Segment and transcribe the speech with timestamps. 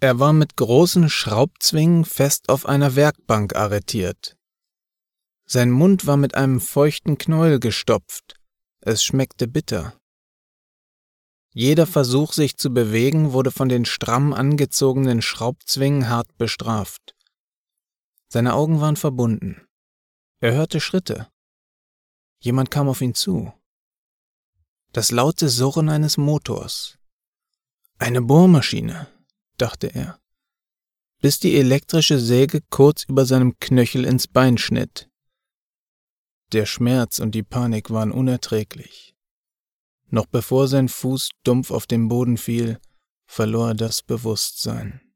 [0.00, 4.36] Er war mit großen Schraubzwingen fest auf einer Werkbank arretiert.
[5.44, 8.34] Sein Mund war mit einem feuchten Knäuel gestopft.
[8.80, 9.98] Es schmeckte bitter.
[11.52, 17.16] Jeder Versuch, sich zu bewegen, wurde von den stramm angezogenen Schraubzwingen hart bestraft.
[18.28, 19.66] Seine Augen waren verbunden.
[20.38, 21.28] Er hörte Schritte.
[22.38, 23.52] Jemand kam auf ihn zu.
[24.92, 26.98] Das laute Surren eines Motors.
[27.98, 29.08] Eine Bohrmaschine,
[29.58, 30.18] dachte er,
[31.20, 35.08] bis die elektrische Säge kurz über seinem Knöchel ins Bein schnitt.
[36.52, 39.14] Der Schmerz und die Panik waren unerträglich.
[40.10, 42.78] Noch bevor sein Fuß dumpf auf den Boden fiel,
[43.26, 45.07] verlor er das Bewusstsein.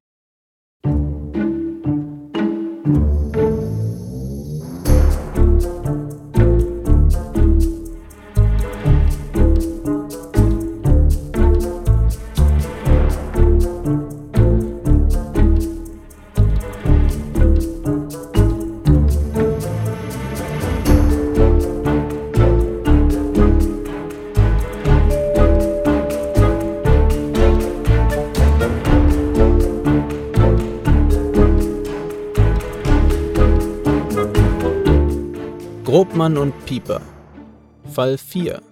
[36.23, 37.01] Grobmann und Pieper.
[37.92, 38.62] Fall 4.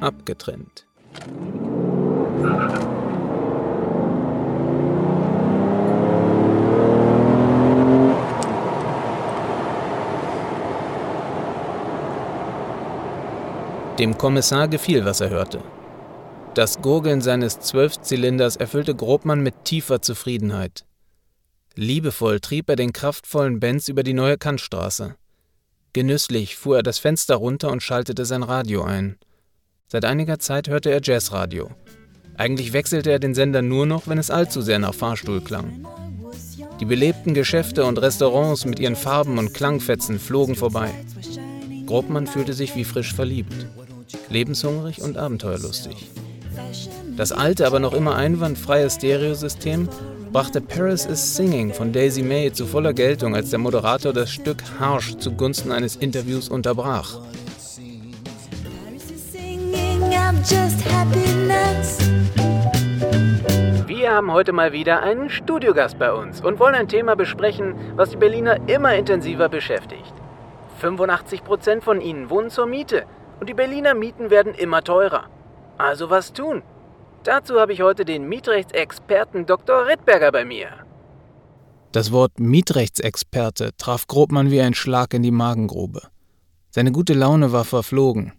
[0.00, 0.84] Abgetrennt.
[13.98, 15.62] Dem Kommissar gefiel, was er hörte.
[16.52, 20.84] Das Gurgeln seines Zwölfzylinders erfüllte Grobmann mit tiefer Zufriedenheit.
[21.76, 25.16] Liebevoll trieb er den kraftvollen Benz über die neue Kantstraße.
[25.94, 29.16] Genüsslich fuhr er das Fenster runter und schaltete sein Radio ein.
[29.86, 31.70] Seit einiger Zeit hörte er Jazzradio.
[32.36, 35.86] Eigentlich wechselte er den Sender nur noch, wenn es allzu sehr nach Fahrstuhl klang.
[36.80, 40.90] Die belebten Geschäfte und Restaurants mit ihren Farben und Klangfetzen flogen vorbei.
[41.86, 43.68] Grobmann fühlte sich wie frisch verliebt,
[44.30, 46.10] lebenshungrig und abenteuerlustig.
[47.16, 49.88] Das alte, aber noch immer einwandfreie Stereosystem
[50.34, 54.64] brachte Paris is Singing von Daisy May zu voller Geltung, als der Moderator das Stück
[54.80, 57.20] harsch zugunsten eines Interviews unterbrach.
[63.86, 68.10] Wir haben heute mal wieder einen Studiogast bei uns und wollen ein Thema besprechen, was
[68.10, 70.12] die Berliner immer intensiver beschäftigt.
[70.82, 73.04] 85% von ihnen wohnen zur Miete
[73.38, 75.26] und die Berliner Mieten werden immer teurer.
[75.78, 76.64] Also was tun?
[77.24, 79.86] Dazu habe ich heute den Mietrechtsexperten Dr.
[79.86, 80.68] Rittberger bei mir.
[81.90, 86.02] Das Wort Mietrechtsexperte traf Grobmann wie ein Schlag in die Magengrube.
[86.70, 88.32] Seine gute Laune war verflogen.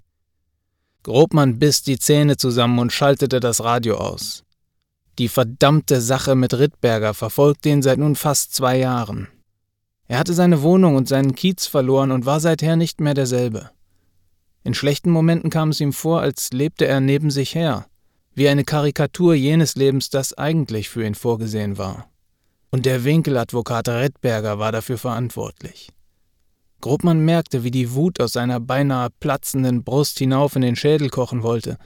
[1.02, 4.44] Grobmann biss die Zähne zusammen und schaltete das Radio aus.
[5.18, 9.30] Die verdammte Sache mit Rittberger verfolgte ihn seit nun fast zwei Jahren.
[10.08, 13.72] Er hatte seine Wohnung und seinen Kiez verloren und war seither nicht mehr derselbe.
[14.64, 17.86] In schlechten Momenten kam es ihm vor, als lebte er neben sich her,
[18.36, 22.10] wie eine Karikatur jenes Lebens, das eigentlich für ihn vorgesehen war.
[22.70, 25.90] Und der Winkeladvokat Redberger war dafür verantwortlich.
[26.82, 31.42] Grobmann merkte, wie die Wut aus seiner beinahe platzenden Brust hinauf in den Schädel kochen
[31.42, 31.78] wollte.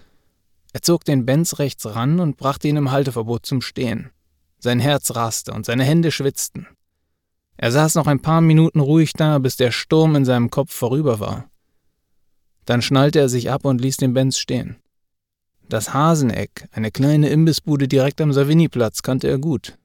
[0.74, 4.10] Er zog den Benz rechts ran und brachte ihn im Halteverbot zum Stehen.
[4.58, 6.68] Sein Herz raste und seine Hände schwitzten.
[7.56, 11.20] Er saß noch ein paar Minuten ruhig da, bis der Sturm in seinem Kopf vorüber
[11.20, 11.50] war.
[12.66, 14.78] Dann schnallte er sich ab und ließ den Benz stehen.
[15.69, 19.78] Das Haseneck, eine kleine Imbissbude direkt am Savignyplatz, kannte er gut.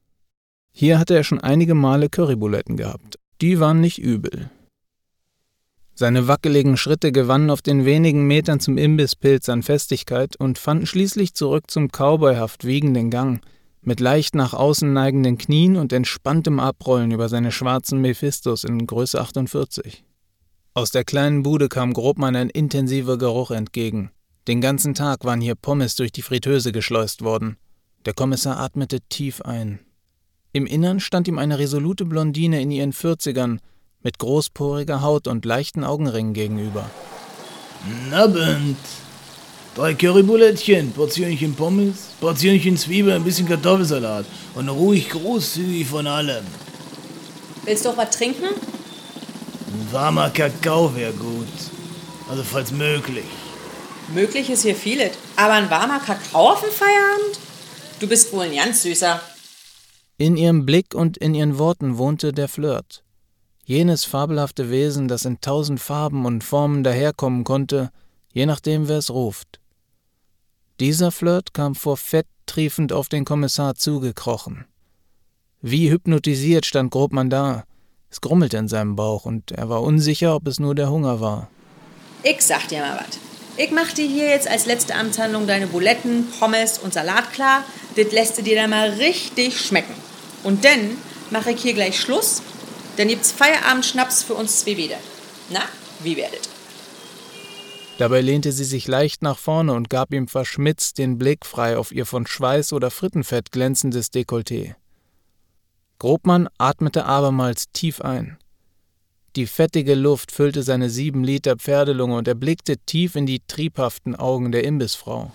[0.72, 3.18] Hier hatte er schon einige Male Currybuletten gehabt.
[3.42, 4.50] Die waren nicht übel.
[5.94, 11.34] Seine wackeligen Schritte gewannen auf den wenigen Metern zum Imbisspilz an Festigkeit und fanden schließlich
[11.34, 13.42] zurück zum cowboyhaft wiegenden Gang,
[13.82, 19.20] mit leicht nach außen neigenden Knien und entspanntem Abrollen über seine schwarzen Mephistos in Größe
[19.20, 20.02] 48.
[20.72, 24.10] Aus der kleinen Bude kam Grobmann ein intensiver Geruch entgegen,
[24.46, 27.56] den ganzen Tag waren hier Pommes durch die Fritteuse geschleust worden.
[28.04, 29.80] Der Kommissar atmete tief ein.
[30.52, 33.60] Im Innern stand ihm eine resolute Blondine in ihren Vierzigern
[34.02, 36.90] mit großporiger Haut und leichten Augenringen gegenüber.
[38.12, 38.76] Abend.
[39.74, 46.44] Drei Currybulettchen, Portionchen Pommes, Portionchen Zwiebeln, ein bisschen Kartoffelsalat und ruhig großzügig von allem.
[47.64, 48.44] Willst du auch was trinken?
[48.44, 51.48] Ein warmer Kakao wäre gut.
[52.28, 53.24] Also falls möglich.
[54.12, 55.12] Möglich ist hier vieles.
[55.36, 57.38] Aber ein warmer Kakao auf dem Feierabend?
[58.00, 59.20] Du bist wohl ein ganz süßer.
[60.18, 63.02] In ihrem Blick und in ihren Worten wohnte der Flirt.
[63.64, 67.90] Jenes fabelhafte Wesen, das in tausend Farben und Formen daherkommen konnte,
[68.30, 69.58] je nachdem, wer es ruft.
[70.80, 74.66] Dieser Flirt kam vor Fett triefend auf den Kommissar zugekrochen.
[75.62, 77.64] Wie hypnotisiert stand Grobmann da.
[78.10, 81.48] Es grummelte in seinem Bauch und er war unsicher, ob es nur der Hunger war.
[82.22, 83.33] Ich sag dir mal was.
[83.56, 87.64] Ich mach dir hier jetzt als letzte Amtshandlung deine Buletten, Pommes und Salat klar.
[87.94, 89.94] Das lässt du dir dann mal richtig schmecken.
[90.42, 90.98] Und dann
[91.30, 92.42] mache ich hier gleich Schluss.
[92.96, 94.96] Dann gibt's Feierabendschnaps für uns zwei wieder.
[95.50, 95.62] Na,
[96.00, 96.48] wie werdet?
[97.98, 101.92] Dabei lehnte sie sich leicht nach vorne und gab ihm verschmitzt den Blick frei auf
[101.92, 104.74] ihr von Schweiß oder Frittenfett glänzendes Dekolleté.
[106.00, 108.36] Grobmann atmete abermals tief ein.
[109.36, 114.14] Die fettige Luft füllte seine sieben Liter Pferdelunge und er blickte tief in die triebhaften
[114.14, 115.32] Augen der Imbissfrau.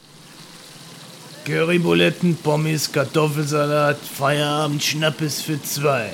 [1.43, 6.11] Currybuletten, Pommes, Kartoffelsalat, Feierabend, Schnappes für zwei.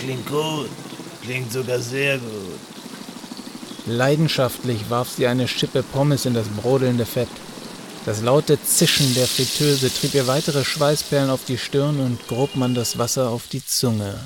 [0.00, 0.70] Klingt gut.
[1.22, 2.58] Klingt sogar sehr gut.
[3.86, 7.28] Leidenschaftlich warf sie eine Schippe Pommes in das brodelnde Fett.
[8.04, 12.98] Das laute Zischen der Fritteuse trieb ihr weitere Schweißperlen auf die Stirn und Grobmann das
[12.98, 14.18] Wasser auf die Zunge.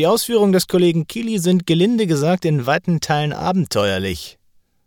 [0.00, 4.38] Die Ausführungen des Kollegen Kili sind gelinde gesagt in weiten Teilen abenteuerlich,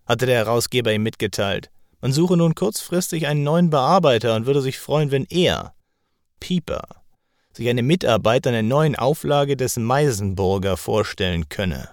[0.08, 1.70] hatte der Herausgeber ihm mitgeteilt.
[2.02, 5.76] Man suche nun kurzfristig einen neuen Bearbeiter und würde sich freuen, wenn er,
[6.40, 6.82] Pieper,
[7.52, 11.90] sich eine Mitarbeit an der neuen Auflage des Meisenburger vorstellen könne.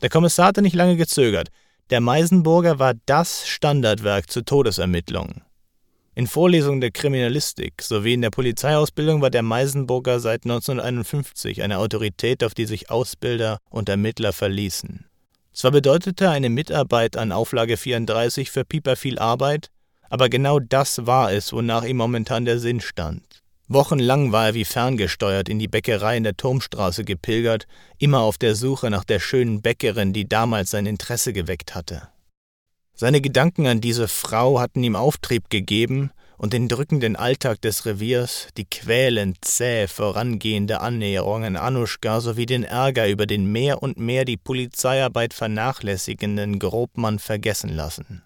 [0.00, 1.48] Der Kommissar hatte nicht lange gezögert.
[1.90, 5.42] Der Meisenburger war das Standardwerk zur Todesermittlung.
[6.18, 12.42] In Vorlesungen der Kriminalistik sowie in der Polizeiausbildung war der Meisenburger seit 1951 eine Autorität,
[12.42, 15.04] auf die sich Ausbilder und Ermittler verließen.
[15.52, 19.68] Zwar bedeutete eine Mitarbeit an Auflage 34 für Pieper viel Arbeit,
[20.08, 23.42] aber genau das war es, wonach ihm momentan der Sinn stand.
[23.68, 27.66] Wochenlang war er wie ferngesteuert in die Bäckerei in der Turmstraße gepilgert,
[27.98, 32.08] immer auf der Suche nach der schönen Bäckerin, die damals sein Interesse geweckt hatte.
[32.98, 38.48] Seine Gedanken an diese Frau hatten ihm Auftrieb gegeben und den drückenden Alltag des Reviers,
[38.56, 44.24] die quälend zäh vorangehende Annäherung an Anuschka sowie den Ärger über den mehr und mehr
[44.24, 48.22] die Polizeiarbeit vernachlässigenden Grobmann vergessen lassen.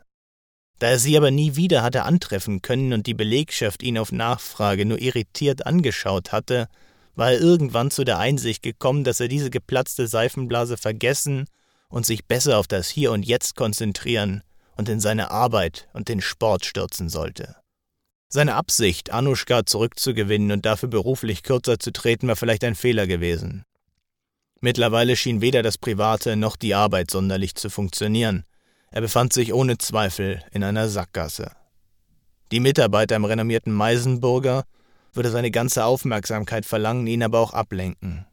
[0.78, 4.86] Da er sie aber nie wieder hatte antreffen können und die Belegschaft ihn auf Nachfrage
[4.86, 6.68] nur irritiert angeschaut hatte,
[7.16, 11.46] war er irgendwann zu der Einsicht gekommen, dass er diese geplatzte Seifenblase vergessen
[11.88, 14.44] und sich besser auf das Hier und Jetzt konzentrieren
[14.80, 17.54] und in seine Arbeit und den Sport stürzen sollte.
[18.30, 23.64] Seine Absicht, Anuschka zurückzugewinnen und dafür beruflich kürzer zu treten, war vielleicht ein Fehler gewesen.
[24.62, 28.44] Mittlerweile schien weder das Private noch die Arbeit sonderlich zu funktionieren.
[28.90, 31.52] Er befand sich ohne Zweifel in einer Sackgasse.
[32.50, 34.64] Die Mitarbeiter im renommierten Meisenburger
[35.12, 38.24] würde seine ganze Aufmerksamkeit verlangen, ihn aber auch ablenken.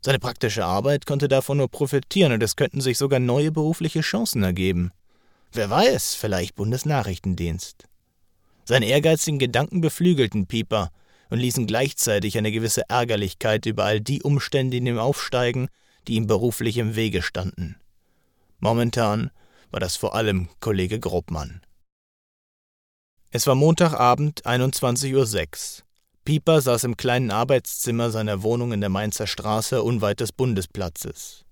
[0.00, 4.42] Seine praktische Arbeit konnte davon nur profitieren und es könnten sich sogar neue berufliche Chancen
[4.42, 4.92] ergeben.
[5.52, 7.88] Wer weiß, vielleicht Bundesnachrichtendienst.
[8.64, 10.92] Seine ehrgeizigen Gedanken beflügelten Pieper
[11.28, 15.68] und ließen gleichzeitig eine gewisse Ärgerlichkeit über all die Umstände in ihm aufsteigen,
[16.06, 17.76] die ihm beruflich im Wege standen.
[18.60, 19.30] Momentan
[19.70, 21.62] war das vor allem Kollege Grobmann.
[23.30, 25.84] Es war Montagabend, 21.06 Uhr.
[26.24, 31.44] Pieper saß im kleinen Arbeitszimmer seiner Wohnung in der Mainzer Straße unweit des Bundesplatzes.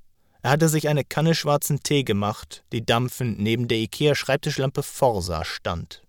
[0.43, 6.03] Er hatte sich eine Kanne schwarzen Tee gemacht, die dampfend neben der IKEA-Schreibtischlampe Forsa stand.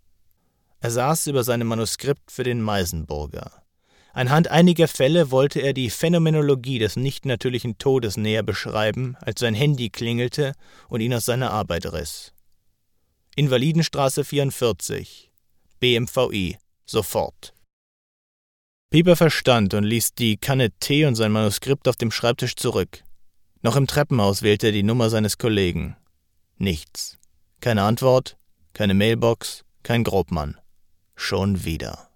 [0.80, 3.64] Er saß über seinem Manuskript für den Meisenburger.
[4.14, 9.90] Anhand einiger Fälle wollte er die Phänomenologie des nichtnatürlichen Todes näher beschreiben, als sein Handy
[9.90, 10.54] klingelte
[10.88, 12.34] und ihn aus seiner Arbeit riss.
[13.36, 15.32] Invalidenstraße 44.
[15.80, 16.58] BMVI.
[16.86, 17.54] Sofort.
[18.90, 23.04] Pieper verstand und ließ die Kanne Tee und sein Manuskript auf dem Schreibtisch zurück.
[23.62, 25.98] Noch im Treppenhaus wählte er die Nummer seines Kollegen.
[26.58, 27.18] Nichts.
[27.60, 28.38] Keine Antwort,
[28.74, 30.58] keine Mailbox, kein Grobmann.
[31.16, 32.10] Schon wieder.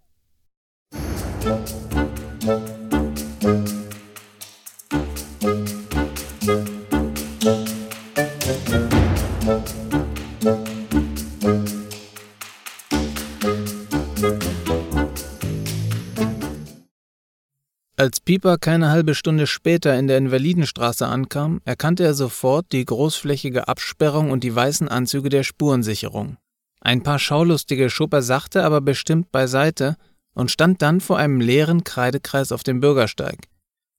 [17.95, 23.67] Als Pieper keine halbe Stunde später in der Invalidenstraße ankam, erkannte er sofort die großflächige
[23.67, 26.37] Absperrung und die weißen Anzüge der Spurensicherung.
[26.81, 29.95] Ein paar Schaulustige schob er sachte, aber bestimmt beiseite
[30.33, 33.47] und stand dann vor einem leeren Kreidekreis auf dem Bürgersteig,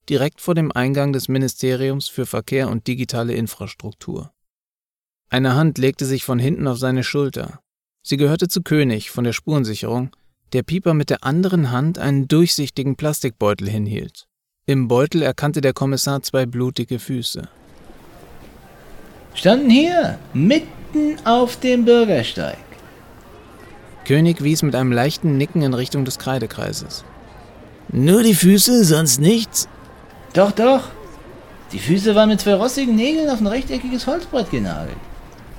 [0.08, 4.32] direkt vor dem Eingang des Ministeriums für Verkehr und digitale Infrastruktur.
[5.30, 7.60] Eine Hand legte sich von hinten auf seine Schulter.
[8.02, 10.10] Sie gehörte zu König von der Spurensicherung,
[10.52, 14.26] der Pieper mit der anderen Hand einen durchsichtigen Plastikbeutel hinhielt.
[14.66, 17.48] Im Beutel erkannte der Kommissar zwei blutige Füße.
[19.34, 22.58] Standen hier, mitten auf dem Bürgersteig.
[24.04, 27.04] König wies mit einem leichten Nicken in Richtung des Kreidekreises.
[27.90, 29.68] Nur die Füße, sonst nichts?
[30.34, 30.88] Doch, doch.
[31.72, 34.96] Die Füße waren mit zwei rostigen Nägeln auf ein rechteckiges Holzbrett genagelt.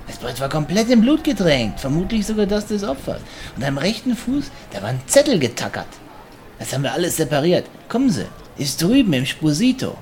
[0.06, 3.20] Das Brett war komplett in Blut getränkt, vermutlich sogar das des Opfers.
[3.56, 5.88] Und am rechten Fuß, da war ein Zettel getackert.
[6.58, 7.66] Das haben wir alles separiert.
[7.88, 9.96] Kommen Sie, ist drüben im Sposito.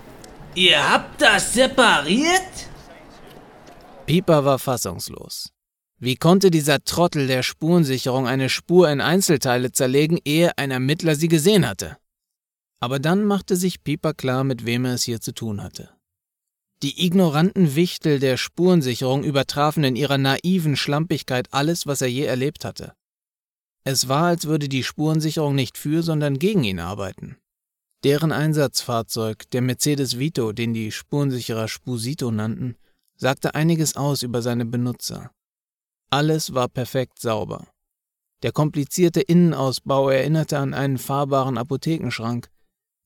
[0.55, 2.69] Ihr habt das separiert?
[4.07, 5.51] Pieper war fassungslos.
[5.99, 11.29] Wie konnte dieser Trottel der Spurensicherung eine Spur in Einzelteile zerlegen, ehe ein Ermittler sie
[11.29, 11.97] gesehen hatte?
[12.79, 15.94] Aber dann machte sich Pieper klar, mit wem er es hier zu tun hatte.
[16.83, 22.64] Die ignoranten Wichtel der Spurensicherung übertrafen in ihrer naiven Schlampigkeit alles, was er je erlebt
[22.64, 22.95] hatte.
[23.85, 27.37] Es war, als würde die Spurensicherung nicht für, sondern gegen ihn arbeiten.
[28.02, 32.76] Deren Einsatzfahrzeug, der Mercedes Vito, den die Spurensicherer Spusito nannten,
[33.16, 35.31] sagte einiges aus über seine Benutzer.
[36.11, 37.66] Alles war perfekt sauber.
[38.43, 42.50] Der komplizierte Innenausbau erinnerte an einen fahrbaren Apothekenschrank,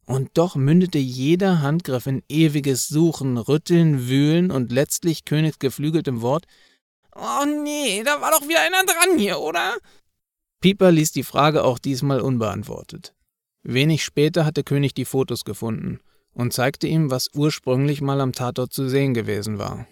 [0.09, 6.47] und doch mündete jeder Handgriff in ewiges Suchen, Rütteln, Wühlen und letztlich Königs geflügeltem Wort
[7.15, 9.77] Oh nee, da war doch wieder einer dran hier, oder?
[10.61, 13.15] Pieper ließ die Frage auch diesmal unbeantwortet.
[13.65, 16.01] Wenig später hatte König die Fotos gefunden
[16.33, 19.87] und zeigte ihm, was ursprünglich mal am Tatort zu sehen gewesen war.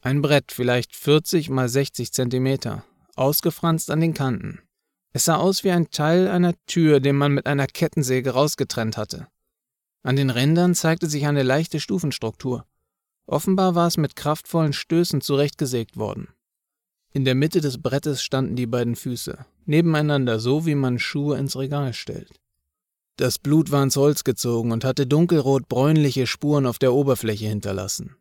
[0.00, 2.84] Ein Brett, vielleicht 40 mal 60 Zentimeter,
[3.14, 4.60] ausgefranst an den Kanten.
[5.12, 9.28] Es sah aus wie ein Teil einer Tür, den man mit einer Kettensäge rausgetrennt hatte.
[10.02, 12.66] An den Rändern zeigte sich eine leichte Stufenstruktur.
[13.26, 16.28] Offenbar war es mit kraftvollen Stößen zurechtgesägt worden.
[17.12, 21.56] In der Mitte des Brettes standen die beiden Füße, nebeneinander so, wie man Schuhe ins
[21.56, 22.40] Regal stellt.
[23.16, 28.16] Das Blut war ins Holz gezogen und hatte dunkelrot-bräunliche Spuren auf der Oberfläche hinterlassen.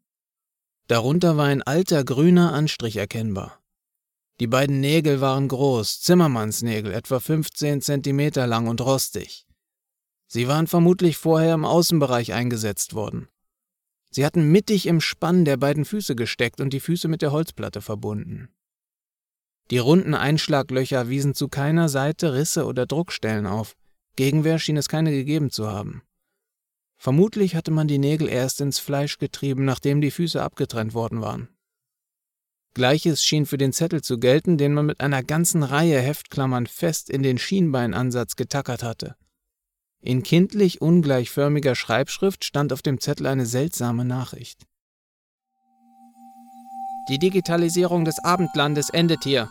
[0.88, 3.62] Darunter war ein alter grüner Anstrich erkennbar.
[4.40, 9.46] Die beiden Nägel waren groß, Zimmermannsnägel, etwa 15 Zentimeter lang und rostig.
[10.32, 13.28] Sie waren vermutlich vorher im Außenbereich eingesetzt worden.
[14.12, 17.82] Sie hatten mittig im Spann der beiden Füße gesteckt und die Füße mit der Holzplatte
[17.82, 18.50] verbunden.
[19.72, 23.76] Die runden Einschlaglöcher wiesen zu keiner Seite Risse oder Druckstellen auf.
[24.16, 26.04] Gegenwehr schien es keine gegeben zu haben.
[26.98, 31.50] Vermutlich hatte man die Nägel erst ins Fleisch getrieben, nachdem die Füße abgetrennt worden waren.
[32.76, 37.10] Gleiches schien für den Zettel zu gelten, den man mit einer ganzen Reihe Heftklammern fest
[37.10, 39.16] in den Schienbeinansatz getackert hatte.
[40.02, 44.66] In kindlich ungleichförmiger Schreibschrift stand auf dem Zettel eine seltsame Nachricht.
[47.10, 49.50] Die Digitalisierung des Abendlandes endet hier.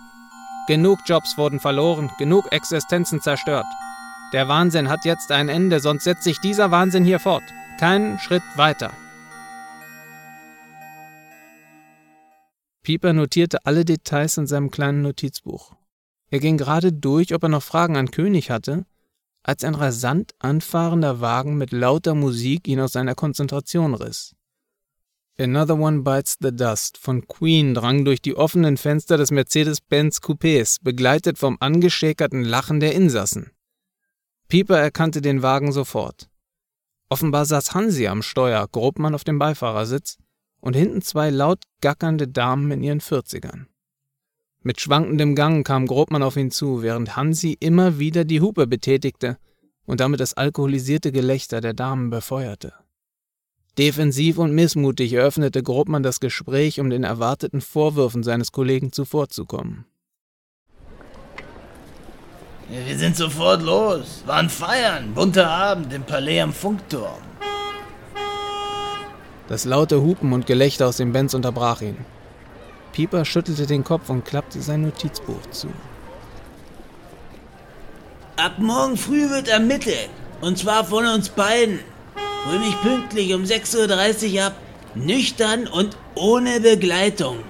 [0.66, 3.66] Genug Jobs wurden verloren, genug Existenzen zerstört.
[4.32, 7.42] Der Wahnsinn hat jetzt ein Ende, sonst setzt sich dieser Wahnsinn hier fort.
[7.78, 8.92] Keinen Schritt weiter.
[12.82, 15.74] Pieper notierte alle Details in seinem kleinen Notizbuch.
[16.30, 18.86] Er ging gerade durch, ob er noch Fragen an König hatte,
[19.48, 24.36] als ein rasant anfahrender Wagen mit lauter Musik ihn aus seiner Konzentration riss.
[25.38, 30.76] Another One Bites the Dust von Queen drang durch die offenen Fenster des Mercedes-Benz Coupés,
[30.82, 33.52] begleitet vom angeschäkerten Lachen der Insassen.
[34.48, 36.28] Pieper erkannte den Wagen sofort.
[37.08, 40.18] Offenbar saß Hansi am Steuer, Grobmann auf dem Beifahrersitz
[40.60, 43.66] und hinten zwei laut gackernde Damen in ihren Vierzigern.
[44.62, 49.38] Mit schwankendem Gang kam Grobmann auf ihn zu, während Hansi immer wieder die Hupe betätigte
[49.86, 52.74] und damit das alkoholisierte Gelächter der Damen befeuerte.
[53.78, 59.84] Defensiv und missmutig eröffnete Grobmann das Gespräch, um den erwarteten Vorwürfen seines Kollegen zuvorzukommen.
[62.68, 64.24] Wir sind sofort los.
[64.26, 65.14] Waren feiern.
[65.14, 67.22] Bunter Abend im Palais am Funkturm.
[69.48, 71.96] Das laute Hupen und Gelächter aus dem Benz unterbrach ihn.
[72.98, 75.68] Pieper schüttelte den Kopf und klappte sein Notizbuch zu.
[78.34, 80.10] Ab morgen früh wird ermittelt.
[80.40, 81.78] Und zwar von uns beiden.
[82.48, 84.56] Hol mich pünktlich um 6.30 Uhr ab.
[84.96, 87.44] Nüchtern und ohne Begleitung.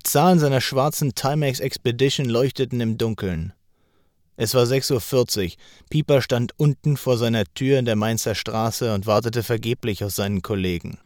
[0.00, 3.52] Die Zahlen seiner schwarzen Timex Expedition leuchteten im Dunkeln.
[4.38, 5.52] Es war 6.40 Uhr.
[5.90, 10.40] Pieper stand unten vor seiner Tür in der Mainzer Straße und wartete vergeblich auf seinen
[10.40, 10.98] Kollegen.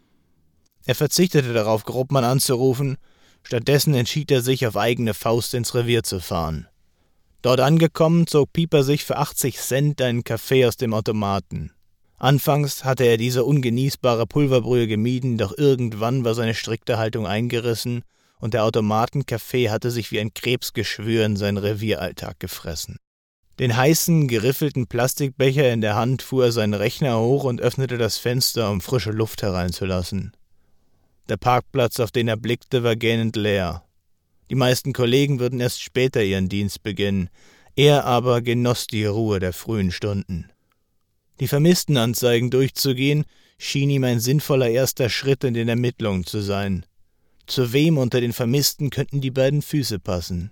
[0.87, 2.97] Er verzichtete darauf, Grobmann anzurufen,
[3.43, 6.69] Stattdessen entschied er sich, auf eigene Faust ins Revier zu fahren.
[7.43, 11.73] Dort angekommen, zog Pieper sich für 80 Cent einen Kaffee aus dem Automaten.
[12.17, 18.05] Anfangs hatte er diese ungenießbare Pulverbrühe gemieden, doch irgendwann war seine strikte Haltung eingerissen
[18.41, 22.99] und der Automatenkaffee hatte sich wie ein Krebsgeschwür in seinen Revieralltag gefressen.
[23.59, 28.19] Den heißen, geriffelten Plastikbecher in der Hand fuhr er seinen Rechner hoch und öffnete das
[28.19, 30.33] Fenster, um frische Luft hereinzulassen.
[31.29, 33.85] Der Parkplatz, auf den er blickte, war gähnend leer.
[34.51, 37.31] Die meisten Kollegen würden erst später ihren Dienst beginnen,
[37.77, 40.51] er aber genoss die Ruhe der frühen Stunden.
[41.41, 43.25] Die Vermisstenanzeigen durchzugehen,
[43.59, 46.85] schien ihm ein sinnvoller erster Schritt in den Ermittlungen zu sein.
[47.47, 50.51] Zu wem unter den Vermissten könnten die beiden Füße passen?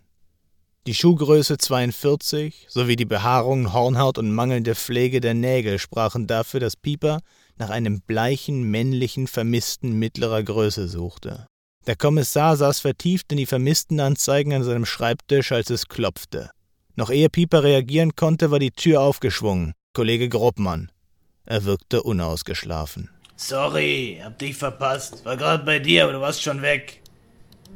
[0.86, 6.76] Die Schuhgröße 42 sowie die Behaarung, Hornhaut und mangelnde Pflege der Nägel sprachen dafür, dass
[6.76, 7.20] Pieper
[7.56, 11.46] nach einem bleichen, männlichen Vermissten mittlerer Größe suchte.
[11.86, 16.50] Der Kommissar saß vertieft in die Vermisstenanzeigen an seinem Schreibtisch, als es klopfte.
[16.94, 19.72] Noch ehe Pieper reagieren konnte, war die Tür aufgeschwungen.
[19.94, 20.90] Kollege Gruppmann.
[21.44, 23.08] Er wirkte unausgeschlafen.
[23.44, 25.24] Sorry, hab dich verpasst.
[25.24, 27.00] War gerade bei dir, aber du warst schon weg.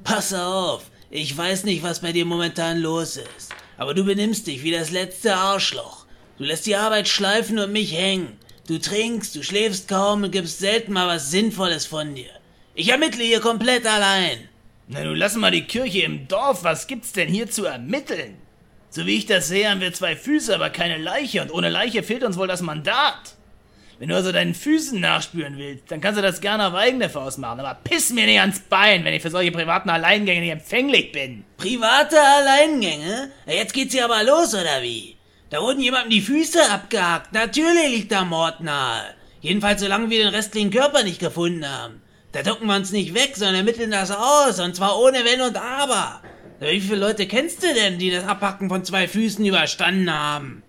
[0.04, 4.62] Pass auf, ich weiß nicht, was bei dir momentan los ist, aber du benimmst dich
[4.62, 6.06] wie das letzte Arschloch.
[6.38, 8.38] Du lässt die Arbeit schleifen und mich hängen.
[8.68, 12.30] Du trinkst, du schläfst kaum und gibst selten mal was Sinnvolles von dir.
[12.76, 14.48] Ich ermittle hier komplett allein.
[14.86, 18.36] Na nun lass mal die Kirche im Dorf, was gibt's denn hier zu ermitteln?
[18.90, 22.04] So wie ich das sehe, haben wir zwei Füße, aber keine Leiche und ohne Leiche
[22.04, 23.35] fehlt uns wohl das Mandat.
[23.98, 27.38] Wenn du also deinen Füßen nachspüren willst, dann kannst du das gerne auf eigene Faust
[27.38, 27.60] machen.
[27.60, 31.44] Aber piss mir nicht ans Bein, wenn ich für solche privaten Alleingänge nicht empfänglich bin.
[31.56, 33.30] Private Alleingänge?
[33.46, 35.16] Jetzt geht's hier aber los, oder wie?
[35.48, 37.32] Da wurden jemandem die Füße abgehackt.
[37.32, 39.14] Natürlich liegt da Mord nahe.
[39.40, 42.02] Jedenfalls solange wir den restlichen Körper nicht gefunden haben.
[42.32, 44.60] Da ducken wir uns nicht weg, sondern ermitteln das aus.
[44.60, 46.20] Und zwar ohne Wenn und Aber.
[46.60, 50.62] Wie viele Leute kennst du denn, die das Abhacken von zwei Füßen überstanden haben?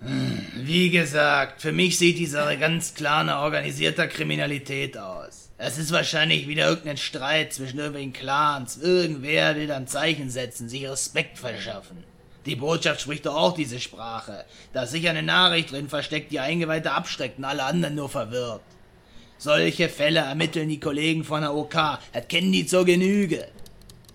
[0.00, 5.50] Wie gesagt, für mich sieht die Sache ganz klar nach organisierter Kriminalität aus.
[5.58, 8.76] Es ist wahrscheinlich wieder irgendein Streit zwischen irgendwelchen Clans.
[8.76, 12.04] Irgendwer will dann Zeichen setzen, sich Respekt verschaffen.
[12.46, 14.44] Die Botschaft spricht doch auch diese Sprache.
[14.72, 18.62] Da ist sicher eine Nachricht drin versteckt, die Eingeweihte abschreckt und alle anderen nur verwirrt.
[19.36, 21.74] Solche Fälle ermitteln die Kollegen von der OK.
[22.12, 23.48] Das kennen die zur Genüge.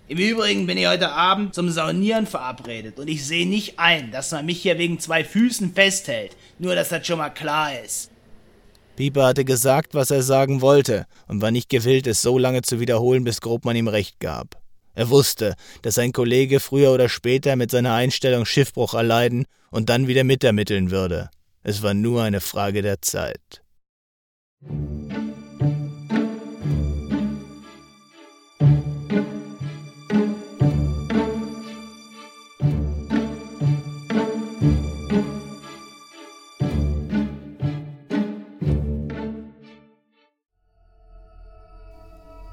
[0.06, 4.32] Im Übrigen bin ich heute Abend zum Saunieren verabredet und ich sehe nicht ein, dass
[4.32, 6.36] man mich hier wegen zwei Füßen festhält.
[6.58, 8.10] Nur, dass das schon mal klar ist.
[8.96, 12.80] Pieper hatte gesagt, was er sagen wollte und war nicht gewillt, es so lange zu
[12.80, 14.60] wiederholen, bis Grobmann ihm recht gab.
[14.94, 20.06] Er wusste, dass sein Kollege früher oder später mit seiner Einstellung Schiffbruch erleiden und dann
[20.06, 21.30] wieder mitermitteln würde.
[21.62, 23.62] Es war nur eine Frage der Zeit.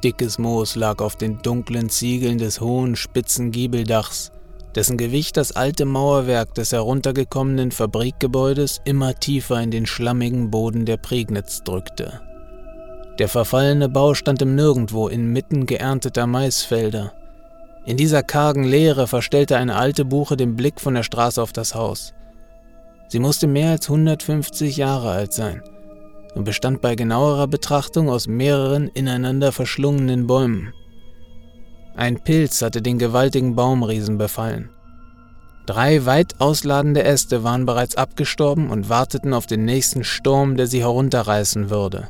[0.03, 4.31] Dickes Moos lag auf den dunklen Ziegeln des hohen, spitzen Giebeldachs,
[4.73, 10.97] dessen Gewicht das alte Mauerwerk des heruntergekommenen Fabrikgebäudes immer tiefer in den schlammigen Boden der
[10.97, 12.19] Prignitz drückte.
[13.19, 17.13] Der verfallene Bau stand im Nirgendwo inmitten geernteter Maisfelder.
[17.85, 21.75] In dieser kargen Leere verstellte eine alte Buche den Blick von der Straße auf das
[21.75, 22.13] Haus.
[23.07, 25.61] Sie musste mehr als 150 Jahre alt sein
[26.35, 30.73] und bestand bei genauerer Betrachtung aus mehreren ineinander verschlungenen Bäumen.
[31.95, 34.69] Ein Pilz hatte den gewaltigen Baumriesen befallen.
[35.65, 40.79] Drei weit ausladende Äste waren bereits abgestorben und warteten auf den nächsten Sturm, der sie
[40.79, 42.09] herunterreißen würde.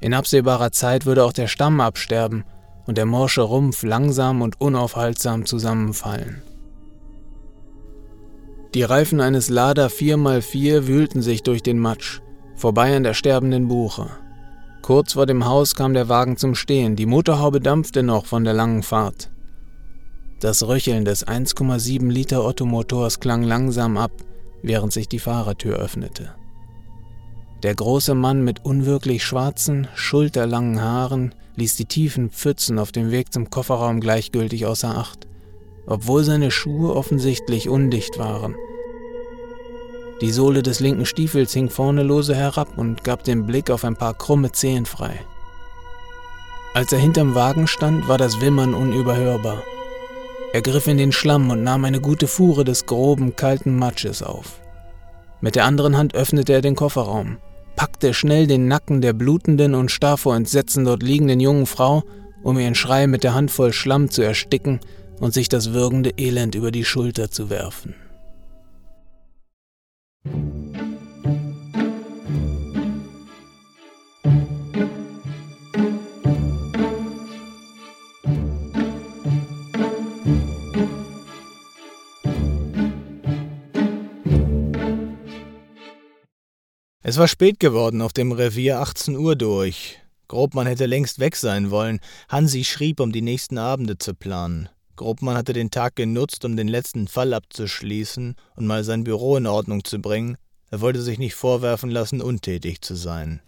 [0.00, 2.44] In absehbarer Zeit würde auch der Stamm absterben
[2.86, 6.42] und der morsche Rumpf langsam und unaufhaltsam zusammenfallen.
[8.74, 12.20] Die Reifen eines Lada 4x4 wühlten sich durch den Matsch
[12.56, 14.08] vorbei an der sterbenden Buche.
[14.82, 18.52] Kurz vor dem Haus kam der Wagen zum Stehen, die Motorhaube dampfte noch von der
[18.52, 19.30] langen Fahrt.
[20.40, 24.12] Das Röcheln des 1,7 Liter Ottomotors klang langsam ab,
[24.62, 26.34] während sich die Fahrertür öffnete.
[27.62, 33.32] Der große Mann mit unwirklich schwarzen, schulterlangen Haaren ließ die tiefen Pfützen auf dem Weg
[33.32, 35.26] zum Kofferraum gleichgültig außer Acht,
[35.86, 38.54] obwohl seine Schuhe offensichtlich undicht waren–
[40.20, 43.96] die Sohle des linken Stiefels hing vorne lose herab und gab den Blick auf ein
[43.96, 45.20] paar krumme Zehen frei.
[46.74, 49.62] Als er hinterm Wagen stand, war das Wimmern unüberhörbar.
[50.52, 54.60] Er griff in den Schlamm und nahm eine gute Fuhre des groben, kalten Matsches auf.
[55.40, 57.38] Mit der anderen Hand öffnete er den Kofferraum,
[57.76, 62.04] packte schnell den Nacken der blutenden und starr vor Entsetzen dort liegenden jungen Frau
[62.44, 64.78] um ihren Schrei mit der Handvoll Schlamm zu ersticken
[65.18, 67.94] und sich das würgende Elend über die Schulter zu werfen.
[87.06, 90.00] Es war spät geworden auf dem Revier 18 Uhr durch.
[90.26, 92.00] Grobmann hätte längst weg sein wollen.
[92.30, 94.70] Hansi schrieb, um die nächsten Abende zu planen.
[94.96, 99.46] Grobmann hatte den Tag genutzt, um den letzten Fall abzuschließen und mal sein Büro in
[99.46, 100.36] Ordnung zu bringen.
[100.70, 103.40] Er wollte sich nicht vorwerfen lassen, untätig zu sein.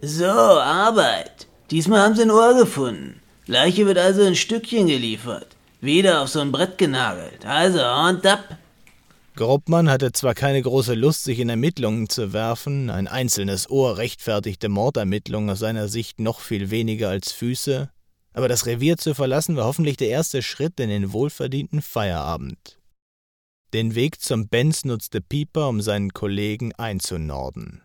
[0.00, 1.46] So, Arbeit.
[1.70, 3.20] Diesmal haben sie ein Ohr gefunden.
[3.46, 5.56] Leiche wird also in Stückchen geliefert.
[5.80, 7.46] Wieder auf so ein Brett genagelt.
[7.46, 8.58] Also, und ab.
[9.36, 14.68] Grobmann hatte zwar keine große Lust, sich in Ermittlungen zu werfen, ein einzelnes Ohr rechtfertigte
[14.68, 17.88] Mordermittlungen aus seiner Sicht noch viel weniger als Füße,
[18.38, 22.78] aber das Revier zu verlassen war hoffentlich der erste Schritt in den wohlverdienten Feierabend.
[23.72, 27.82] Den Weg zum Benz nutzte Pieper, um seinen Kollegen einzunorden.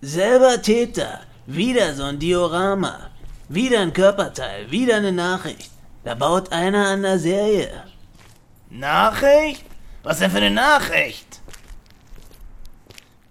[0.00, 3.10] Selber Täter, wieder so ein Diorama,
[3.48, 5.72] wieder ein Körperteil, wieder eine Nachricht.
[6.04, 7.82] Da baut einer an der Serie.
[8.70, 9.64] Nachricht?
[10.04, 11.40] Was denn für eine Nachricht?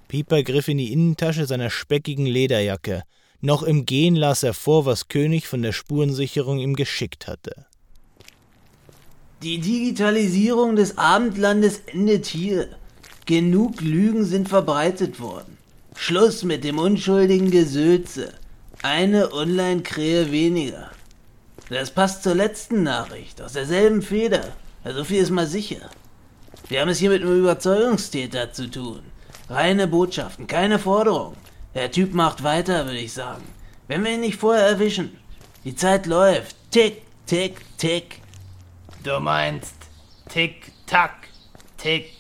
[0.10, 3.03] Pieper griff in die Innentasche seiner speckigen Lederjacke.
[3.45, 7.65] Noch im Gehen las er vor, was König von der Spurensicherung ihm geschickt hatte.
[9.41, 12.69] Die Digitalisierung des Abendlandes endet hier.
[13.25, 15.58] Genug Lügen sind verbreitet worden.
[15.93, 18.32] Schluss mit dem unschuldigen Gesülze.
[18.82, 20.91] Eine Online-Krähe weniger.
[21.69, 24.53] Das passt zur letzten Nachricht, aus derselben Feder.
[24.86, 25.89] Also viel ist mal sicher.
[26.69, 29.01] Wir haben es hier mit einem Überzeugungstäter zu tun.
[29.49, 31.36] Reine Botschaften, keine Forderung.
[31.75, 33.43] Der Typ macht weiter, würde ich sagen.
[33.88, 35.17] Wenn wir ihn nicht vorher erwischen.
[35.63, 36.55] Die Zeit läuft.
[36.71, 38.21] Tick, tick, tick.
[39.03, 39.75] Du meinst
[40.29, 41.27] tick, tack,
[41.77, 42.12] tick,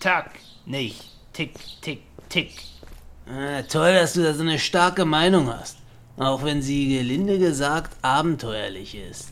[0.00, 0.30] tack,
[0.66, 2.52] nicht tick, tick, tick.
[3.26, 5.78] Ah, toll, dass du da so eine starke Meinung hast.
[6.16, 9.30] Auch wenn sie gelinde gesagt abenteuerlich ist.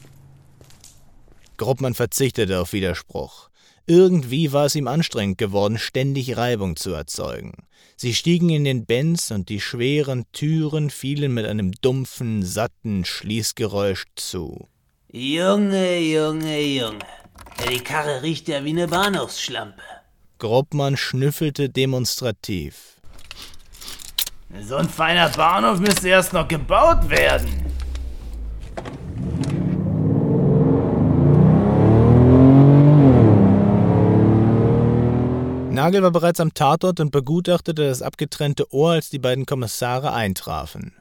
[1.56, 3.50] Gruppmann verzichtete auf Widerspruch.
[3.86, 7.66] Irgendwie war es ihm anstrengend geworden, ständig Reibung zu erzeugen.
[8.02, 14.06] Sie stiegen in den Benz und die schweren Türen fielen mit einem dumpfen, satten Schließgeräusch
[14.16, 14.70] zu.
[15.12, 17.04] Junge, Junge, Junge.
[17.68, 19.82] Die Karre riecht ja wie eine Bahnhofsschlampe.
[20.38, 23.02] Groppmann schnüffelte demonstrativ.
[24.62, 27.69] So ein feiner Bahnhof müsste erst noch gebaut werden.
[35.70, 40.94] Nagel war bereits am Tatort und begutachtete das abgetrennte Ohr, als die beiden Kommissare eintrafen.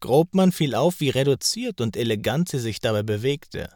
[0.00, 3.68] Grobmann fiel auf, wie reduziert und elegant sie sich dabei bewegte.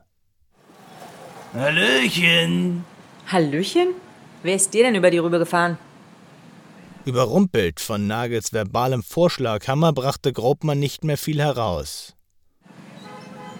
[1.53, 2.85] Hallöchen.
[3.27, 3.89] Hallöchen?
[4.43, 5.77] Wer ist dir denn über die Rübe gefahren?
[7.05, 12.15] Überrumpelt von Nagels verbalem Vorschlaghammer brachte Grobmann nicht mehr viel heraus.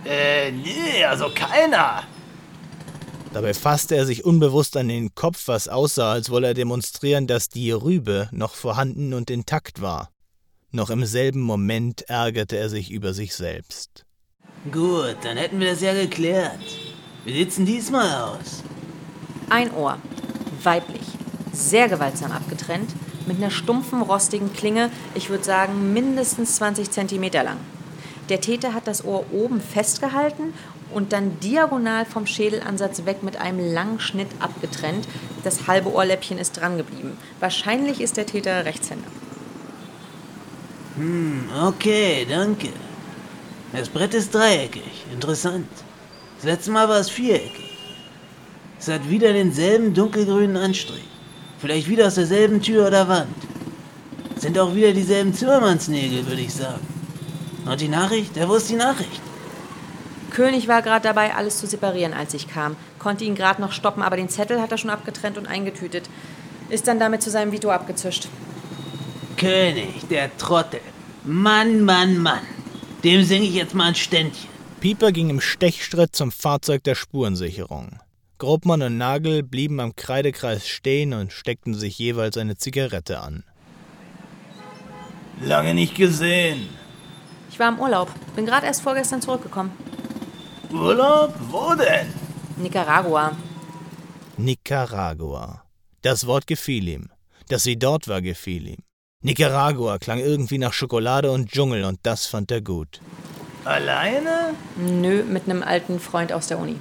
[0.07, 2.05] Äh, nee, also keiner.
[3.32, 7.48] Dabei fasste er sich unbewusst an den Kopf, was aussah, als wolle er demonstrieren, dass
[7.48, 10.10] die Rübe noch vorhanden und intakt war.
[10.70, 14.04] Noch im selben Moment ärgerte er sich über sich selbst.
[14.72, 16.58] Gut, dann hätten wir das ja geklärt.
[17.24, 18.62] Wie sieht's denn diesmal aus?
[19.50, 19.98] Ein Ohr.
[20.62, 21.06] Weiblich.
[21.52, 22.90] Sehr gewaltsam abgetrennt.
[23.26, 24.90] Mit einer stumpfen, rostigen Klinge.
[25.14, 27.58] Ich würde sagen, mindestens 20 Zentimeter lang.
[28.28, 30.52] Der Täter hat das Ohr oben festgehalten
[30.92, 35.08] und dann diagonal vom Schädelansatz weg mit einem langen Schnitt abgetrennt.
[35.44, 37.16] Das halbe Ohrläppchen ist dran geblieben.
[37.40, 39.08] Wahrscheinlich ist der Täter Rechtshänder.
[40.96, 42.68] Hm, okay, danke.
[43.72, 45.04] Das Brett ist dreieckig.
[45.12, 45.68] Interessant.
[46.36, 47.76] Das letzte Mal war es viereckig.
[48.78, 51.04] Es hat wieder denselben dunkelgrünen Anstrich.
[51.58, 53.34] Vielleicht wieder aus derselben Tür oder Wand.
[54.36, 56.97] Sind auch wieder dieselben Zimmermannsnägel, würde ich sagen.
[57.68, 58.37] Und die Nachricht?
[58.37, 59.20] Ja, wo ist die Nachricht?
[60.31, 62.76] König war gerade dabei, alles zu separieren, als ich kam.
[62.98, 66.09] Konnte ihn gerade noch stoppen, aber den Zettel hat er schon abgetrennt und eingetütet.
[66.70, 68.28] Ist dann damit zu seinem Vito abgezischt.
[69.37, 70.81] König, der Trottel.
[71.24, 72.40] Mann, Mann, Mann.
[73.04, 74.48] Dem singe ich jetzt mal ein Ständchen.
[74.81, 77.98] Pieper ging im Stechschritt zum Fahrzeug der Spurensicherung.
[78.38, 83.44] Grobmann und Nagel blieben am Kreidekreis stehen und steckten sich jeweils eine Zigarette an.
[85.40, 86.68] Lange nicht gesehen.
[87.59, 88.09] Ich war im Urlaub.
[88.37, 89.73] Bin gerade erst vorgestern zurückgekommen.
[90.71, 91.35] Urlaub?
[91.51, 92.07] Wo denn?
[92.57, 93.33] Nicaragua.
[94.37, 95.64] Nicaragua.
[96.03, 97.11] Das Wort gefiel ihm.
[97.49, 98.85] Dass sie dort war, gefiel ihm.
[99.25, 103.01] Nicaragua klang irgendwie nach Schokolade und Dschungel und das fand er gut.
[103.64, 104.55] Alleine?
[104.77, 106.77] Nö, mit einem alten Freund aus der Uni.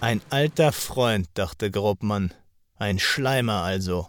[0.00, 2.34] Ein alter Freund, dachte Grobmann.
[2.76, 4.08] Ein Schleimer also.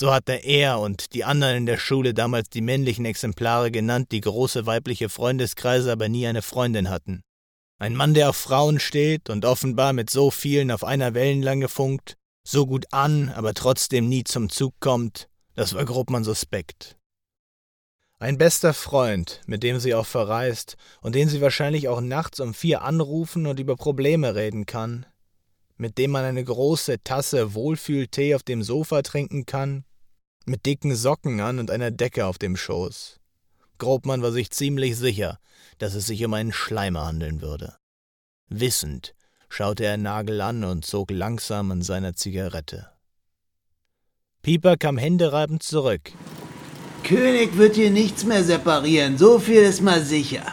[0.00, 4.20] So hatte er und die anderen in der Schule damals die männlichen Exemplare genannt, die
[4.20, 7.22] große weibliche Freundeskreise aber nie eine Freundin hatten.
[7.80, 12.14] Ein Mann, der auf Frauen steht und offenbar mit so vielen auf einer Wellenlange funkt,
[12.46, 16.96] so gut an, aber trotzdem nie zum Zug kommt, das war Grobmann suspekt.
[18.20, 22.54] Ein bester Freund, mit dem sie auch verreist und den sie wahrscheinlich auch nachts um
[22.54, 25.06] vier anrufen und über Probleme reden kann,
[25.76, 29.84] mit dem man eine große Tasse Wohlfühltee auf dem Sofa trinken kann,
[30.48, 33.20] mit dicken Socken an und einer Decke auf dem Schoß.
[33.78, 35.38] Grobmann war sich ziemlich sicher,
[35.78, 37.76] dass es sich um einen Schleimer handeln würde.
[38.48, 39.14] Wissend
[39.48, 42.88] schaute er Nagel an und zog langsam an seiner Zigarette.
[44.42, 46.12] Pieper kam händereibend zurück.
[47.04, 50.44] König wird hier nichts mehr separieren, so viel ist mal sicher.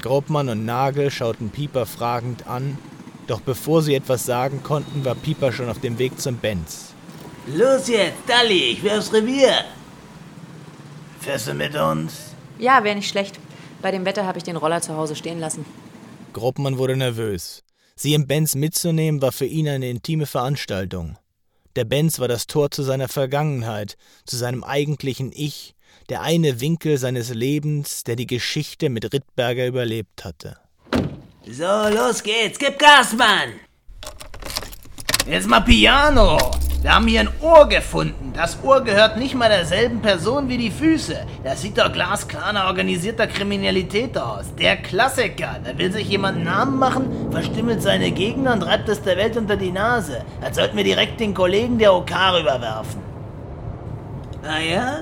[0.00, 2.78] Grobmann und Nagel schauten Pieper fragend an,
[3.26, 6.93] doch bevor sie etwas sagen konnten, war Pieper schon auf dem Weg zum Benz.
[7.46, 9.64] Los jetzt, Dalli, ich will aufs Revier.
[11.20, 12.34] Fährst du mit uns?
[12.58, 13.38] Ja, wäre nicht schlecht.
[13.82, 15.66] Bei dem Wetter habe ich den Roller zu Hause stehen lassen.
[16.32, 17.62] Grobmann wurde nervös.
[17.96, 21.18] Sie im Benz mitzunehmen war für ihn eine intime Veranstaltung.
[21.76, 25.74] Der Benz war das Tor zu seiner Vergangenheit, zu seinem eigentlichen Ich,
[26.08, 30.56] der eine Winkel seines Lebens, der die Geschichte mit Rittberger überlebt hatte.
[31.46, 33.60] So, los geht's, gib Gas, Mann!
[35.26, 36.38] Jetzt mal Piano!
[36.82, 38.34] Wir haben hier ein Ohr gefunden.
[38.34, 41.16] Das Ohr gehört nicht mal derselben Person wie die Füße.
[41.42, 44.54] Das sieht doch glasklar nach organisierter Kriminalität aus.
[44.58, 45.60] Der Klassiker.
[45.64, 49.56] Da will sich jemand Namen machen, verstümmelt seine Gegner und reibt es der Welt unter
[49.56, 50.26] die Nase.
[50.42, 53.00] Als sollten wir direkt den Kollegen der OK rüberwerfen.
[54.46, 54.98] Ah ja?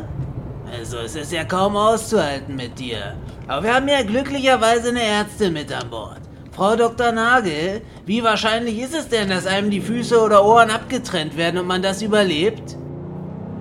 [0.72, 3.16] Also es ist ja kaum auszuhalten mit dir.
[3.48, 6.20] Aber wir haben ja glücklicherweise eine Ärztin mit an Bord.
[6.52, 7.12] Frau Dr.
[7.12, 11.66] Nagel, wie wahrscheinlich ist es denn, dass einem die Füße oder Ohren abgetrennt werden und
[11.66, 12.76] man das überlebt?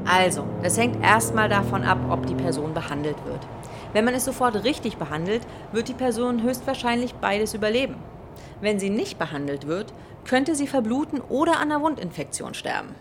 [0.05, 3.39] Also, es hängt erstmal davon ab, ob die Person behandelt wird.
[3.93, 7.95] Wenn man es sofort richtig behandelt, wird die Person höchstwahrscheinlich beides überleben.
[8.59, 9.93] Wenn sie nicht behandelt wird,
[10.25, 12.95] könnte sie verbluten oder an einer Wundinfektion sterben.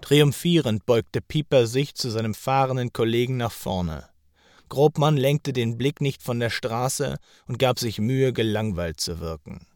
[0.00, 4.04] Triumphierend beugte Pieper sich zu seinem fahrenden Kollegen nach vorne.
[4.68, 9.66] Grobmann lenkte den Blick nicht von der Straße und gab sich Mühe, gelangweilt zu wirken.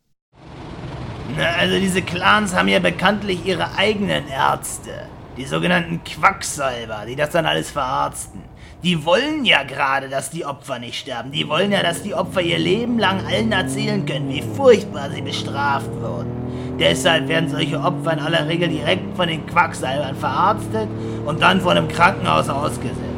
[1.36, 5.06] Na, also diese Clans haben ja bekanntlich ihre eigenen Ärzte.
[5.36, 8.42] Die sogenannten Quacksalber, die das dann alles verarzten.
[8.82, 11.32] Die wollen ja gerade, dass die Opfer nicht sterben.
[11.32, 15.22] Die wollen ja, dass die Opfer ihr Leben lang allen erzählen können, wie furchtbar sie
[15.22, 16.76] bestraft wurden.
[16.78, 20.88] Deshalb werden solche Opfer in aller Regel direkt von den Quacksalbern verarztet
[21.26, 23.09] und dann von einem Krankenhaus ausgesetzt.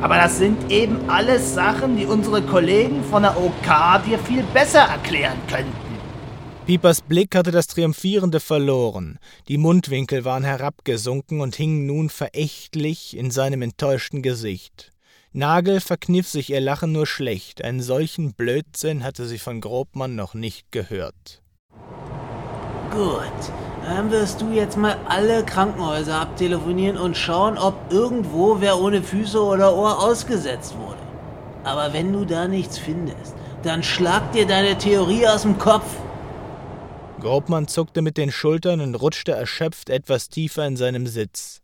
[0.00, 4.80] Aber das sind eben alles Sachen, die unsere Kollegen von der OK dir viel besser
[4.80, 5.88] erklären könnten.
[6.66, 13.30] Piepers Blick hatte das Triumphierende verloren, die Mundwinkel waren herabgesunken und hingen nun verächtlich in
[13.30, 14.92] seinem enttäuschten Gesicht.
[15.32, 20.34] Nagel verkniff sich ihr Lachen nur schlecht, einen solchen Blödsinn hatte sie von Grobmann noch
[20.34, 21.42] nicht gehört.
[22.90, 23.52] Gut,
[23.88, 29.42] dann wirst du jetzt mal alle Krankenhäuser abtelefonieren und schauen, ob irgendwo wer ohne Füße
[29.42, 30.98] oder Ohr ausgesetzt wurde.
[31.64, 35.86] Aber wenn du da nichts findest, dann schlag dir deine Theorie aus dem Kopf.
[37.20, 41.60] Grobmann zuckte mit den Schultern und rutschte erschöpft etwas tiefer in seinem Sitz.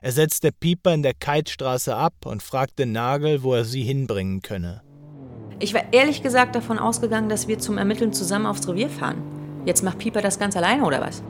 [0.00, 4.82] Er setzte Pieper in der Keitstraße ab und fragte Nagel, wo er sie hinbringen könne.
[5.60, 9.22] Ich war ehrlich gesagt davon ausgegangen, dass wir zum Ermitteln zusammen aufs Revier fahren.
[9.64, 11.22] Jetzt macht Pieper das ganz alleine, oder was?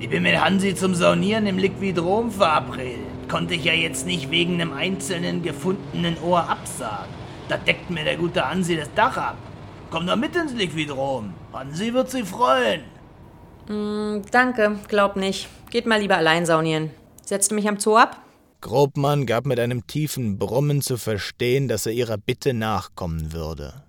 [0.00, 3.28] Ich bin mit Hansi zum Saunieren im Liquidrom verabredet.
[3.28, 7.12] Konnte ich ja jetzt nicht wegen einem einzelnen gefundenen Ohr absagen.
[7.50, 9.36] Da deckt mir der gute Hansi das Dach ab.
[9.90, 11.34] Komm doch mit ins Liquidrom.
[11.52, 12.80] Hansi wird sich freuen.
[13.68, 15.48] Mm, danke, glaub nicht.
[15.68, 16.90] Geht mal lieber allein saunieren.
[17.22, 18.16] Setzt du mich am Zoo ab?
[18.62, 23.84] Grobmann gab mit einem tiefen Brummen zu verstehen, dass er ihrer Bitte nachkommen würde.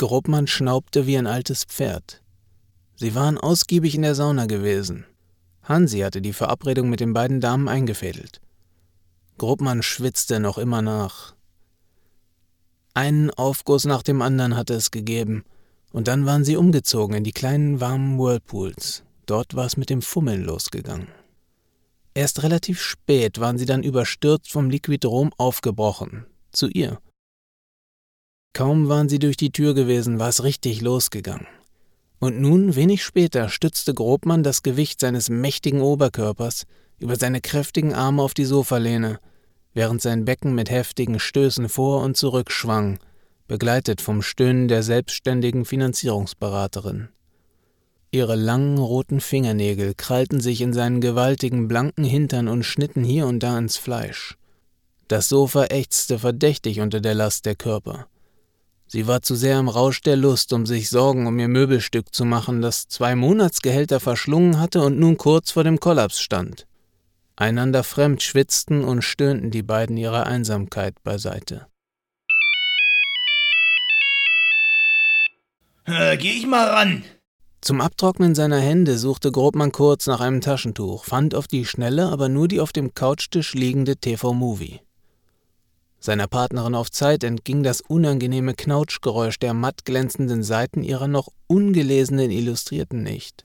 [0.00, 2.22] Grobmann schnaubte wie ein altes Pferd.
[2.96, 5.04] Sie waren ausgiebig in der Sauna gewesen.
[5.62, 8.40] Hansi hatte die Verabredung mit den beiden Damen eingefädelt.
[9.36, 11.34] Grobmann schwitzte noch immer nach.
[12.94, 15.44] Einen Aufguss nach dem anderen hatte es gegeben,
[15.92, 19.04] und dann waren sie umgezogen in die kleinen warmen Whirlpools.
[19.26, 21.08] Dort war es mit dem Fummeln losgegangen.
[22.14, 27.02] Erst relativ spät waren sie dann überstürzt vom Liquidrom aufgebrochen, zu ihr.
[28.52, 31.46] Kaum waren sie durch die Tür gewesen, war es richtig losgegangen.
[32.18, 36.66] Und nun, wenig später, stützte Grobmann das Gewicht seines mächtigen Oberkörpers
[36.98, 39.18] über seine kräftigen Arme auf die Sofalehne,
[39.72, 42.98] während sein Becken mit heftigen Stößen vor und zurück schwang,
[43.48, 47.08] begleitet vom Stöhnen der selbstständigen Finanzierungsberaterin.
[48.12, 53.40] Ihre langen roten Fingernägel krallten sich in seinen gewaltigen blanken Hintern und schnitten hier und
[53.40, 54.36] da ins Fleisch.
[55.08, 58.08] Das Sofa ächzte verdächtig unter der Last der Körper.
[58.92, 62.24] Sie war zu sehr im Rausch der Lust, um sich Sorgen um ihr Möbelstück zu
[62.24, 66.66] machen, das zwei Monatsgehälter verschlungen hatte und nun kurz vor dem Kollaps stand.
[67.36, 71.68] Einander fremd schwitzten und stöhnten die beiden ihrer Einsamkeit beiseite.
[75.84, 77.04] Äh, geh ich mal ran.
[77.60, 82.28] Zum Abtrocknen seiner Hände suchte Grobmann kurz nach einem Taschentuch, fand auf die Schnelle aber
[82.28, 84.80] nur die auf dem Couchtisch liegende TV-Movie.
[86.02, 92.30] Seiner Partnerin auf Zeit entging das unangenehme Knautschgeräusch der matt glänzenden Seiten ihrer noch ungelesenen
[92.30, 93.44] Illustrierten nicht.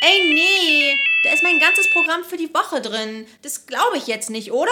[0.00, 3.26] Ey, nee, da ist mein ganzes Programm für die Woche drin.
[3.42, 4.70] Das glaube ich jetzt nicht, oder?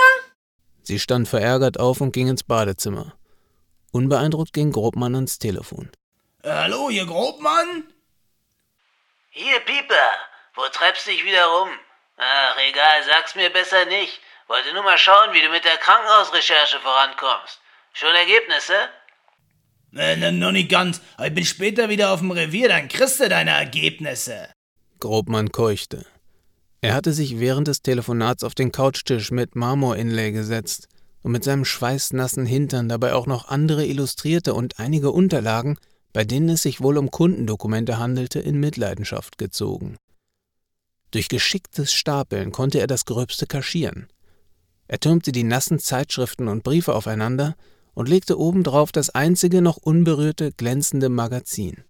[0.84, 3.14] Sie stand verärgert auf und ging ins Badezimmer.
[3.90, 5.90] Unbeeindruckt ging Grobmann ans Telefon.
[6.44, 7.92] Hallo, hier Grobmann?
[9.30, 9.94] Hier, Pieper,
[10.54, 11.70] wo treibst dich wieder rum?
[12.18, 14.20] Ach, egal, sag's mir besser nicht.
[14.48, 17.60] Wollte nur mal schauen, wie du mit der Krankenhausrecherche vorankommst.
[17.92, 18.74] Schon Ergebnisse?
[19.94, 21.00] Äh, ne, noch nicht ganz.
[21.22, 24.48] Ich bin später wieder auf dem Revier, dann kriegst du deine Ergebnisse.
[25.00, 26.06] Grobmann keuchte.
[26.80, 30.88] Er hatte sich während des Telefonats auf den Couchtisch mit Marmorinlay gesetzt
[31.22, 35.78] und mit seinem schweißnassen Hintern dabei auch noch andere Illustrierte und einige Unterlagen
[36.12, 39.96] bei denen es sich wohl um Kundendokumente handelte, in Mitleidenschaft gezogen.
[41.10, 44.08] Durch geschicktes Stapeln konnte er das Gröbste kaschieren.
[44.88, 47.54] Er türmte die nassen Zeitschriften und Briefe aufeinander
[47.94, 51.84] und legte obendrauf das einzige noch unberührte, glänzende Magazin.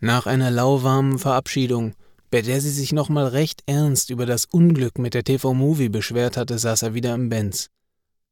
[0.00, 1.94] Nach einer lauwarmen Verabschiedung,
[2.30, 6.58] bei der sie sich nochmal recht ernst über das Unglück mit der TV-Movie beschwert hatte,
[6.58, 7.68] saß er wieder im Benz.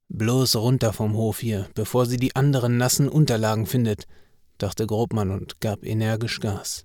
[0.08, 4.06] Bloß runter vom Hof hier, bevor sie die anderen nassen Unterlagen findet,
[4.58, 6.84] dachte Grobmann und gab energisch Gas.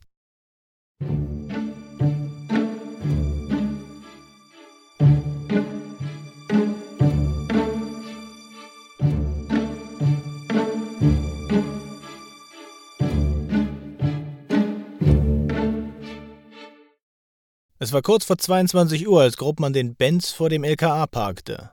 [17.86, 21.70] Es war kurz vor 22 Uhr, als Grobmann den Benz vor dem LKA parkte.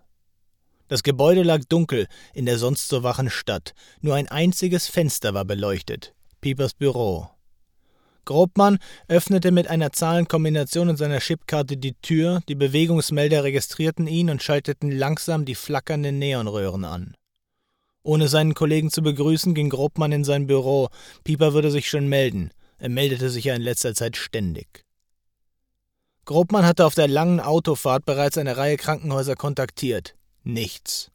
[0.89, 3.73] Das Gebäude lag dunkel in der sonst so wachen Stadt.
[4.03, 6.13] Nur ein einziges Fenster war beleuchtet.
[6.43, 7.31] Piepers Büro.
[8.27, 14.43] Grobmann öffnete mit einer Zahlenkombination in seiner Chipkarte die Tür, die Bewegungsmelder registrierten ihn und
[14.43, 17.15] schalteten langsam die flackernden Neonröhren an.
[18.03, 20.91] Ohne seinen Kollegen zu begrüßen, ging Grobmann in sein Büro.
[21.25, 22.51] Pieper würde sich schon melden.
[22.77, 24.85] Er meldete sich ja in letzter Zeit ständig.
[26.25, 30.15] Grobmann hatte auf der langen Autofahrt bereits eine Reihe Krankenhäuser kontaktiert.
[30.45, 31.11] Nichts.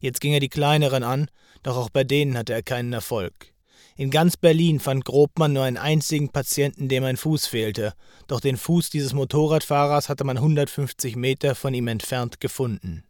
[0.00, 1.28] Jetzt ging er die kleineren an,
[1.62, 3.52] doch auch bei denen hatte er keinen Erfolg.
[3.96, 7.94] In ganz Berlin fand Grobmann nur einen einzigen Patienten, dem ein Fuß fehlte,
[8.26, 13.04] doch den Fuß dieses Motorradfahrers hatte man 150 Meter von ihm entfernt gefunden.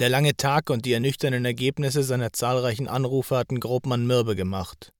[0.00, 4.92] Der lange Tag und die ernüchternden Ergebnisse seiner zahlreichen Anrufe hatten Grobmann mürbe gemacht.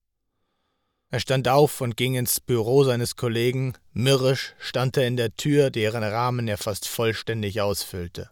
[1.15, 3.75] Er stand auf und ging ins Büro seines Kollegen.
[3.93, 8.31] Mürrisch stand er in der Tür, deren Rahmen er fast vollständig ausfüllte.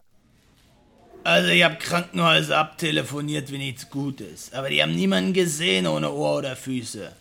[1.23, 4.51] Also ich hab Krankenhäuser abtelefoniert, wie nichts Gutes.
[4.51, 7.13] Aber die haben niemanden gesehen ohne Ohr oder Füße.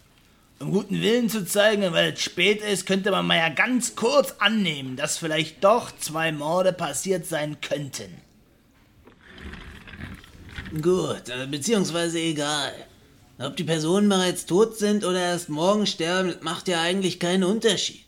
[0.59, 3.95] Um guten Willen zu zeigen und weil es spät ist, könnte man mal ja ganz
[3.95, 8.21] kurz annehmen, dass vielleicht doch zwei Morde passiert sein könnten.
[10.83, 12.73] Gut, äh, beziehungsweise egal.
[13.39, 18.05] Ob die Personen bereits tot sind oder erst morgen sterben, macht ja eigentlich keinen Unterschied.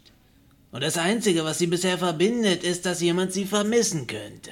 [0.70, 4.50] Und das Einzige, was sie bisher verbindet, ist, dass jemand sie vermissen könnte.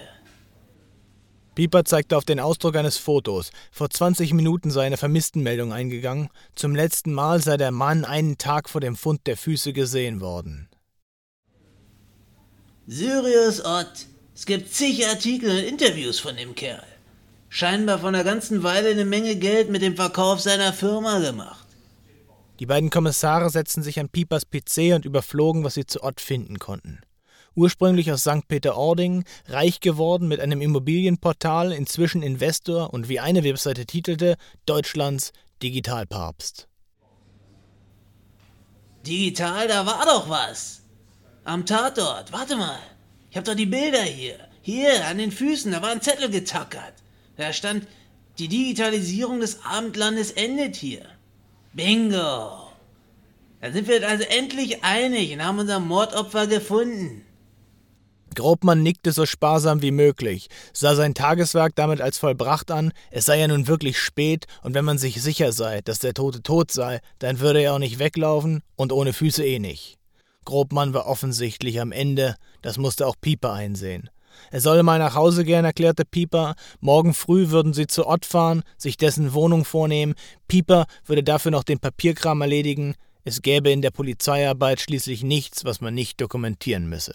[1.55, 3.51] Pieper zeigte auf den Ausdruck eines Fotos.
[3.71, 6.31] Vor 20 Minuten sei eine Vermisstenmeldung eingegangen.
[6.55, 10.69] Zum letzten Mal sei der Mann einen Tag vor dem Fund der Füße gesehen worden.
[12.87, 14.07] Sirius Ott.
[14.35, 16.83] Es gibt zig Artikel und Interviews von dem Kerl
[17.53, 21.67] scheinbar von der ganzen Weile eine Menge Geld mit dem Verkauf seiner Firma gemacht.
[22.59, 26.59] Die beiden Kommissare setzten sich an Piepers PC und überflogen, was sie zu Ott finden
[26.59, 27.03] konnten.
[27.55, 28.49] Ursprünglich aus St.
[28.49, 35.33] Peter-Ording, reich geworden mit einem Immobilienportal, inzwischen Investor und wie eine Webseite titelte, Deutschlands
[35.63, 36.69] Digitalpapst.
[39.07, 40.85] Digital, da war doch was.
[41.45, 42.79] Am Tatort, warte mal.
[43.31, 44.39] Ich hab doch die Bilder hier.
[44.63, 47.02] Hier, an den Füßen, da war ein Zettel getackert.
[47.43, 47.89] Da stand,
[48.39, 51.05] die Digitalisierung des Abendlandes endet hier.
[51.73, 52.69] Bingo!
[53.61, 57.25] Da sind wir also endlich einig und haben unser Mordopfer gefunden.
[58.37, 63.41] Grobmann nickte so sparsam wie möglich, sah sein Tageswerk damit als vollbracht an, es sei
[63.41, 67.01] ja nun wirklich spät, und wenn man sich sicher sei, dass der Tote tot sei,
[67.19, 69.99] dann würde er auch nicht weglaufen und ohne Füße eh nicht.
[70.45, 74.11] Grobmann war offensichtlich am Ende, das musste auch Pieper einsehen.
[74.51, 76.55] Er solle mal nach Hause gehen, erklärte Pieper.
[76.81, 80.15] Morgen früh würden sie zu Ott fahren, sich dessen Wohnung vornehmen.
[80.49, 82.95] Pieper würde dafür noch den Papierkram erledigen.
[83.25, 87.15] Es gäbe in der Polizeiarbeit schließlich nichts, was man nicht dokumentieren müsse.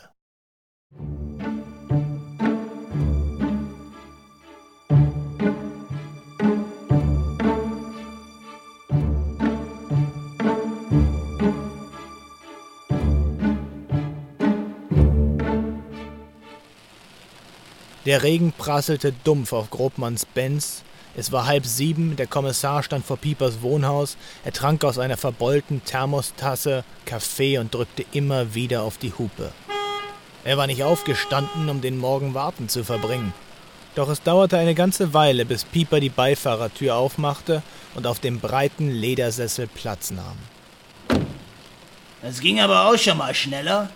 [18.07, 20.83] Der Regen prasselte dumpf auf Grobmanns Benz.
[21.17, 24.15] Es war halb sieben, der Kommissar stand vor Piepers Wohnhaus.
[24.45, 29.51] Er trank aus einer verbeulten Thermostasse Kaffee und drückte immer wieder auf die Hupe.
[30.45, 33.33] Er war nicht aufgestanden, um den Morgen warten zu verbringen.
[33.95, 37.61] Doch es dauerte eine ganze Weile, bis Pieper die Beifahrertür aufmachte
[37.93, 40.37] und auf dem breiten Ledersessel Platz nahm.
[42.21, 43.89] Das ging aber auch schon mal schneller.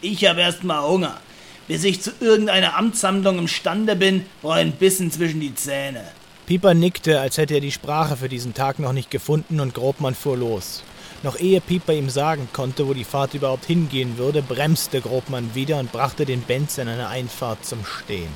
[0.00, 1.20] Ich habe erst mal Hunger.
[1.68, 6.04] Bis ich zu irgendeiner Amtshandlung imstande bin, brauche ich ein Bissen zwischen die Zähne.
[6.46, 10.14] Pieper nickte, als hätte er die Sprache für diesen Tag noch nicht gefunden, und Grobmann
[10.14, 10.84] fuhr los.
[11.24, 15.80] Noch ehe Pieper ihm sagen konnte, wo die Fahrt überhaupt hingehen würde, bremste Grobmann wieder
[15.80, 18.28] und brachte den Benz in eine Einfahrt zum Stehen.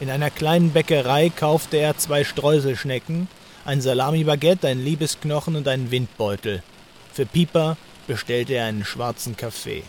[0.00, 3.28] In einer kleinen Bäckerei kaufte er zwei Streuselschnecken,
[3.64, 6.64] ein Salami-Baguette, ein Liebesknochen und einen Windbeutel.
[7.12, 7.76] Für Pieper
[8.08, 9.84] bestellte er einen schwarzen Kaffee.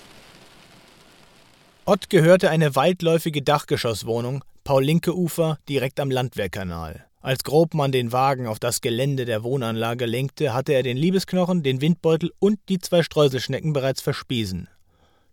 [1.85, 7.05] Ott gehörte eine weitläufige Dachgeschosswohnung, Paul-Linke-Ufer, direkt am Landwehrkanal.
[7.19, 11.81] Als Grobmann den Wagen auf das Gelände der Wohnanlage lenkte, hatte er den Liebesknochen, den
[11.81, 14.69] Windbeutel und die zwei Streuselschnecken bereits verspiesen.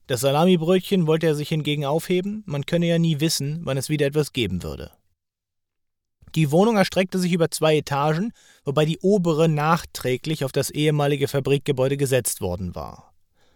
[0.09, 4.07] Das Salamibrötchen wollte er sich hingegen aufheben, man könne ja nie wissen, wann es wieder
[4.07, 4.91] etwas geben würde.
[6.35, 8.33] Die Wohnung erstreckte sich über zwei Etagen,
[8.65, 13.10] wobei die obere nachträglich auf das ehemalige Fabrikgebäude gesetzt worden war.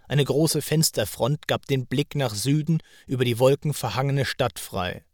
[0.06, 5.04] Eine große Fensterfront gab den Blick nach Süden über die wolkenverhangene Stadt frei.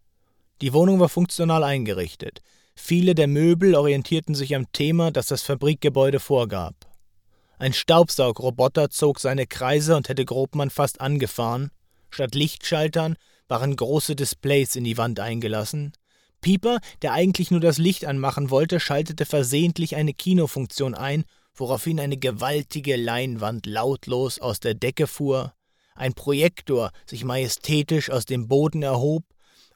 [0.60, 2.40] Die Wohnung war funktional eingerichtet.
[2.74, 6.74] Viele der Möbel orientierten sich am Thema, das das Fabrikgebäude vorgab.
[7.58, 11.70] Ein Staubsaugroboter zog seine Kreise und hätte Grobmann fast angefahren.
[12.10, 13.16] Statt Lichtschaltern
[13.48, 15.92] waren große Displays in die Wand eingelassen.
[16.40, 21.24] Pieper, der eigentlich nur das Licht anmachen wollte, schaltete versehentlich eine Kinofunktion ein
[21.54, 25.54] woraufhin eine gewaltige Leinwand lautlos aus der Decke fuhr,
[25.94, 29.24] ein Projektor sich majestätisch aus dem Boden erhob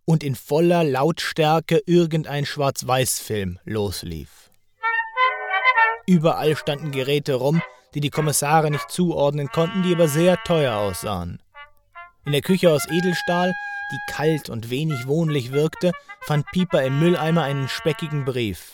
[0.05, 4.51] und in voller Lautstärke irgendein Schwarz-Weiß-Film loslief.
[6.07, 7.63] Überall standen Geräte rum,
[7.95, 11.41] die die Kommissare nicht zuordnen konnten, die aber sehr teuer aussahen.
[12.27, 13.53] In der Küche aus Edelstahl,
[13.93, 18.73] die kalt und wenig wohnlich wirkte, fand Pieper im Mülleimer einen speckigen Brief.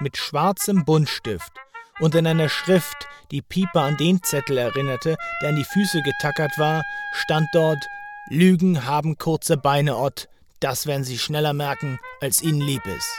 [0.00, 1.52] Mit schwarzem Buntstift
[2.00, 6.58] und in einer Schrift, die Pieper an den Zettel erinnerte, der an die Füße getackert
[6.58, 6.82] war,
[7.12, 7.84] stand dort
[8.28, 10.28] Lügen haben kurze Beine, Ott,
[10.60, 13.10] das werden Sie schneller merken, als Ihnen lieb ist.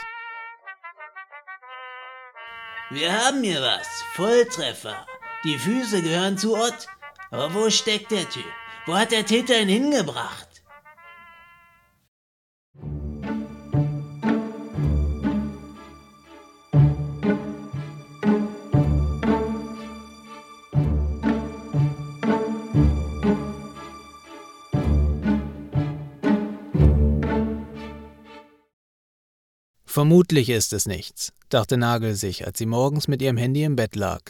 [2.90, 3.86] Wir haben hier was.
[4.14, 5.06] Volltreffer.
[5.44, 6.86] Die Füße gehören zu Ott.
[7.30, 8.44] Aber wo steckt der Typ?
[8.86, 10.55] Wo hat der Täter ihn hingebracht?
[29.96, 33.96] Vermutlich ist es nichts, dachte Nagel sich, als sie morgens mit ihrem Handy im Bett
[33.96, 34.20] lag.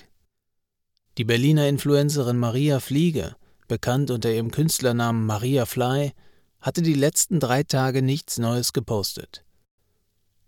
[1.19, 3.35] Die Berliner Influencerin Maria Fliege,
[3.67, 6.13] bekannt unter ihrem Künstlernamen Maria Fly,
[6.61, 9.45] hatte die letzten drei Tage nichts Neues gepostet.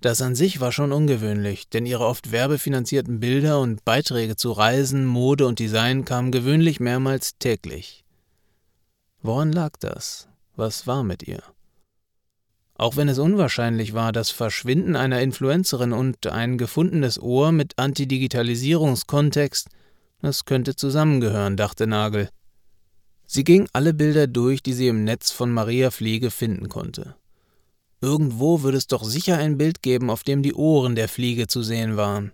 [0.00, 5.04] Das an sich war schon ungewöhnlich, denn ihre oft werbefinanzierten Bilder und Beiträge zu Reisen,
[5.04, 8.04] Mode und Design kamen gewöhnlich mehrmals täglich.
[9.20, 10.28] Woran lag das?
[10.54, 11.42] Was war mit ihr?
[12.78, 19.68] Auch wenn es unwahrscheinlich war, das Verschwinden einer Influencerin und ein gefundenes Ohr mit Antidigitalisierungskontext,
[20.22, 22.28] das könnte zusammengehören, dachte Nagel.
[23.26, 27.16] Sie ging alle Bilder durch, die sie im Netz von Maria Fliege finden konnte.
[28.00, 31.62] Irgendwo würde es doch sicher ein Bild geben, auf dem die Ohren der Fliege zu
[31.64, 32.30] sehen waren.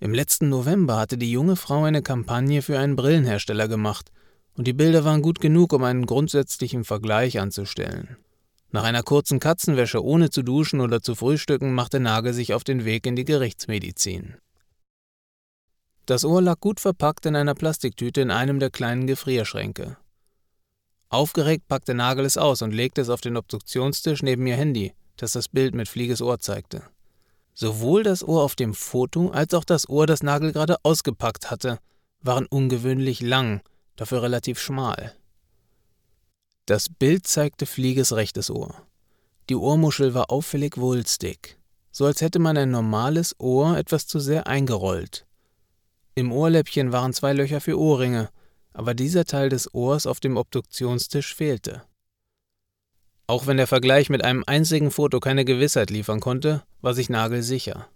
[0.00, 4.12] Im letzten November hatte die junge Frau eine Kampagne für einen Brillenhersteller gemacht,
[4.54, 8.18] und die Bilder waren gut genug, um einen grundsätzlichen Vergleich anzustellen.
[8.70, 12.84] Nach einer kurzen Katzenwäsche ohne zu duschen oder zu frühstücken machte Nagel sich auf den
[12.84, 14.36] Weg in die Gerichtsmedizin.
[16.06, 19.96] Das Ohr lag gut verpackt in einer Plastiktüte in einem der kleinen Gefrierschränke.
[21.08, 25.32] Aufgeregt packte Nagel es aus und legte es auf den Obduktionstisch neben ihr Handy, das
[25.32, 26.82] das Bild mit Flieges Ohr zeigte.
[27.54, 31.78] Sowohl das Ohr auf dem Foto als auch das Ohr, das Nagel gerade ausgepackt hatte,
[32.20, 33.62] waren ungewöhnlich lang,
[33.96, 35.14] dafür relativ schmal.
[36.66, 38.74] Das Bild zeigte Flieges rechtes Ohr.
[39.48, 41.56] Die Ohrmuschel war auffällig wulstig,
[41.92, 45.26] so als hätte man ein normales Ohr etwas zu sehr eingerollt.
[46.16, 48.30] Im Ohrläppchen waren zwei Löcher für Ohrringe,
[48.72, 51.84] aber dieser Teil des Ohrs auf dem Obduktionstisch fehlte.
[53.28, 57.44] Auch wenn der Vergleich mit einem einzigen Foto keine Gewissheit liefern konnte, war sich Nagel
[57.44, 57.86] sicher.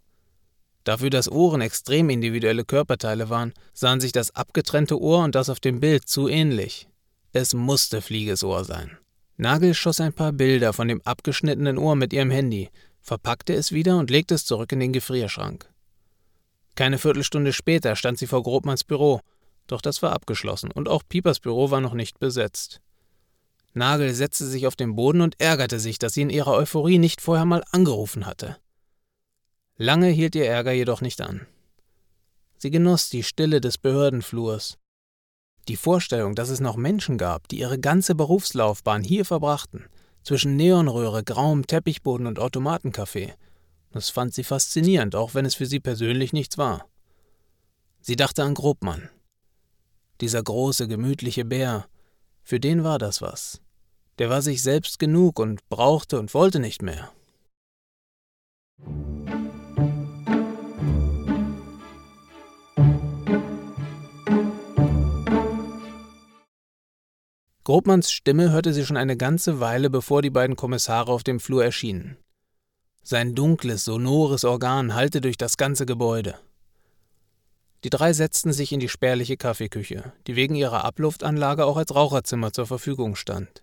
[0.84, 5.58] Dafür, dass Ohren extrem individuelle Körperteile waren, sahen sich das abgetrennte Ohr und das auf
[5.58, 6.89] dem Bild zu ähnlich.
[7.32, 8.98] Es musste Flieges Ohr sein.
[9.36, 12.70] Nagel schoss ein paar Bilder von dem abgeschnittenen Ohr mit ihrem Handy,
[13.00, 15.70] verpackte es wieder und legte es zurück in den Gefrierschrank.
[16.74, 19.20] Keine Viertelstunde später stand sie vor Grobmanns Büro,
[19.66, 22.80] doch das war abgeschlossen und auch Piepers Büro war noch nicht besetzt.
[23.72, 27.20] Nagel setzte sich auf den Boden und ärgerte sich, dass sie in ihrer Euphorie nicht
[27.20, 28.56] vorher mal angerufen hatte.
[29.76, 31.46] Lange hielt ihr Ärger jedoch nicht an.
[32.58, 34.76] Sie genoss die Stille des Behördenflurs.
[35.70, 39.84] Die Vorstellung, dass es noch Menschen gab, die ihre ganze Berufslaufbahn hier verbrachten,
[40.24, 43.34] zwischen Neonröhre, grauem Teppichboden und Automatencafé,
[43.92, 46.86] das fand sie faszinierend, auch wenn es für sie persönlich nichts war.
[48.00, 49.10] Sie dachte an Grobmann.
[50.20, 51.86] Dieser große, gemütliche Bär,
[52.42, 53.60] für den war das was.
[54.18, 57.12] Der war sich selbst genug und brauchte und wollte nicht mehr.
[67.70, 71.62] Grobmanns Stimme hörte sie schon eine ganze Weile, bevor die beiden Kommissare auf dem Flur
[71.62, 72.16] erschienen.
[73.04, 76.34] Sein dunkles, sonores Organ hallte durch das ganze Gebäude.
[77.84, 82.52] Die drei setzten sich in die spärliche Kaffeeküche, die wegen ihrer Abluftanlage auch als Raucherzimmer
[82.52, 83.62] zur Verfügung stand.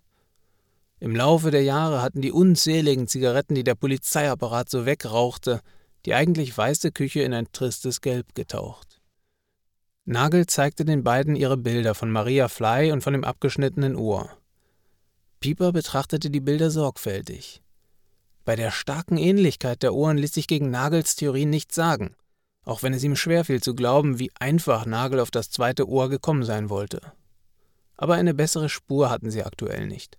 [1.02, 5.60] Im Laufe der Jahre hatten die unzähligen Zigaretten, die der Polizeiapparat so wegrauchte,
[6.06, 8.97] die eigentlich weiße Küche in ein tristes Gelb getaucht.
[10.10, 14.30] Nagel zeigte den beiden ihre Bilder von Maria Fly und von dem abgeschnittenen Ohr.
[15.42, 17.62] Pieper betrachtete die Bilder sorgfältig.
[18.46, 22.16] Bei der starken Ähnlichkeit der Ohren ließ sich gegen Nagels Theorie nichts sagen,
[22.64, 26.44] auch wenn es ihm schwerfiel zu glauben, wie einfach Nagel auf das zweite Ohr gekommen
[26.44, 27.02] sein wollte.
[27.98, 30.18] Aber eine bessere Spur hatten sie aktuell nicht.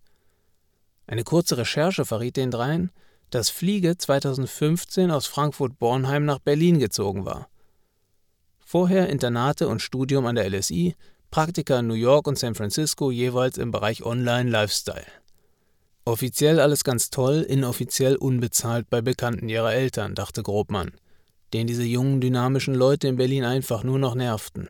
[1.06, 2.92] Eine kurze Recherche verriet den dreien,
[3.30, 7.48] dass Fliege 2015 aus Frankfurt-Bornheim nach Berlin gezogen war.
[8.70, 10.94] Vorher Internate und Studium an der LSI,
[11.30, 15.06] Praktika in New York und San Francisco jeweils im Bereich Online-Lifestyle.
[16.04, 20.90] Offiziell alles ganz toll, inoffiziell unbezahlt bei Bekannten ihrer Eltern, dachte Grobmann,
[21.54, 24.68] den diese jungen, dynamischen Leute in Berlin einfach nur noch nervten.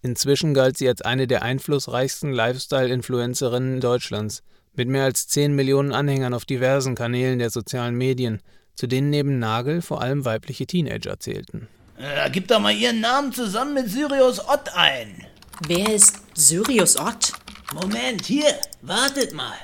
[0.00, 4.42] Inzwischen galt sie als eine der einflussreichsten Lifestyle-Influencerinnen Deutschlands,
[4.72, 8.40] mit mehr als 10 Millionen Anhängern auf diversen Kanälen der sozialen Medien,
[8.74, 11.68] zu denen neben Nagel vor allem weibliche Teenager zählten.
[11.96, 15.26] Äh, gib doch mal ihren Namen zusammen mit Sirius Ott ein.
[15.66, 17.32] Wer ist Sirius Ott?
[17.72, 19.54] Moment, hier, wartet mal.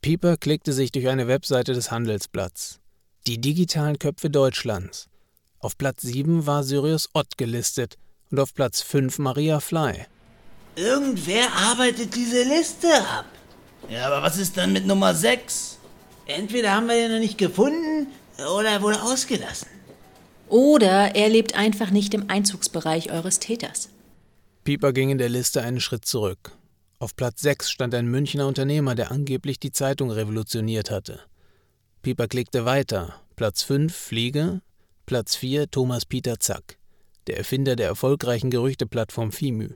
[0.00, 2.78] Pieper klickte sich durch eine Webseite des Handelsblatts.
[3.26, 5.08] Die digitalen Köpfe Deutschlands.
[5.58, 7.96] Auf Platz 7 war Sirius Ott gelistet
[8.30, 10.06] und auf Platz 5 Maria Fly.
[10.76, 13.26] Irgendwer arbeitet diese Liste ab.
[13.88, 15.78] Ja, aber was ist dann mit Nummer 6?
[16.26, 18.08] Entweder haben wir ihn noch nicht gefunden
[18.38, 19.68] oder er wurde ausgelassen.
[20.48, 23.88] Oder er lebt einfach nicht im Einzugsbereich eures Täters.
[24.64, 26.52] Pieper ging in der Liste einen Schritt zurück.
[26.98, 31.20] Auf Platz 6 stand ein Münchner Unternehmer, der angeblich die Zeitung revolutioniert hatte.
[32.02, 33.20] Pieper klickte weiter.
[33.36, 34.60] Platz 5 Fliege,
[35.06, 36.78] Platz 4 Thomas Peter Zack,
[37.26, 39.70] der Erfinder der erfolgreichen Gerüchteplattform Fimü.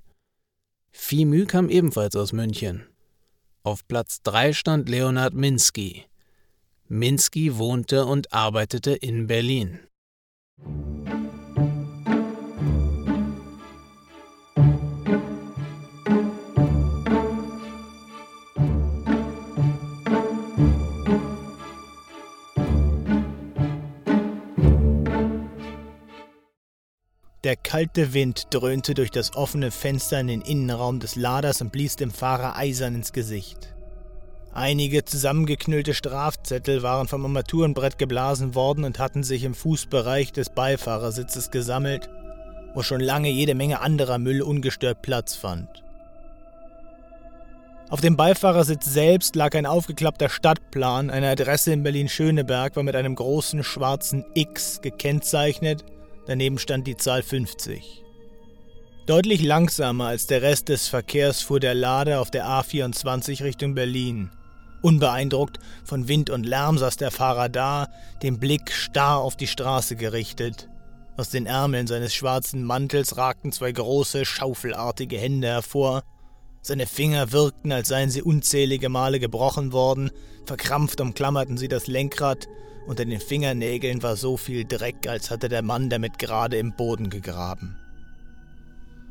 [0.90, 2.86] Fimü kam ebenfalls aus München.
[3.62, 6.04] Auf Platz 3 stand Leonhard Minsky.
[6.86, 9.80] Minsky wohnte und arbeitete in Berlin.
[27.44, 31.94] Der kalte Wind dröhnte durch das offene Fenster in den Innenraum des Laders und blies
[31.94, 33.77] dem Fahrer eisern ins Gesicht.
[34.58, 41.52] Einige zusammengeknüllte Strafzettel waren vom Armaturenbrett geblasen worden und hatten sich im Fußbereich des Beifahrersitzes
[41.52, 42.10] gesammelt,
[42.74, 45.68] wo schon lange jede Menge anderer Müll ungestört Platz fand.
[47.88, 51.08] Auf dem Beifahrersitz selbst lag ein aufgeklappter Stadtplan.
[51.08, 55.84] Eine Adresse in Berlin-Schöneberg war mit einem großen schwarzen X gekennzeichnet.
[56.26, 58.02] Daneben stand die Zahl 50.
[59.06, 64.32] Deutlich langsamer als der Rest des Verkehrs fuhr der Lader auf der A24 Richtung Berlin.
[64.82, 67.88] Unbeeindruckt von Wind und Lärm saß der Fahrer da,
[68.22, 70.68] den Blick starr auf die Straße gerichtet.
[71.16, 76.04] Aus den Ärmeln seines schwarzen Mantels ragten zwei große, schaufelartige Hände hervor.
[76.62, 80.10] Seine Finger wirkten, als seien sie unzählige Male gebrochen worden,
[80.44, 82.46] verkrampft umklammerten sie das Lenkrad,
[82.86, 87.10] unter den Fingernägeln war so viel Dreck, als hatte der Mann damit gerade im Boden
[87.10, 87.76] gegraben.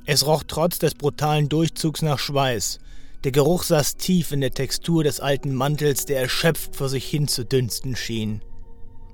[0.06, 2.80] Es roch trotz des brutalen Durchzugs nach Schweiß.
[3.28, 7.28] Der Geruch saß tief in der Textur des alten Mantels, der erschöpft vor sich hin
[7.28, 8.42] zu dünsten schien.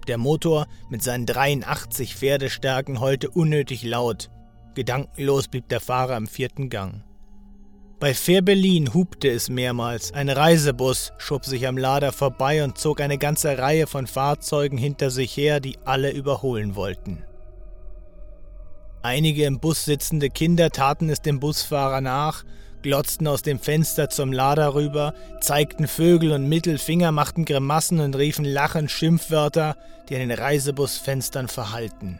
[0.07, 4.30] Der Motor mit seinen 83 Pferdestärken heulte unnötig laut.
[4.76, 7.03] Gedankenlos blieb der Fahrer im vierten Gang.
[7.99, 10.14] Bei Fair Berlin hupte es mehrmals.
[10.14, 15.09] Ein Reisebus schob sich am Lader vorbei und zog eine ganze Reihe von Fahrzeugen hinter
[15.09, 17.24] sich her, die alle überholen wollten.
[19.01, 22.45] Einige im Bus sitzende Kinder taten es dem Busfahrer nach,
[22.84, 28.46] glotzten aus dem Fenster zum Lader rüber, zeigten Vögel und Mittelfinger, machten Grimassen und riefen
[28.46, 29.76] lachend Schimpfwörter,
[30.08, 32.20] die an den Reisebusfenstern verhallten.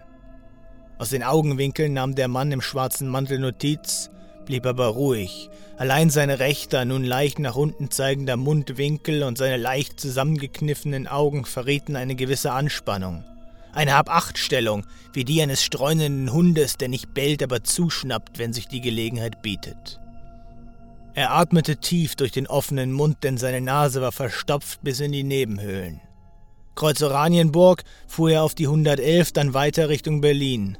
[0.98, 4.10] Aus den Augenwinkeln nahm der Mann im schwarzen Mantel Notiz,
[4.46, 5.50] blieb aber ruhig.
[5.78, 11.96] Allein sein rechter, nun leicht nach unten zeigender Mundwinkel und seine leicht zusammengekniffenen Augen verrieten
[11.96, 13.26] eine gewisse Anspannung.
[13.74, 18.82] Eine Hab-Acht-Stellung, wie die eines streunenden Hundes, der nicht bellt, aber zuschnappt, wenn sich die
[18.82, 20.00] Gelegenheit bietet.
[21.16, 25.24] Er atmete tief durch den offenen Mund, denn seine Nase war verstopft bis in die
[25.24, 26.02] Nebenhöhlen.
[26.76, 30.78] Kreuz Oranienburg fuhr er auf die 111, dann weiter Richtung Berlin.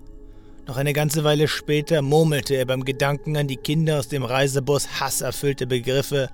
[0.66, 5.00] Noch eine ganze Weile später murmelte er beim Gedanken an die Kinder aus dem Reisebus
[5.00, 6.30] hasserfüllte Begriffe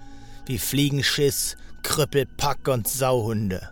[0.45, 3.70] wie Fliegenschiss, Krüppelpack und Sauhunde.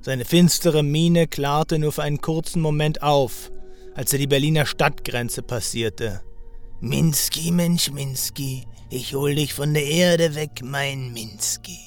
[0.00, 3.52] Seine finstere Miene klarte nur für einen kurzen Moment auf,
[3.94, 6.22] als er die Berliner Stadtgrenze passierte.
[6.80, 11.78] Minsky, Mensch Minsky, ich hol dich von der Erde weg, mein Minsky.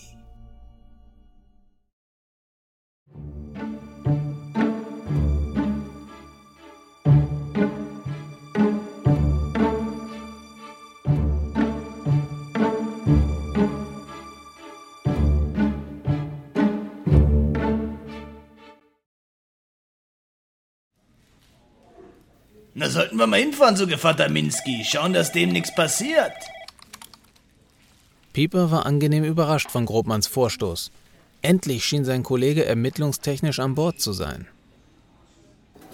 [22.73, 24.83] Na, sollten wir mal hinfahren, so Gevatter Minsky.
[24.83, 26.33] Schauen, dass dem nichts passiert.
[28.33, 30.91] Pieper war angenehm überrascht von Grobmanns Vorstoß.
[31.41, 34.47] Endlich schien sein Kollege ermittlungstechnisch an Bord zu sein.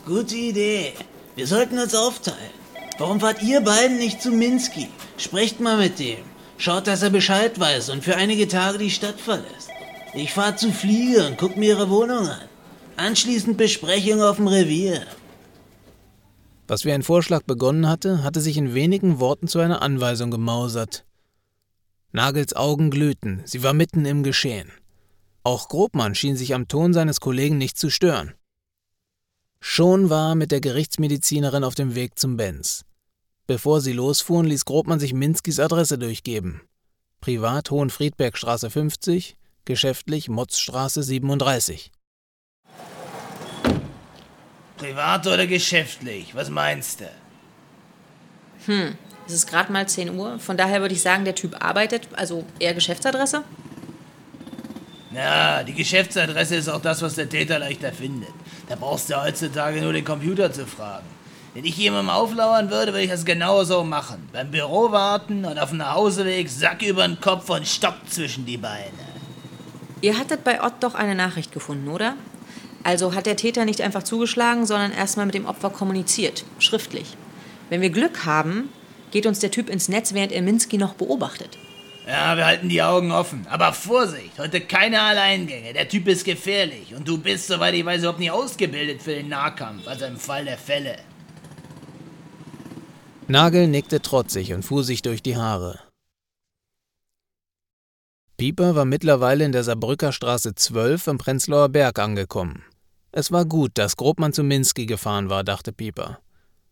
[0.06, 0.94] Gute Idee.
[1.36, 2.58] Wir sollten uns aufteilen.
[2.98, 4.90] Warum fahrt ihr beiden nicht zu Minsky?
[5.18, 6.20] Sprecht mal mit dem.
[6.58, 9.70] Schaut, dass er Bescheid weiß und für einige Tage die Stadt verlässt.
[10.14, 12.50] Ich fahr zu Fliege und guck mir ihre Wohnung an.
[12.96, 15.04] Anschließend Besprechung auf dem Revier.
[16.68, 21.06] Was wie ein Vorschlag begonnen hatte, hatte sich in wenigen Worten zu einer Anweisung gemausert.
[22.12, 24.72] Nagels Augen glühten, sie war mitten im Geschehen.
[25.44, 28.34] Auch Grobmann schien sich am Ton seines Kollegen nicht zu stören.
[29.60, 32.86] Schon war er mit der Gerichtsmedizinerin auf dem Weg zum Benz.
[33.48, 36.62] Bevor sie losfuhren, ließ Grobmann sich Minskis Adresse durchgeben.
[37.22, 41.92] Privat Hohenfriedbergstraße 50, geschäftlich Motzstraße 37.
[44.78, 46.36] Privat oder geschäftlich?
[46.36, 47.10] Was meinst du?
[48.66, 48.98] Hm,
[49.28, 50.40] es ist gerade mal 10 Uhr.
[50.40, 53.44] Von daher würde ich sagen, der Typ arbeitet, also eher Geschäftsadresse.
[55.12, 58.30] Na, die Geschäftsadresse ist auch das, was der Täter leichter findet.
[58.70, 61.06] Da brauchst du heutzutage nur den Computer zu fragen.
[61.54, 64.30] Wenn ich jemandem auflauern würde, würde ich das genauso machen.
[64.32, 68.58] Beim Büro warten und auf dem Nachhauseweg Sack über den Kopf und Stock zwischen die
[68.58, 68.92] Beine.
[70.02, 72.14] Ihr hattet bei Ott doch eine Nachricht gefunden, oder?
[72.84, 77.18] Also hat der Täter nicht einfach zugeschlagen, sondern erstmal mit dem Opfer kommuniziert, schriftlich.
[77.70, 78.70] Wenn wir Glück haben,
[79.12, 81.58] geht uns der Typ ins Netz, während er Minsky noch beobachtet.
[82.08, 83.46] Ja, wir halten die Augen offen.
[83.50, 85.74] Aber Vorsicht, heute keine Alleingänge.
[85.74, 86.96] Der Typ ist gefährlich.
[86.96, 90.46] Und du bist, soweit ich weiß, überhaupt nicht ausgebildet für den Nahkampf, also im Fall
[90.46, 90.98] der Fälle.
[93.28, 95.80] Nagel nickte trotzig und fuhr sich durch die Haare.
[98.38, 102.64] Pieper war mittlerweile in der Saarbrücker Straße 12 im Prenzlauer Berg angekommen.
[103.12, 106.20] Es war gut, dass Grobmann zu Minsky gefahren war, dachte Pieper.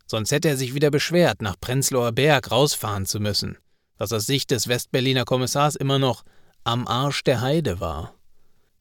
[0.07, 3.57] Sonst hätte er sich wieder beschwert, nach Prenzlauer Berg rausfahren zu müssen,
[3.97, 6.23] was aus Sicht des Westberliner Kommissars immer noch
[6.63, 8.15] am Arsch der Heide war.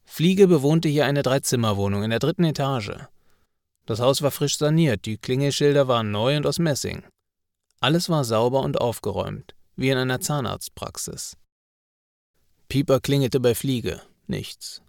[0.04, 2.92] Fliege bewohnte hier eine Dreizimmerwohnung in der dritten Etage.
[3.86, 7.04] Das Haus war frisch saniert, die Klingelschilder waren neu und aus Messing.
[7.80, 11.36] Alles war sauber und aufgeräumt, wie in einer Zahnarztpraxis.
[12.68, 14.00] Pieper klingelte bei Fliege.
[14.26, 14.82] Nichts.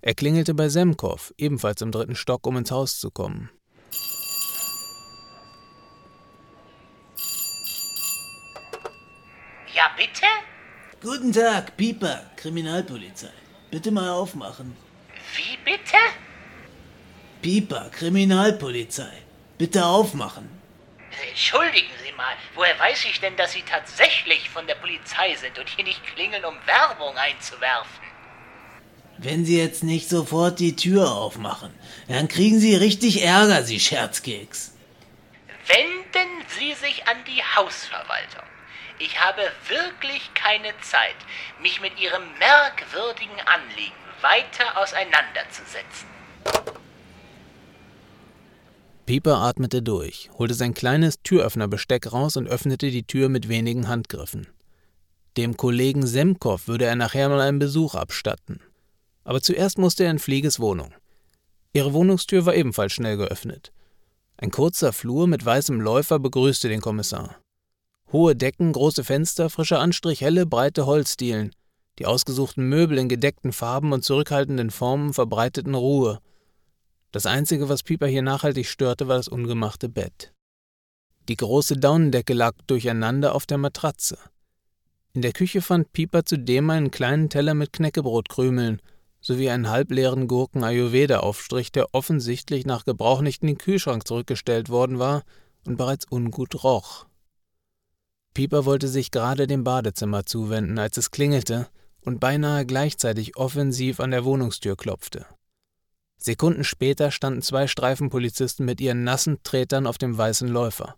[0.00, 3.50] Er klingelte bei Semkov, ebenfalls im dritten Stock, um ins Haus zu kommen.
[9.74, 10.26] Ja, bitte?
[11.00, 13.32] Guten Tag, Pieper, Kriminalpolizei.
[13.70, 14.76] Bitte mal aufmachen.
[15.36, 15.96] Wie bitte?
[17.40, 19.12] Pieper, Kriminalpolizei.
[19.56, 20.48] Bitte aufmachen.
[21.28, 25.68] Entschuldigen Sie mal, woher weiß ich denn, dass Sie tatsächlich von der Polizei sind und
[25.68, 28.04] hier nicht klingeln, um Werbung einzuwerfen?
[29.18, 31.72] Wenn Sie jetzt nicht sofort die Tür aufmachen,
[32.08, 34.72] dann kriegen Sie richtig Ärger, Sie Scherzkeks.
[35.66, 38.44] Wenden Sie sich an die Hausverwaltung.
[39.02, 41.16] Ich habe wirklich keine Zeit,
[41.62, 46.06] mich mit Ihrem merkwürdigen Anliegen weiter auseinanderzusetzen.
[49.06, 54.48] Pieper atmete durch, holte sein kleines Türöffnerbesteck raus und öffnete die Tür mit wenigen Handgriffen.
[55.38, 58.60] Dem Kollegen Semkov würde er nachher mal einen Besuch abstatten.
[59.24, 60.92] Aber zuerst musste er in Flieges Wohnung.
[61.72, 63.72] Ihre Wohnungstür war ebenfalls schnell geöffnet.
[64.36, 67.40] Ein kurzer Flur mit weißem Läufer begrüßte den Kommissar.
[68.12, 71.52] Hohe Decken, große Fenster, frischer Anstrich, helle, breite Holzdielen.
[72.00, 76.18] Die ausgesuchten Möbel in gedeckten Farben und zurückhaltenden Formen verbreiteten Ruhe.
[77.12, 80.32] Das Einzige, was Pieper hier nachhaltig störte, war das ungemachte Bett.
[81.28, 84.18] Die große Daunendecke lag durcheinander auf der Matratze.
[85.12, 88.80] In der Küche fand Pieper zudem einen kleinen Teller mit Knäckebrotkrümeln
[89.20, 95.22] sowie einen halbleeren Gurken-Ayurveda-Aufstrich, der offensichtlich nach Gebrauch nicht in den Kühlschrank zurückgestellt worden war
[95.66, 97.09] und bereits ungut roch.
[98.34, 101.68] Pieper wollte sich gerade dem Badezimmer zuwenden, als es klingelte
[102.04, 105.26] und beinahe gleichzeitig offensiv an der Wohnungstür klopfte.
[106.16, 110.96] Sekunden später standen zwei Streifenpolizisten mit ihren nassen Tretern auf dem weißen Läufer.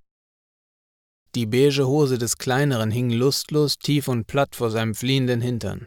[1.34, 5.86] Die beige Hose des Kleineren hing lustlos tief und platt vor seinem fliehenden Hintern.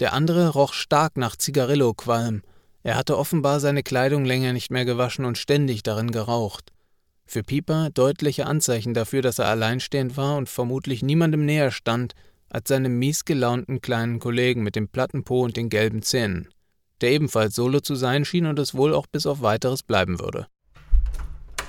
[0.00, 2.42] Der andere roch stark nach Zigarillo-Qualm.
[2.82, 6.72] Er hatte offenbar seine Kleidung länger nicht mehr gewaschen und ständig darin geraucht.
[7.26, 12.14] Für Pieper deutliche Anzeichen dafür, dass er alleinstehend war und vermutlich niemandem näher stand
[12.48, 16.48] als seinem miesgelaunten kleinen Kollegen mit dem platten Po und den gelben Zähnen,
[17.00, 20.46] der ebenfalls solo zu sein schien und es wohl auch bis auf weiteres bleiben würde.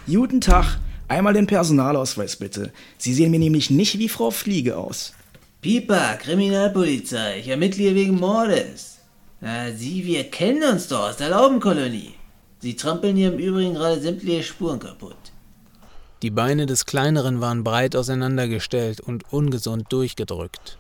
[0.06, 2.72] Guten Tag, einmal den Personalausweis bitte.
[3.00, 5.14] Sie sehen mir nämlich nicht wie Frau Fliege aus.
[5.62, 9.00] Pieper, Kriminalpolizei, ich ermittle hier wegen Mordes.
[9.42, 12.14] Na, Sie, wir kennen uns doch aus der Laubenkolonie.
[12.60, 15.27] Sie trampeln hier im Übrigen gerade sämtliche Spuren kaputt.
[16.24, 20.78] Die Beine des Kleineren waren breit auseinandergestellt und ungesund durchgedrückt.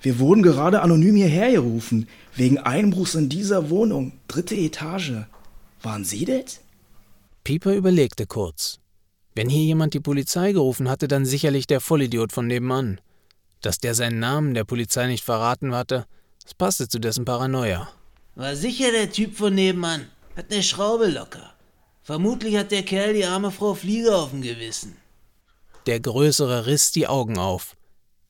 [0.00, 5.24] Wir wurden gerade anonym hierher gerufen, wegen Einbruchs in dieser Wohnung, dritte Etage.
[5.82, 6.60] Waren Sie das?
[7.42, 8.78] Pieper überlegte kurz.
[9.34, 13.00] Wenn hier jemand die Polizei gerufen hatte, dann sicherlich der Vollidiot von nebenan.
[13.60, 16.06] Dass der seinen Namen der Polizei nicht verraten hatte,
[16.44, 17.88] das passte zu dessen Paranoia.
[18.36, 20.06] War sicher der Typ von nebenan.
[20.36, 21.54] Hat ne Schraube locker.
[22.08, 24.96] Vermutlich hat der Kerl die arme Frau Flieger auf dem Gewissen.
[25.84, 27.76] Der Größere riss die Augen auf.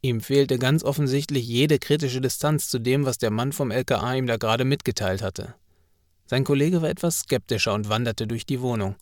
[0.03, 4.27] Ihm fehlte ganz offensichtlich jede kritische Distanz zu dem, was der Mann vom LKA ihm
[4.27, 5.55] da gerade mitgeteilt hatte.
[6.27, 8.97] Sein Kollege war etwas skeptischer und wanderte durch die Wohnung.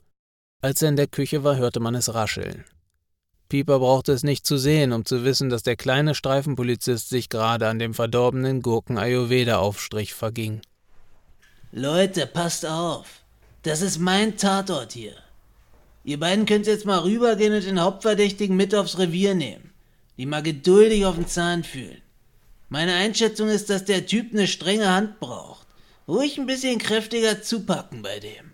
[0.60, 2.66] Als er in der Küche war, hörte man es rascheln.
[3.48, 7.68] Pieper brauchte es nicht zu sehen, um zu wissen, dass der kleine Streifenpolizist sich gerade
[7.68, 10.60] an dem verdorbenen Gurken-Ayurveda-Aufstrich verging.
[11.72, 13.25] Leute, passt auf.
[13.66, 15.16] Das ist mein Tatort hier.
[16.04, 19.72] Ihr beiden könnt jetzt mal rübergehen und den Hauptverdächtigen mit aufs Revier nehmen.
[20.18, 22.00] Die mal geduldig auf den Zahn fühlen.
[22.68, 25.66] Meine Einschätzung ist, dass der Typ eine strenge Hand braucht.
[26.06, 28.52] Ruhig ein bisschen kräftiger zupacken bei dem.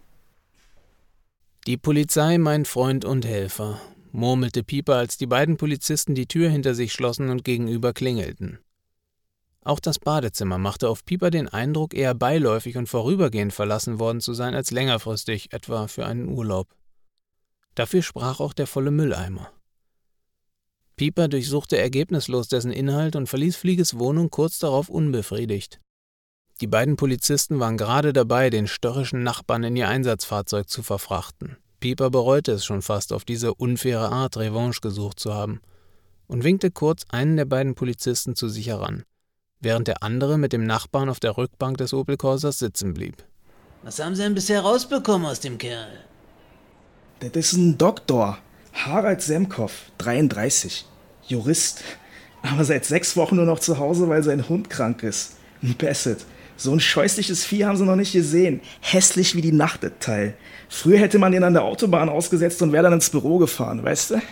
[1.66, 3.82] Die Polizei, mein Freund und Helfer,
[4.12, 8.60] murmelte Pieper, als die beiden Polizisten die Tür hinter sich schlossen und gegenüber klingelten.
[9.64, 14.34] Auch das Badezimmer machte auf Pieper den Eindruck, eher beiläufig und vorübergehend verlassen worden zu
[14.34, 16.74] sein als längerfristig, etwa für einen Urlaub.
[17.76, 19.52] Dafür sprach auch der volle Mülleimer.
[20.96, 25.80] Pieper durchsuchte ergebnislos dessen Inhalt und verließ Flieges Wohnung kurz darauf unbefriedigt.
[26.60, 31.56] Die beiden Polizisten waren gerade dabei, den störrischen Nachbarn in ihr Einsatzfahrzeug zu verfrachten.
[31.80, 35.60] Pieper bereute es schon fast, auf diese unfaire Art Revanche gesucht zu haben,
[36.26, 39.04] und winkte kurz einen der beiden Polizisten zu sich heran
[39.62, 43.16] während der andere mit dem Nachbarn auf der Rückbank des Opel Corsas sitzen blieb.
[43.82, 45.88] Was haben Sie denn bisher rausbekommen aus dem Kerl?
[47.20, 48.38] Das ist ein Doktor.
[48.72, 50.86] Harald Semkov, 33.
[51.26, 51.82] Jurist.
[52.42, 55.36] Aber seit sechs Wochen nur noch zu Hause, weil sein Hund krank ist.
[55.62, 56.24] Ein Basset.
[56.56, 58.60] So ein scheußliches Vieh haben sie noch nicht gesehen.
[58.80, 60.34] Hässlich wie die Nacht, das Teil.
[60.68, 64.12] Früher hätte man ihn an der Autobahn ausgesetzt und wäre dann ins Büro gefahren, weißt
[64.12, 64.22] du?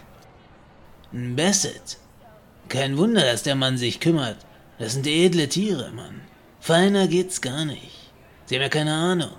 [1.12, 1.98] Ein Basset.
[2.68, 4.36] Kein Wunder, dass der Mann sich kümmert.
[4.80, 6.22] Das sind edle Tiere, Mann.
[6.58, 8.10] Feiner geht's gar nicht.
[8.46, 9.32] Sie haben ja keine Ahnung.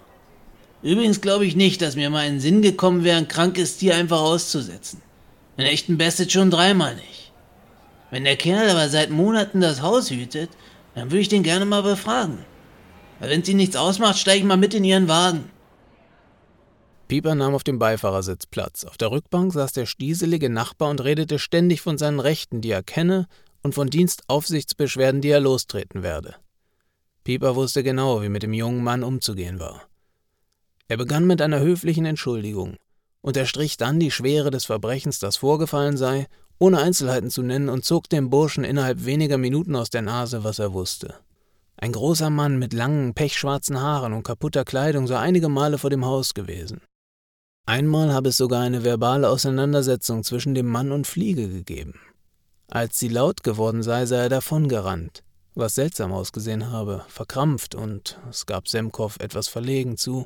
[0.83, 3.95] Übrigens glaube ich nicht, dass mir mal in den Sinn gekommen wäre, ein krankes Tier
[3.95, 5.01] einfach auszusetzen.
[5.57, 7.31] Einen echten Basset schon dreimal nicht.
[8.11, 10.51] Wenn der Kerl aber seit Monaten das Haus hütet,
[10.93, 12.45] dann würde ich den gerne mal befragen.
[13.19, 15.49] Weil wenn es ihnen nichts ausmacht, steige ich mal mit in ihren Wagen.
[17.07, 18.85] Pieper nahm auf dem Beifahrersitz Platz.
[18.85, 22.83] Auf der Rückbank saß der stieselige Nachbar und redete ständig von seinen Rechten, die er
[22.83, 23.27] kenne,
[23.63, 26.35] und von Dienstaufsichtsbeschwerden, die er lostreten werde.
[27.23, 29.83] Pieper wusste genau, wie mit dem jungen Mann umzugehen war.
[30.87, 32.77] Er begann mit einer höflichen Entschuldigung,
[33.21, 36.27] unterstrich dann die Schwere des Verbrechens, das vorgefallen sei,
[36.59, 40.59] ohne Einzelheiten zu nennen, und zog dem Burschen innerhalb weniger Minuten aus der Nase, was
[40.59, 41.15] er wusste.
[41.77, 46.05] Ein großer Mann mit langen, pechschwarzen Haaren und kaputter Kleidung sei einige Male vor dem
[46.05, 46.81] Haus gewesen.
[47.65, 51.99] Einmal habe es sogar eine verbale Auseinandersetzung zwischen dem Mann und Fliege gegeben.
[52.73, 55.23] Als sie laut geworden sei, sei er davongerannt,
[55.55, 60.25] was seltsam ausgesehen habe, verkrampft und, es gab Semkow etwas verlegen zu,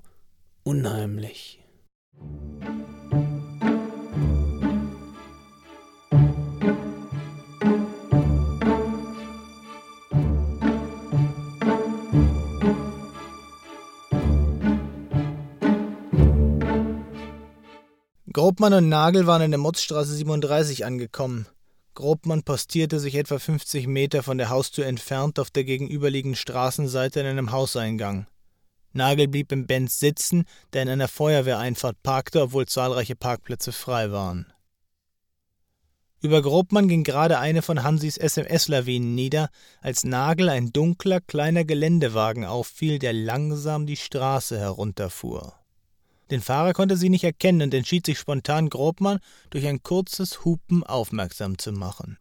[0.62, 1.60] unheimlich.
[18.32, 21.48] Grobmann und Nagel waren in der Motzstraße 37 angekommen.
[21.96, 27.26] Grobmann postierte sich etwa 50 Meter von der Haustür entfernt auf der gegenüberliegenden Straßenseite in
[27.26, 28.28] einem Hauseingang.
[28.94, 34.54] Nagel blieb im Benz sitzen, der in einer Feuerwehreinfahrt parkte, obwohl zahlreiche Parkplätze frei waren.
[36.22, 39.50] Über Grobmann ging gerade eine von Hansis SMS-Lawinen nieder,
[39.82, 45.54] als Nagel ein dunkler, kleiner Geländewagen auffiel, der langsam die Straße herunterfuhr.
[46.32, 49.20] Den Fahrer konnte sie nicht erkennen und entschied sich spontan, Grobmann
[49.52, 52.18] durch ein kurzes Hupen aufmerksam zu machen.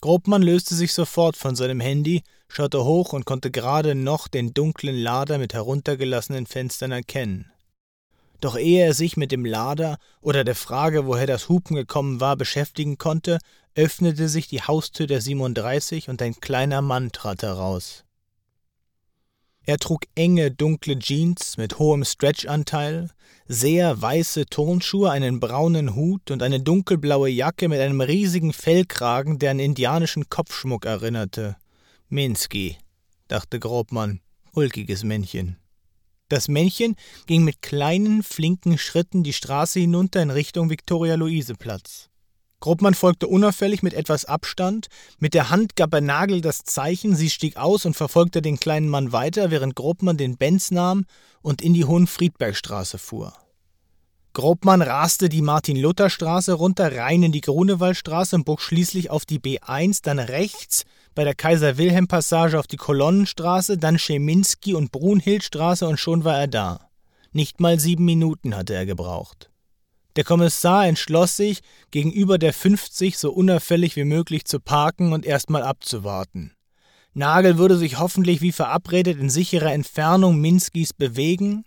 [0.00, 4.96] Grobmann löste sich sofort von seinem Handy, schaute hoch und konnte gerade noch den dunklen
[4.96, 7.50] Lader mit heruntergelassenen Fenstern erkennen.
[8.40, 12.36] Doch ehe er sich mit dem Lader oder der Frage, woher das Hupen gekommen war,
[12.36, 13.38] beschäftigen konnte,
[13.74, 18.04] öffnete sich die Haustür der 37 und ein kleiner Mann trat heraus.
[19.68, 23.10] Er trug enge, dunkle Jeans mit hohem Stretchanteil,
[23.48, 29.50] sehr weiße Turnschuhe, einen braunen Hut und eine dunkelblaue Jacke mit einem riesigen Fellkragen, der
[29.50, 31.58] an indianischen Kopfschmuck erinnerte.
[32.08, 32.78] Minsky,
[33.28, 34.20] dachte Grobmann,
[34.54, 35.58] ulkiges Männchen.
[36.30, 36.96] Das Männchen
[37.26, 42.08] ging mit kleinen, flinken Schritten die Straße hinunter in Richtung Viktoria-Luise-Platz.
[42.60, 44.88] Grobmann folgte unauffällig mit etwas Abstand.
[45.18, 48.88] Mit der Hand gab er Nagel das Zeichen, sie stieg aus und verfolgte den kleinen
[48.88, 51.04] Mann weiter, während Grobmann den Benz nahm
[51.40, 53.32] und in die Hohenfriedbergstraße fuhr.
[54.32, 60.00] Grobmann raste die Martin-Luther-Straße runter, rein in die Grunewaldstraße und bog schließlich auf die B1,
[60.02, 60.84] dann rechts
[61.14, 66.90] bei der Kaiser-Wilhelm-Passage auf die Kolonnenstraße, dann Scheminski- und Brunhildstraße und schon war er da.
[67.32, 69.47] Nicht mal sieben Minuten hatte er gebraucht.
[70.18, 71.60] Der Kommissar entschloss sich,
[71.92, 76.50] gegenüber der 50 so unauffällig wie möglich zu parken und erstmal abzuwarten.
[77.14, 81.64] Nagel würde sich hoffentlich wie verabredet in sicherer Entfernung Minskis bewegen.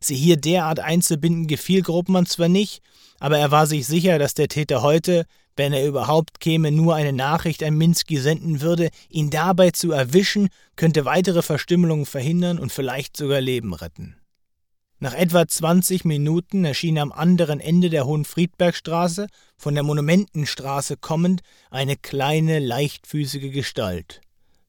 [0.00, 2.82] Sie hier derart einzubinden gefiel Gruppmann zwar nicht,
[3.20, 5.24] aber er war sich sicher, dass der Täter heute,
[5.54, 8.90] wenn er überhaupt käme, nur eine Nachricht an Minsky senden würde.
[9.10, 14.16] Ihn dabei zu erwischen, könnte weitere Verstümmelungen verhindern und vielleicht sogar Leben retten.
[15.02, 19.26] Nach etwa 20 Minuten erschien am anderen Ende der Hohenfriedbergstraße,
[19.56, 21.40] von der Monumentenstraße kommend,
[21.72, 24.20] eine kleine, leichtfüßige Gestalt.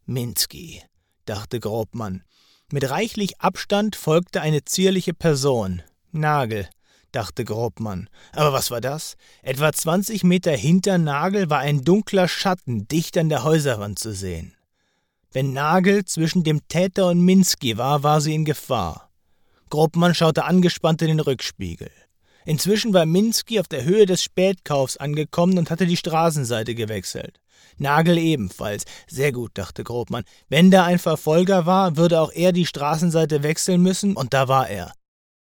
[0.08, 0.82] Minsky,
[1.26, 2.24] dachte Grobmann.
[2.72, 5.84] Mit reichlich Abstand folgte eine zierliche Person.
[6.12, 6.68] Nagel,
[7.12, 8.10] dachte Grobmann.
[8.32, 9.18] Aber was war das?
[9.44, 14.56] Etwa 20 Meter hinter Nagel war ein dunkler Schatten dicht an der Häuserwand zu sehen.
[15.32, 19.13] Wenn Nagel zwischen dem Täter und Minsky war, war sie in Gefahr.
[19.74, 21.90] Grobmann schaute angespannt in den Rückspiegel.
[22.46, 27.40] Inzwischen war Minsky auf der Höhe des Spätkaufs angekommen und hatte die Straßenseite gewechselt.
[27.80, 28.84] Nagel ebenfalls.
[29.08, 30.26] Sehr gut, dachte Grobmann.
[30.48, 34.70] Wenn da ein Verfolger war, würde auch er die Straßenseite wechseln müssen, und da war
[34.70, 34.94] er.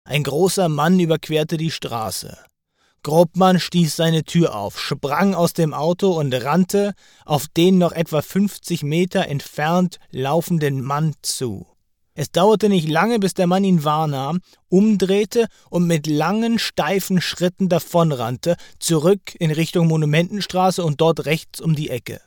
[0.02, 2.36] Ein großer Mann überquerte die Straße.
[3.04, 8.22] Grobmann stieß seine Tür auf, sprang aus dem Auto und rannte auf den noch etwa
[8.22, 11.75] 50 Meter entfernt laufenden Mann zu.
[12.18, 14.40] Es dauerte nicht lange, bis der Mann ihn wahrnahm,
[14.70, 21.76] umdrehte und mit langen, steifen Schritten davonrannte, zurück in Richtung Monumentenstraße und dort rechts um
[21.76, 22.22] die Ecke.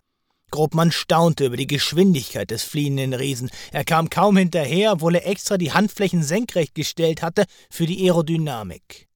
[0.52, 3.50] Grobmann staunte über die Geschwindigkeit des fliehenden Riesen.
[3.72, 9.08] Er kam kaum hinterher, obwohl er extra die Handflächen senkrecht gestellt hatte für die Aerodynamik.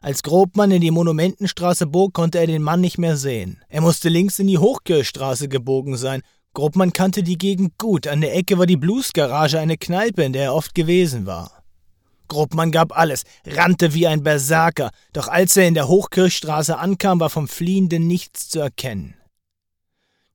[0.00, 3.60] Als Grobmann in die Monumentenstraße bog, konnte er den Mann nicht mehr sehen.
[3.68, 6.22] Er musste links in die Hochkirchstraße gebogen sein.
[6.56, 8.06] Gruppmann kannte die Gegend gut.
[8.06, 11.62] An der Ecke war die Bluesgarage eine Kneipe, in der er oft gewesen war.
[12.28, 17.28] Gruppmann gab alles, rannte wie ein Berserker, doch als er in der Hochkirchstraße ankam, war
[17.28, 19.16] vom Fliehenden nichts zu erkennen.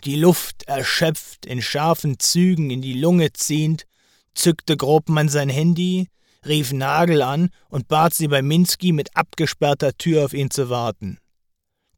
[0.05, 3.87] Die Luft erschöpft, in scharfen Zügen in die Lunge ziehend,
[4.35, 6.07] zückte Gruppmann sein Handy,
[6.45, 11.17] rief Nagel an und bat sie bei Minsky mit abgesperrter Tür auf ihn zu warten.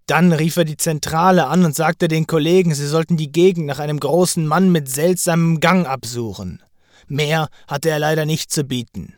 [0.06, 3.80] Dann rief er die Zentrale an und sagte den Kollegen, sie sollten die Gegend nach
[3.80, 6.62] einem großen Mann mit seltsamem Gang absuchen.
[7.08, 9.14] Mehr hatte er leider nicht zu bieten.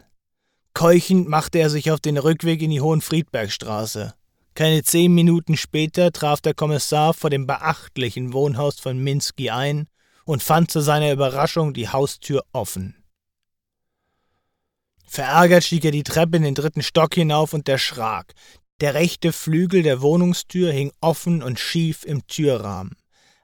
[0.73, 4.13] Keuchend machte er sich auf den Rückweg in die Hohenfriedbergstraße.
[4.53, 9.88] Keine zehn Minuten später traf der Kommissar vor dem beachtlichen Wohnhaus von Minsky ein
[10.25, 12.95] und fand zu seiner Überraschung die Haustür offen.
[15.05, 18.33] Verärgert stieg er die Treppe in den dritten Stock hinauf und erschrak.
[18.82, 22.97] Der rechte Flügel der Wohnungstür hing offen und schief im Türrahmen.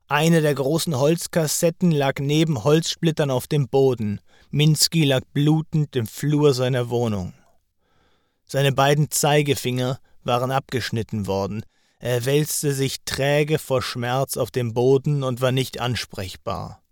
[0.10, 4.20] Eine der großen Holzkassetten lag neben Holzsplittern auf dem Boden.
[4.50, 7.34] Minsky lag blutend im Flur seiner Wohnung.
[8.46, 11.64] Seine beiden Zeigefinger waren abgeschnitten worden.
[12.00, 16.84] Er wälzte sich träge vor Schmerz auf dem Boden und war nicht ansprechbar.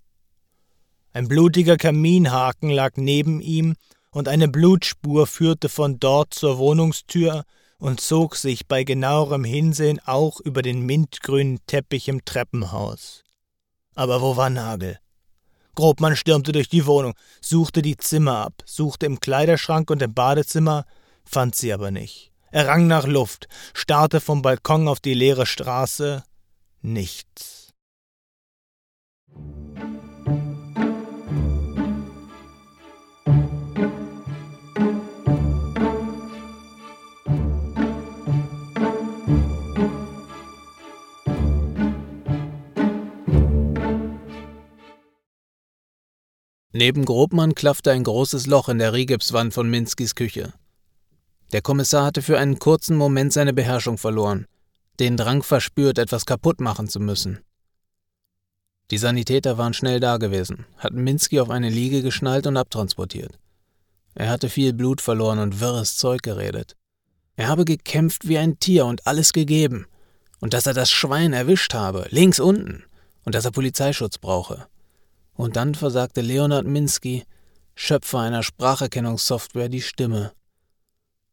[1.11, 3.75] Ein blutiger Kaminhaken lag neben ihm
[4.11, 7.43] und eine Blutspur führte von dort zur Wohnungstür
[7.79, 13.23] und zog sich bei genauerem Hinsehen auch über den mintgrünen Teppich im Treppenhaus.
[13.95, 14.99] Aber wo war Nagel?
[15.75, 20.85] Grobmann stürmte durch die Wohnung, suchte die Zimmer ab, suchte im Kleiderschrank und im Badezimmer,
[21.23, 22.31] fand sie aber nicht.
[22.51, 26.23] Er rang nach Luft, starrte vom Balkon auf die leere Straße.
[26.81, 27.58] Nichts.
[46.81, 50.53] Neben Grobmann klaffte ein großes Loch in der Rigipswand von Minskis Küche.
[51.51, 54.45] Der Kommissar hatte für einen kurzen Moment seine Beherrschung verloren,
[55.01, 57.39] den Drang verspürt, etwas kaputt machen zu müssen.
[58.91, 63.37] Die Sanitäter waren schnell da gewesen, hatten Minsky auf eine Liege geschnallt und abtransportiert.
[64.15, 66.77] Er hatte viel Blut verloren und wirres Zeug geredet.
[67.35, 69.85] Er habe gekämpft wie ein Tier und alles gegeben.
[70.39, 72.85] Und dass er das Schwein erwischt habe, links unten,
[73.25, 74.69] und dass er Polizeischutz brauche.
[75.39, 77.23] Und dann versagte Leonard Minsky,
[77.73, 80.33] Schöpfer einer Spracherkennungssoftware, die Stimme.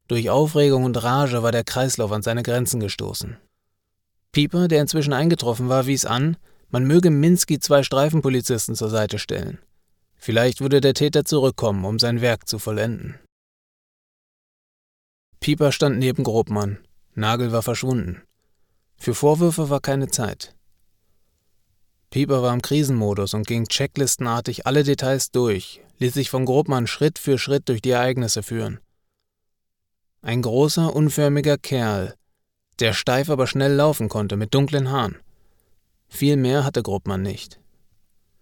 [0.07, 3.37] Durch Aufregung und Rage war der Kreislauf an seine Grenzen gestoßen.
[4.31, 6.37] Pieper, der inzwischen eingetroffen war, wies an,
[6.69, 9.59] man möge Minsky zwei Streifenpolizisten zur Seite stellen.
[10.15, 13.19] Vielleicht würde der Täter zurückkommen, um sein Werk zu vollenden.
[15.41, 16.79] Pieper stand neben Grobmann.
[17.17, 18.23] Nagel war verschwunden.
[18.99, 20.55] Für Vorwürfe war keine Zeit.
[22.17, 27.19] Pieper war im Krisenmodus und ging checklistenartig alle Details durch, ließ sich von Grobmann Schritt
[27.19, 28.81] für Schritt durch die Ereignisse führen.
[30.23, 32.15] Ein großer, unförmiger Kerl,
[32.81, 35.17] der steif aber schnell laufen konnte, mit dunklen Haaren.
[36.09, 37.61] Viel mehr hatte Grobmann nicht.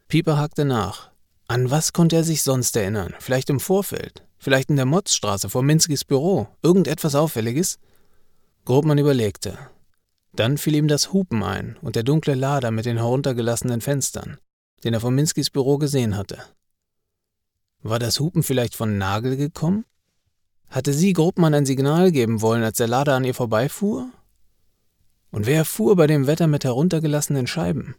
[0.06, 1.10] Pieper hakte nach.
[1.48, 3.12] An was konnte er sich sonst erinnern?
[3.18, 4.22] Vielleicht im Vorfeld?
[4.38, 6.46] Vielleicht in der Motzstraße vor Minskis Büro?
[6.62, 7.80] Irgendetwas Auffälliges?
[8.66, 9.58] Grobmann überlegte.
[10.36, 14.38] Dann fiel ihm das Hupen ein und der dunkle Lader mit den heruntergelassenen Fenstern,
[14.82, 16.38] den er von Minskis Büro gesehen hatte.
[17.82, 19.84] War das Hupen vielleicht von Nagel gekommen?
[20.70, 24.10] Hatte sie Grobmann ein Signal geben wollen, als der Lader an ihr vorbeifuhr?
[25.30, 27.94] Und wer fuhr bei dem Wetter mit heruntergelassenen Scheiben?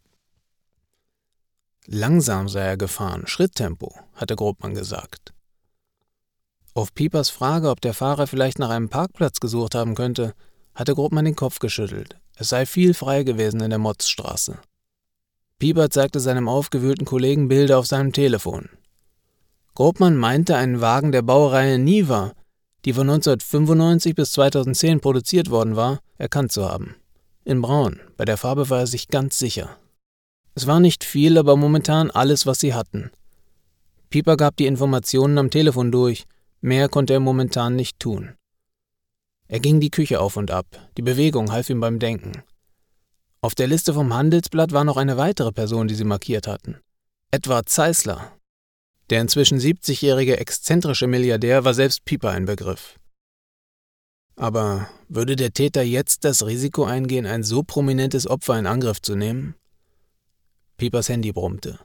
[1.85, 5.33] Langsam sei er gefahren, Schritttempo, hatte Grobmann gesagt.
[6.73, 10.33] Auf Piepers Frage, ob der Fahrer vielleicht nach einem Parkplatz gesucht haben könnte,
[10.75, 12.17] hatte Grobmann den Kopf geschüttelt.
[12.35, 14.59] Es sei viel frei gewesen in der Motzstraße.
[15.57, 18.69] Pieper zeigte seinem aufgewühlten Kollegen Bilder auf seinem Telefon.
[19.73, 22.33] Grobmann meinte, einen Wagen der Baureihe Niva,
[22.83, 26.95] die von 1995 bis 2010 produziert worden war, erkannt zu haben.
[27.45, 29.77] In Braun, bei der Farbe war er sich ganz sicher.
[30.55, 33.11] Es war nicht viel, aber momentan alles, was sie hatten.
[34.09, 36.25] Pieper gab die Informationen am Telefon durch,
[36.61, 38.35] mehr konnte er momentan nicht tun.
[39.47, 40.65] Er ging die Küche auf und ab,
[40.97, 42.43] die Bewegung half ihm beim Denken.
[43.41, 46.79] Auf der Liste vom Handelsblatt war noch eine weitere Person, die sie markiert hatten.
[47.29, 48.35] Edward Zeisler.
[49.11, 52.99] Der inzwischen 70-jährige exzentrische Milliardär war selbst Pieper ein Begriff.
[54.35, 59.15] Aber würde der Täter jetzt das Risiko eingehen, ein so prominentes Opfer in Angriff zu
[59.15, 59.55] nehmen?
[60.77, 61.79] Piepers Handy brummte.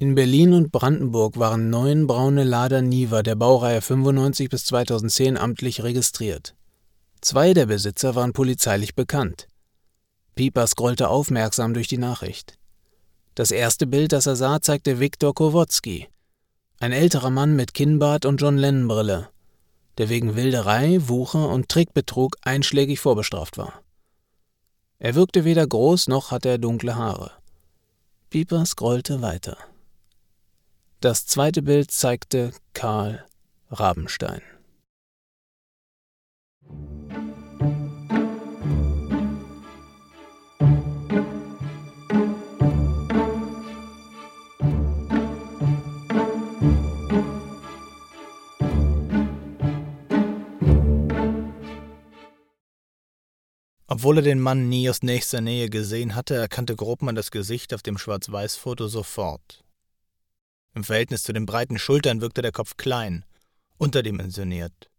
[0.00, 5.84] In Berlin und Brandenburg waren neun braune Lader Niva der Baureihe 95 bis 2010 amtlich
[5.84, 6.56] registriert.
[7.20, 9.46] Zwei der Besitzer waren polizeilich bekannt.
[10.34, 12.58] Pieper scrollte aufmerksam durch die Nachricht.
[13.36, 16.08] Das erste Bild, das er sah, zeigte Viktor Kowotzki,
[16.80, 19.28] ein älterer Mann mit Kinnbart und John Lennon-Brille,
[19.98, 23.80] der wegen Wilderei, Wucher und Trickbetrug einschlägig vorbestraft war.
[24.98, 27.30] Er wirkte weder groß noch hatte er dunkle Haare.
[28.30, 29.56] Pieper scrollte weiter.
[31.04, 33.26] Das zweite Bild zeigte Karl
[33.68, 34.40] Rabenstein.
[53.86, 57.82] Obwohl er den Mann nie aus nächster Nähe gesehen hatte, erkannte Grobmann das Gesicht auf
[57.82, 59.63] dem Schwarz-Weiß-Foto sofort.
[60.74, 63.24] Im Verhältnis zu den breiten Schultern wirkte der Kopf klein,
[63.78, 64.90] unterdimensioniert.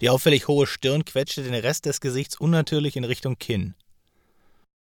[0.00, 3.74] Die auffällig hohe Stirn quetschte den Rest des Gesichts unnatürlich in Richtung Kinn.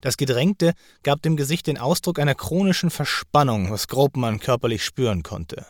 [0.00, 5.66] Das Gedrängte gab dem Gesicht den Ausdruck einer chronischen Verspannung, was Grobmann körperlich spüren konnte.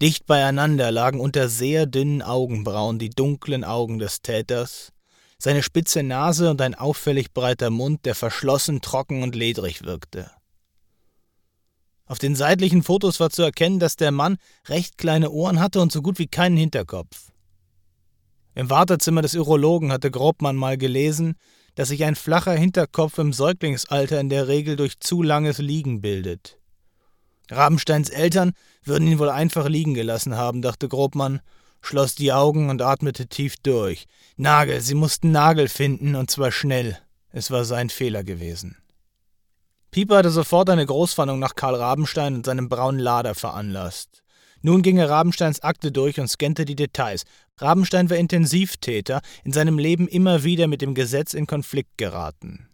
[0.00, 4.92] Dicht beieinander lagen unter sehr dünnen Augenbrauen die dunklen Augen des Täters,
[5.38, 10.30] seine spitze Nase und ein auffällig breiter Mund, der verschlossen, trocken und ledrig wirkte.
[12.08, 15.92] Auf den seitlichen Fotos war zu erkennen, dass der Mann recht kleine Ohren hatte und
[15.92, 17.30] so gut wie keinen Hinterkopf.
[18.54, 21.36] Im Wartezimmer des Urologen hatte Grobmann mal gelesen,
[21.74, 26.58] dass sich ein flacher Hinterkopf im Säuglingsalter in der Regel durch zu langes Liegen bildet.
[27.50, 28.52] Rabensteins Eltern
[28.82, 31.40] würden ihn wohl einfach liegen gelassen haben, dachte Grobmann,
[31.82, 34.06] schloss die Augen und atmete tief durch.
[34.36, 36.98] Nagel, sie mussten Nagel finden, und zwar schnell.
[37.30, 38.76] Es war sein Fehler gewesen.
[39.90, 44.22] Pieper hatte sofort eine Großfahndung nach Karl Rabenstein und seinem braunen Lader veranlasst.
[44.60, 47.24] Nun ging er Rabensteins Akte durch und scannte die Details.
[47.58, 52.68] Rabenstein war Intensivtäter, in seinem Leben immer wieder mit dem Gesetz in Konflikt geraten.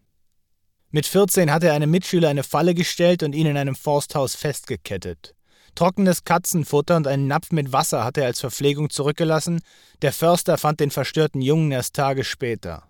[0.91, 5.35] Mit 14 hatte er einem Mitschüler eine Falle gestellt und ihn in einem Forsthaus festgekettet.
[5.75, 9.61] Trockenes Katzenfutter und einen Napf mit Wasser hatte er als Verpflegung zurückgelassen.
[10.03, 12.85] Der Förster fand den verstörten Jungen erst Tage später.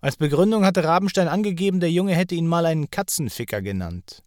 [0.00, 4.22] Als Begründung hatte Rabenstein angegeben, der Junge hätte ihn mal einen Katzenficker genannt.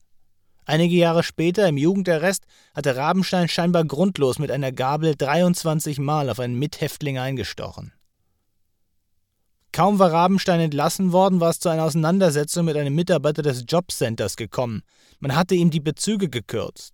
[0.66, 2.44] Einige Jahre später, im Jugendarrest,
[2.76, 7.94] hatte Rabenstein scheinbar grundlos mit einer Gabel 23 Mal auf einen Mithäftling eingestochen.
[9.72, 14.36] Kaum war Rabenstein entlassen worden, war es zu einer Auseinandersetzung mit einem Mitarbeiter des Jobcenters
[14.36, 14.84] gekommen.
[15.20, 16.94] Man hatte ihm die Bezüge gekürzt.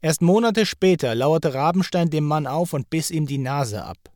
[0.00, 4.11] Erst Monate später lauerte Rabenstein dem Mann auf und biss ihm die Nase ab.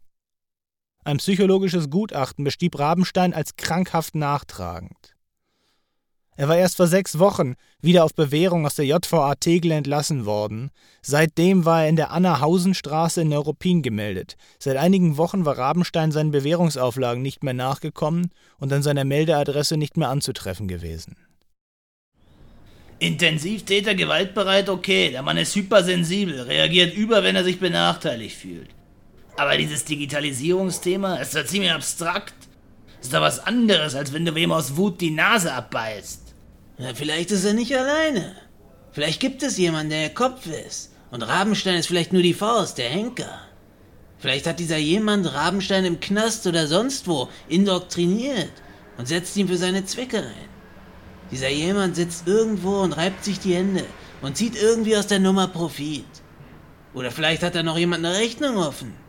[1.06, 5.14] Ein psychologisches Gutachten bestieb Rabenstein als krankhaft nachtragend.
[6.36, 10.72] Er war erst vor sechs Wochen wieder auf Bewährung aus der JVA Tegel entlassen worden.
[11.02, 14.34] Seitdem war er in der Anna-Hausen-Straße in Neuruppin gemeldet.
[14.58, 19.96] Seit einigen Wochen war Rabenstein seinen Bewährungsauflagen nicht mehr nachgekommen und an seiner Meldeadresse nicht
[19.96, 21.16] mehr anzutreffen gewesen.
[22.98, 25.12] Intensivtäter gewaltbereit, okay.
[25.12, 28.75] Der Mann ist hypersensibel, reagiert über, wenn er sich benachteiligt fühlt.
[29.36, 32.34] Aber dieses Digitalisierungsthema ist doch ziemlich abstrakt.
[33.00, 36.22] Ist doch was anderes, als wenn du wem aus Wut die Nase abbeißt.
[36.78, 38.34] Ja, vielleicht ist er nicht alleine.
[38.92, 40.92] Vielleicht gibt es jemanden, der der Kopf ist.
[41.10, 43.40] Und Rabenstein ist vielleicht nur die Faust, der Henker.
[44.18, 48.50] Vielleicht hat dieser jemand Rabenstein im Knast oder sonst wo indoktriniert
[48.96, 50.48] und setzt ihn für seine Zwecke ein.
[51.30, 53.84] Dieser jemand sitzt irgendwo und reibt sich die Hände
[54.22, 56.04] und zieht irgendwie aus der Nummer Profit.
[56.94, 59.05] Oder vielleicht hat er noch jemand eine Rechnung offen.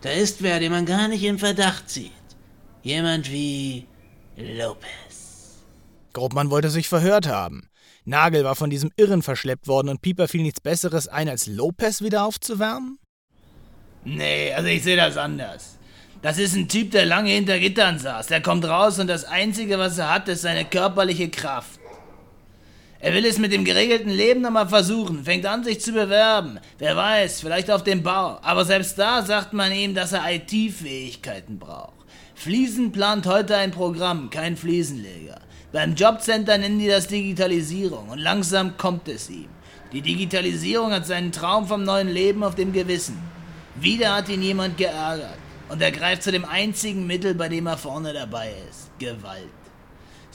[0.00, 2.12] Da ist wer, den man gar nicht in Verdacht zieht.
[2.82, 3.86] Jemand wie
[4.36, 5.64] Lopez.
[6.12, 7.68] Grobmann wollte sich verhört haben.
[8.04, 12.00] Nagel war von diesem Irren verschleppt worden und Pieper fiel nichts Besseres ein, als Lopez
[12.00, 12.98] wieder aufzuwärmen?
[14.04, 15.78] Nee, also ich sehe das anders.
[16.22, 18.28] Das ist ein Typ, der lange hinter Gittern saß.
[18.28, 21.78] Der kommt raus und das Einzige, was er hat, ist seine körperliche Kraft.
[23.00, 26.58] Er will es mit dem geregelten Leben nochmal versuchen, fängt an, sich zu bewerben.
[26.78, 28.38] Wer weiß, vielleicht auf dem Bau.
[28.42, 31.92] Aber selbst da sagt man ihm, dass er IT-Fähigkeiten braucht.
[32.34, 35.40] Fliesen plant heute ein Programm, kein Fliesenleger.
[35.70, 39.48] Beim Jobcenter nennen die das Digitalisierung und langsam kommt es ihm.
[39.92, 43.18] Die Digitalisierung hat seinen Traum vom neuen Leben auf dem Gewissen.
[43.76, 45.38] Wieder hat ihn jemand geärgert
[45.68, 48.90] und er greift zu dem einzigen Mittel, bei dem er vorne dabei ist.
[48.98, 49.57] Gewalt.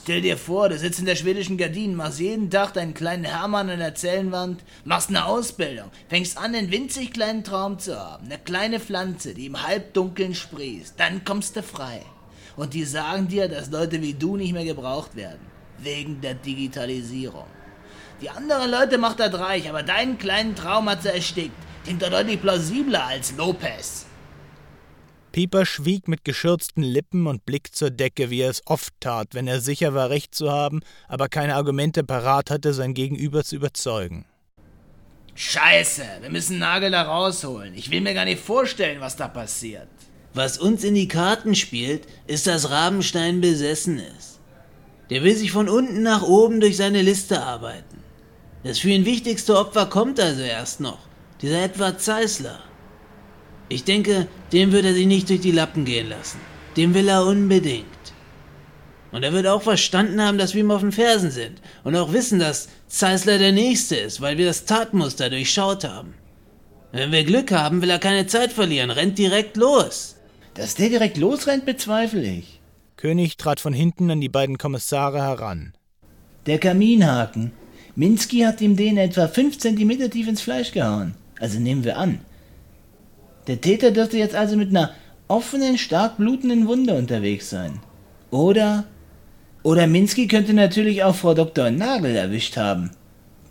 [0.04, 3.70] Stell dir vor, du sitzt in der schwedischen Gardinen, machst jeden Tag deinen kleinen Hermann
[3.70, 8.36] an der Zellenwand, machst eine Ausbildung, fängst an, einen winzig kleinen Traum zu haben, eine
[8.36, 12.02] kleine Pflanze, die im Halbdunkeln sprießt, dann kommst du frei.
[12.54, 15.40] Und die sagen dir, dass Leute wie du nicht mehr gebraucht werden,
[15.78, 17.46] wegen der Digitalisierung.
[18.20, 21.56] Die anderen Leute macht er reich, aber deinen kleinen Traum hat sie erstickt.
[21.84, 24.04] Klingt doch deutlich plausibler als Lopez.
[25.34, 29.48] Pieper schwieg mit geschürzten Lippen und Blick zur Decke, wie er es oft tat, wenn
[29.48, 30.78] er sicher war, recht zu haben,
[31.08, 34.26] aber keine Argumente parat hatte, sein Gegenüber zu überzeugen.
[35.34, 37.74] Scheiße, wir müssen Nagel da rausholen.
[37.74, 39.88] Ich will mir gar nicht vorstellen, was da passiert.
[40.34, 44.38] Was uns in die Karten spielt, ist, dass Rabenstein besessen ist.
[45.10, 48.04] Der will sich von unten nach oben durch seine Liste arbeiten.
[48.62, 51.00] Das für ihn wichtigste Opfer kommt also erst noch.
[51.42, 52.60] Dieser Edward Zeisler.
[53.68, 56.40] Ich denke, dem wird er sich nicht durch die Lappen gehen lassen.
[56.76, 57.86] Dem will er unbedingt.
[59.12, 61.62] Und er wird auch verstanden haben, dass wir ihm auf den Fersen sind.
[61.84, 66.14] Und auch wissen, dass Zeisler der Nächste ist, weil wir das Tatmuster durchschaut haben.
[66.90, 70.16] Wenn wir Glück haben, will er keine Zeit verlieren, rennt direkt los.
[70.54, 72.60] Dass der direkt losrennt, bezweifle ich.
[72.96, 75.74] König trat von hinten an die beiden Kommissare heran.
[76.46, 77.52] Der Kaminhaken.
[77.96, 81.14] Minsky hat ihm den etwa fünf Zentimeter tief ins Fleisch gehauen.
[81.38, 82.20] Also nehmen wir an.
[83.46, 84.90] Der Täter dürfte jetzt also mit einer
[85.28, 87.80] offenen, stark blutenden Wunde unterwegs sein.
[88.30, 88.84] Oder?
[89.62, 91.70] Oder Minsky könnte natürlich auch Frau Dr.
[91.70, 92.90] Nagel erwischt haben.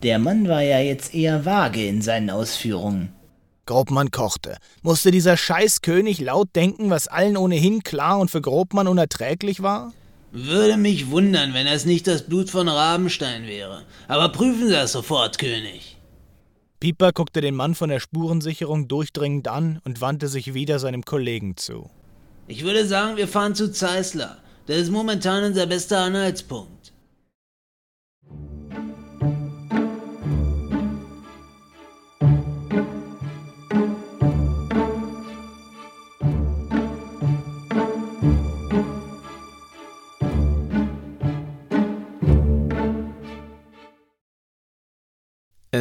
[0.03, 3.13] Der Mann war ja jetzt eher vage in seinen Ausführungen.
[3.65, 4.57] Grobmann kochte.
[4.81, 9.93] Musste dieser Scheißkönig laut denken, was allen ohnehin klar und für Grobmann unerträglich war?
[10.31, 13.83] Würde mich wundern, wenn es nicht das Blut von Rabenstein wäre.
[14.07, 15.92] Aber prüfen Sie das sofort, König.
[16.83, 21.55] Pieper guckte den Mann von der Spurensicherung durchdringend an und wandte sich wieder seinem Kollegen
[21.55, 21.89] zu.
[22.49, 24.39] Ich würde sagen, wir fahren zu Zeisler.
[24.65, 26.72] Das ist momentan unser bester Anhaltspunkt.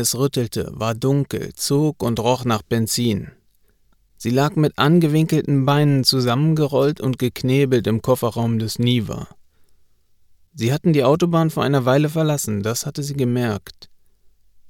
[0.03, 3.31] Es rüttelte, war dunkel, zog und roch nach Benzin.
[4.17, 9.29] Sie lag mit angewinkelten Beinen zusammengerollt und geknebelt im Kofferraum des Niva.
[10.55, 13.91] Sie hatten die Autobahn vor einer Weile verlassen, das hatte sie gemerkt.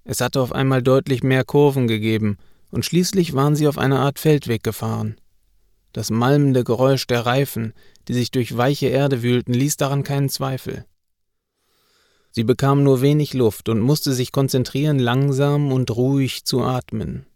[0.04, 2.36] Es hatte auf einmal deutlich mehr Kurven gegeben,
[2.70, 5.16] und schließlich waren sie auf einer Art Feldweg gefahren.
[5.94, 7.72] Das malmende Geräusch der Reifen,
[8.06, 10.84] die sich durch weiche Erde wühlten, ließ daran keinen Zweifel.
[12.34, 17.26] Sie bekam nur wenig Luft und musste sich konzentrieren, langsam und ruhig zu atmen,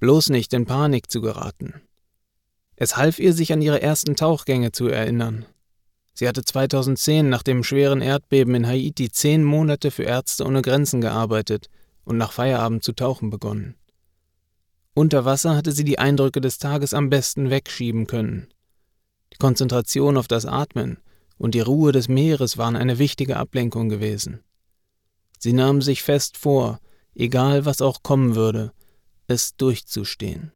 [0.00, 1.74] bloß nicht in Panik zu geraten.
[2.74, 5.44] Es half ihr, sich an ihre ersten Tauchgänge zu erinnern.
[6.14, 11.02] Sie hatte 2010 nach dem schweren Erdbeben in Haiti zehn Monate für Ärzte ohne Grenzen
[11.02, 11.68] gearbeitet
[12.04, 13.74] und nach Feierabend zu tauchen begonnen.
[14.94, 18.48] Unter Wasser hatte sie die Eindrücke des Tages am besten wegschieben können.
[19.34, 20.96] Die Konzentration auf das Atmen
[21.36, 24.40] und die Ruhe des Meeres waren eine wichtige Ablenkung gewesen.
[25.46, 26.80] Sie nahm sich fest vor,
[27.14, 28.72] egal was auch kommen würde,
[29.28, 30.50] es durchzustehen.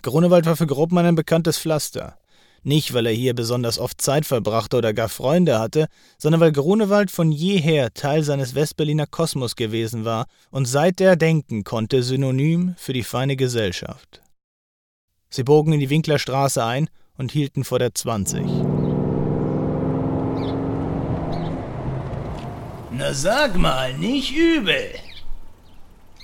[0.00, 2.21] Grunewald war für Grobmann ein bekanntes Pflaster.
[2.64, 7.10] Nicht, weil er hier besonders oft Zeit verbrachte oder gar Freunde hatte, sondern weil Grunewald
[7.10, 12.92] von jeher Teil seines Westberliner Kosmos gewesen war und seit er denken konnte synonym für
[12.92, 14.22] die feine Gesellschaft.
[15.28, 18.44] Sie bogen in die Winklerstraße ein und hielten vor der 20.
[22.92, 24.90] Na sag mal, nicht übel.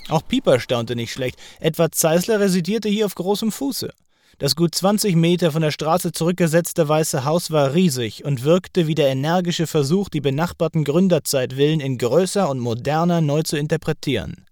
[0.07, 1.37] Auch Pieper staunte nicht schlecht.
[1.59, 3.91] Edward Zeisler residierte hier auf großem Fuße.
[4.39, 8.95] Das gut 20 Meter von der Straße zurückgesetzte Weiße Haus war riesig und wirkte wie
[8.95, 14.45] der energische Versuch, die benachbarten Gründerzeitvillen in größer und moderner neu zu interpretieren.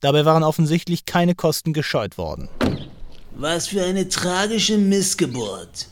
[0.00, 2.48] Dabei waren offensichtlich keine Kosten gescheut worden.
[3.36, 5.86] Was für eine tragische Missgeburt.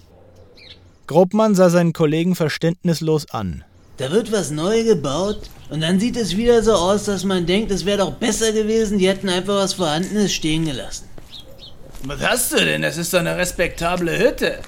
[1.07, 3.63] Grobmann sah seinen Kollegen verständnislos an.
[3.99, 7.71] Da wird was neu gebaut und dann sieht es wieder so aus, dass man denkt,
[7.71, 11.12] es wäre doch besser gewesen, die hätten einfach was Vorhandenes stehen gelassen.
[12.05, 12.83] Was hast du denn?
[12.83, 14.59] Das ist doch eine respektable Hütte.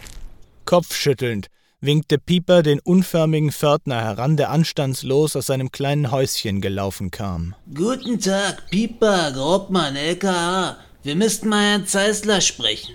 [0.67, 1.49] Kopfschüttelnd
[1.81, 7.55] winkte Pieper den unförmigen Pförtner heran, der anstandslos aus seinem kleinen Häuschen gelaufen kam.
[7.75, 10.79] Guten Tag, Pieper, Grobmann, LKA.
[11.03, 12.95] Wir müssten mal Herrn Zeisler sprechen.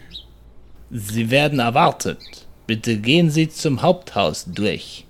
[0.89, 2.47] Sie werden erwartet.
[2.65, 5.05] Bitte gehen Sie zum Haupthaus durch.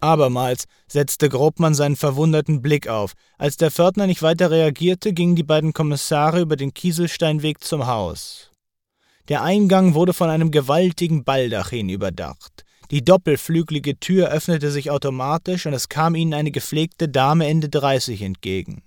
[0.00, 3.14] Abermals setzte Grobmann seinen verwunderten Blick auf.
[3.36, 8.47] Als der Pförtner nicht weiter reagierte, gingen die beiden Kommissare über den Kieselsteinweg zum Haus.
[9.28, 12.64] Der Eingang wurde von einem gewaltigen Baldachin überdacht.
[12.90, 18.22] Die doppelflügelige Tür öffnete sich automatisch und es kam ihnen eine gepflegte Dame Ende 30
[18.22, 18.82] entgegen.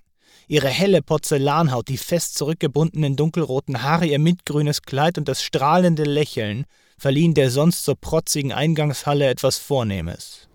[0.47, 6.65] Ihre helle Porzellanhaut, die fest zurückgebundenen dunkelroten Haare, ihr mintgrünes Kleid und das strahlende Lächeln
[6.97, 10.47] verliehen der sonst so protzigen Eingangshalle etwas Vornehmes.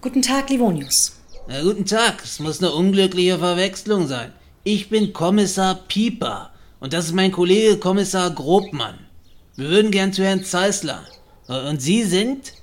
[0.00, 1.20] Guten Tag, Livonius.
[1.48, 4.32] Na, guten Tag, es muss eine unglückliche Verwechslung sein.
[4.62, 6.51] Ich bin Kommissar Pieper
[6.82, 8.98] und das ist mein Kollege Kommissar Grobmann.
[9.54, 11.04] Wir würden gern zu Herrn Zeisler.
[11.46, 12.54] Und Sie sind?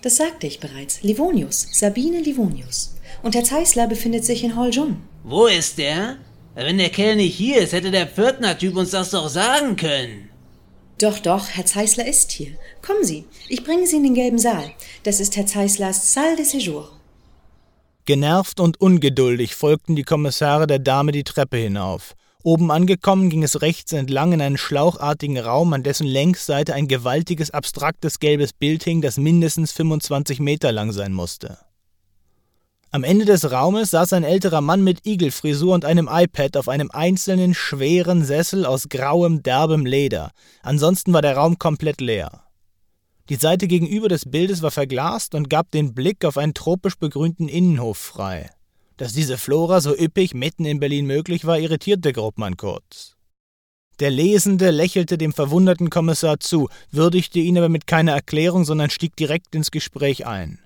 [0.00, 1.02] Das sagte ich bereits.
[1.02, 2.94] Livonius, Sabine Livonius.
[3.22, 5.02] Und Herr Zeisler befindet sich in Holjun.
[5.22, 6.16] Wo ist der?
[6.54, 10.30] Wenn der Kerl nicht hier ist, hätte der Pförtner-Typ uns das doch sagen können.
[10.98, 12.52] Doch, doch, Herr Zeisler ist hier.
[12.80, 14.72] Kommen Sie, ich bringe Sie in den gelben Saal.
[15.02, 16.88] Das ist Herr Zeislers Salle de Séjour.
[18.06, 22.14] Genervt und ungeduldig folgten die Kommissare der Dame die Treppe hinauf.
[22.44, 27.50] Oben angekommen ging es rechts entlang in einen schlauchartigen Raum, an dessen Längsseite ein gewaltiges,
[27.50, 31.58] abstraktes gelbes Bild hing, das mindestens 25 Meter lang sein musste.
[32.90, 36.90] Am Ende des Raumes saß ein älterer Mann mit Igelfrisur und einem iPad auf einem
[36.90, 40.30] einzelnen schweren Sessel aus grauem, derbem Leder.
[40.62, 42.44] Ansonsten war der Raum komplett leer.
[43.28, 47.46] Die Seite gegenüber des Bildes war verglast und gab den Blick auf einen tropisch begrünten
[47.46, 48.48] Innenhof frei.
[48.98, 53.14] Dass diese Flora so üppig mitten in Berlin möglich war, irritierte Grobmann kurz.
[54.00, 59.14] Der Lesende lächelte dem verwunderten Kommissar zu, würdigte ihn aber mit keiner Erklärung, sondern stieg
[59.16, 60.58] direkt ins Gespräch ein.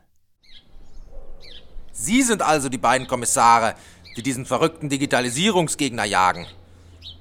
[1.93, 3.75] Sie sind also die beiden Kommissare,
[4.17, 6.47] die diesen verrückten Digitalisierungsgegner jagen.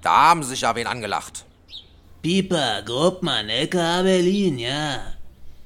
[0.01, 1.45] Da haben Sie sich ja wen angelacht.
[2.21, 5.01] Pieper, Grobmann, LKA Berlin, ja.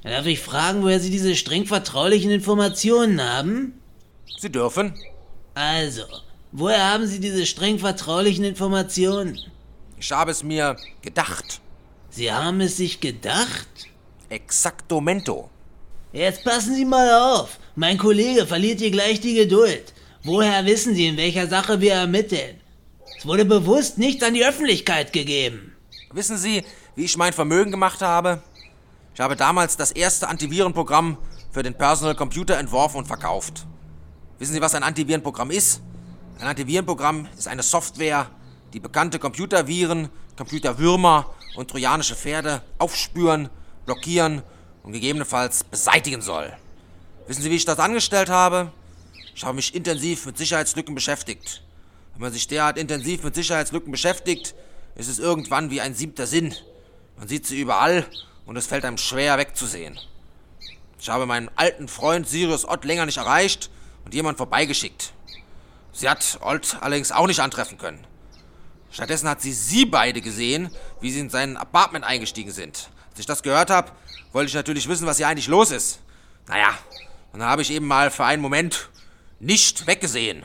[0.01, 3.73] Darf ich fragen, woher Sie diese streng vertraulichen Informationen haben?
[4.37, 4.93] Sie dürfen.
[5.55, 6.03] Also,
[6.51, 9.39] woher haben Sie diese streng vertraulichen Informationen?
[9.97, 11.61] Ich habe es mir gedacht.
[12.09, 13.67] Sie haben es sich gedacht?
[14.27, 15.49] Exactomento.
[16.11, 17.57] Jetzt passen Sie mal auf.
[17.75, 19.93] Mein Kollege verliert hier gleich die Geduld.
[20.23, 22.59] Woher wissen Sie, in welcher Sache wir ermitteln?
[23.17, 25.75] Es wurde bewusst nichts an die Öffentlichkeit gegeben.
[26.11, 26.65] Wissen Sie,
[26.95, 28.41] wie ich mein Vermögen gemacht habe?
[29.13, 31.17] Ich habe damals das erste Antivirenprogramm
[31.51, 33.65] für den Personal Computer entworfen und verkauft.
[34.37, 35.81] Wissen Sie, was ein Antivirenprogramm ist?
[36.39, 38.29] Ein Antivirenprogramm ist eine Software,
[38.73, 43.49] die bekannte Computerviren, Computerwürmer und trojanische Pferde aufspüren,
[43.85, 44.43] blockieren
[44.83, 46.51] und gegebenenfalls beseitigen soll.
[47.27, 48.73] Wissen Sie, wie ich das angestellt habe?
[49.33, 51.63] Ich habe mich intensiv mit Sicherheitslücken beschäftigt.
[52.13, 54.53] Wenn man sich derart intensiv mit Sicherheitslücken beschäftigt,
[54.95, 56.53] ist es irgendwann wie ein siebter Sinn.
[57.17, 58.05] Man sieht sie überall
[58.45, 59.97] und es fällt einem schwer wegzusehen.
[60.99, 63.69] Ich habe meinen alten Freund Sirius Ott länger nicht erreicht
[64.05, 65.13] und jemand vorbeigeschickt.
[65.91, 68.05] Sie hat Ott allerdings auch nicht antreffen können.
[68.91, 70.69] Stattdessen hat sie sie beide gesehen,
[71.01, 72.89] wie sie in sein Apartment eingestiegen sind.
[73.09, 73.91] Als ich das gehört habe,
[74.31, 75.99] wollte ich natürlich wissen, was hier eigentlich los ist.
[76.47, 76.69] Naja,
[77.31, 78.89] dann habe ich eben mal für einen Moment
[79.39, 80.43] nicht weggesehen.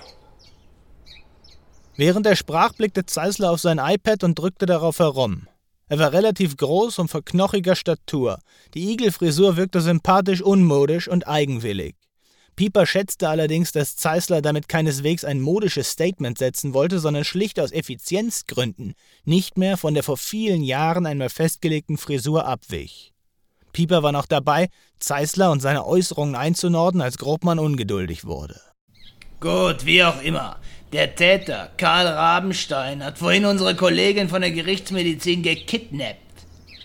[1.97, 5.47] Während er sprach, blickte Zeisler auf sein iPad und drückte darauf herum.
[5.89, 8.39] Er war relativ groß und von knochiger Statur.
[8.75, 11.97] Die Igelfrisur wirkte sympathisch unmodisch und eigenwillig.
[12.57, 17.73] Pieper schätzte allerdings, dass Zeisler damit keineswegs ein modisches Statement setzen wollte, sondern schlicht aus
[17.73, 18.95] Effizienzgründen
[19.25, 23.13] nicht mehr von der vor vielen Jahren einmal festgelegten Frisur abwich.
[23.73, 24.69] Pieper war noch dabei,
[24.99, 28.61] Zeisler und seine Äußerungen einzunorden, als Grobmann ungeduldig wurde.
[29.41, 30.59] Gut, wie auch immer.
[30.93, 36.19] Der Täter, Karl Rabenstein, hat vorhin unsere Kollegin von der Gerichtsmedizin gekidnappt.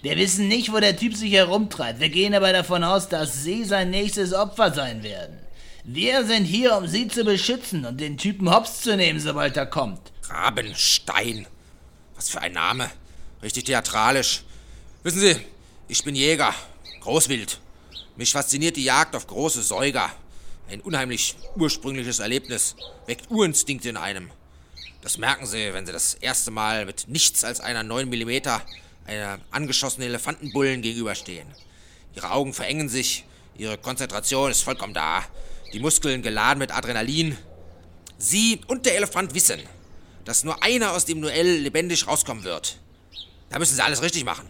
[0.03, 1.99] Wir wissen nicht, wo der Typ sich herumtreibt.
[1.99, 5.39] Wir gehen aber davon aus, dass Sie sein nächstes Opfer sein werden.
[5.87, 9.67] Wir sind hier, um Sie zu beschützen und den Typen hops zu nehmen, sobald er
[9.67, 10.11] kommt.
[10.23, 11.45] Rabenstein.
[12.15, 12.89] Was für ein Name.
[13.43, 14.43] Richtig theatralisch.
[15.03, 15.35] Wissen Sie,
[15.87, 16.55] ich bin Jäger.
[17.01, 17.59] Großwild.
[18.15, 20.09] Mich fasziniert die Jagd auf große Säuger.
[20.71, 22.75] Ein unheimlich ursprüngliches Erlebnis
[23.05, 24.31] weckt Urinstinkte in einem.
[25.03, 28.49] Das merken Sie, wenn Sie das erste Mal mit nichts als einer 9 mm
[29.05, 31.47] einer angeschossenen Elefantenbullen gegenüberstehen.
[32.15, 33.23] Ihre Augen verengen sich,
[33.55, 35.23] Ihre Konzentration ist vollkommen da,
[35.73, 37.37] die Muskeln geladen mit Adrenalin.
[38.17, 39.59] Sie und der Elefant wissen,
[40.23, 42.77] dass nur einer aus dem Duell lebendig rauskommen wird.
[43.49, 44.49] Da müssen Sie alles richtig machen.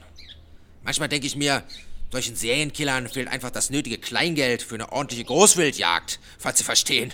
[0.83, 1.63] Manchmal denke ich mir,
[2.11, 7.13] solchen Serienkillern fehlt einfach das nötige Kleingeld für eine ordentliche Großwildjagd, falls Sie verstehen.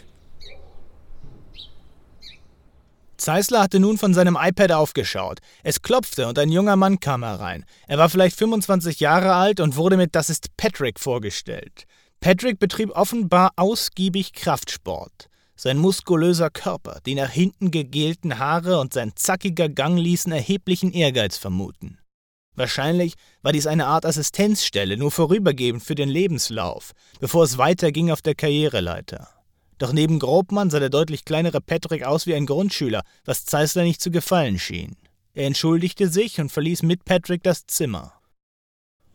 [3.22, 5.40] Zeisler hatte nun von seinem iPad aufgeschaut.
[5.64, 7.66] Es klopfte und ein junger Mann kam herein.
[7.88, 11.86] Er war vielleicht 25 Jahre alt und wurde mit Das ist Patrick vorgestellt.
[12.24, 15.28] Patrick betrieb offenbar ausgiebig Kraftsport.
[15.56, 21.38] Sein muskulöser Körper, die nach hinten gegelten Haare und sein zackiger Gang ließen erheblichen Ehrgeiz
[21.38, 21.98] vermuten.
[22.56, 28.22] Wahrscheinlich war dies eine Art Assistenzstelle, nur vorübergehend für den Lebenslauf, bevor es weiterging auf
[28.22, 29.28] der Karriereleiter.
[29.80, 34.00] Doch neben Grobmann sah der deutlich kleinere Patrick aus wie ein Grundschüler, was Zeissler nicht
[34.00, 34.96] zu gefallen schien.
[35.34, 38.14] Er entschuldigte sich und verließ mit Patrick das Zimmer.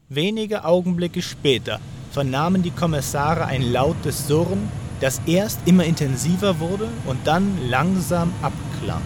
[0.08, 1.80] Wenige Augenblicke später
[2.16, 4.70] vernahmen die Kommissare ein lautes Surren,
[5.02, 9.02] das erst immer intensiver wurde und dann langsam abklang.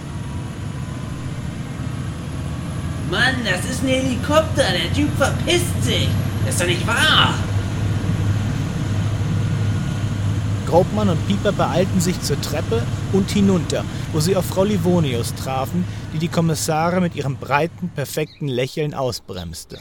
[3.10, 4.62] Mann, das ist ein Helikopter.
[4.62, 6.08] Der Typ verpisst sich.
[6.46, 7.34] Das ist doch nicht wahr.
[10.68, 12.80] Grobmann und Pieper beeilten sich zur Treppe
[13.12, 15.84] und hinunter, wo sie auf Frau Livonius trafen,
[16.14, 19.78] die die Kommissare mit ihrem breiten, perfekten Lächeln ausbremste.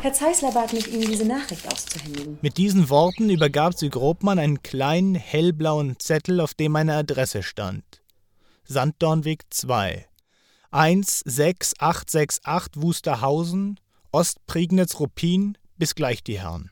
[0.00, 2.38] Herr Zeisler bat mich, Ihnen diese Nachricht auszuhändigen.
[2.40, 7.82] Mit diesen Worten übergab sie Grobmann einen kleinen, hellblauen Zettel, auf dem eine Adresse stand.
[8.64, 10.06] Sanddornweg 2.
[10.70, 13.80] 16868 Wusterhausen,
[14.12, 16.70] Ostprignitz-Ruppin, bis gleich die Herren.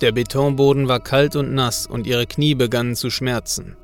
[0.00, 3.76] Der Betonboden war kalt und nass und ihre Knie begannen zu schmerzen.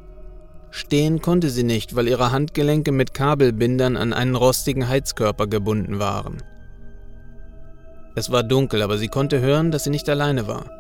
[0.71, 6.43] Stehen konnte sie nicht, weil ihre Handgelenke mit Kabelbindern an einen rostigen Heizkörper gebunden waren.
[8.15, 10.71] Es war dunkel, aber sie konnte hören, dass sie nicht alleine war.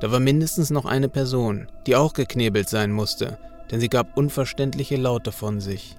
[0.00, 3.38] Da war mindestens noch eine Person, die auch geknebelt sein musste,
[3.70, 5.96] denn sie gab unverständliche Laute von sich.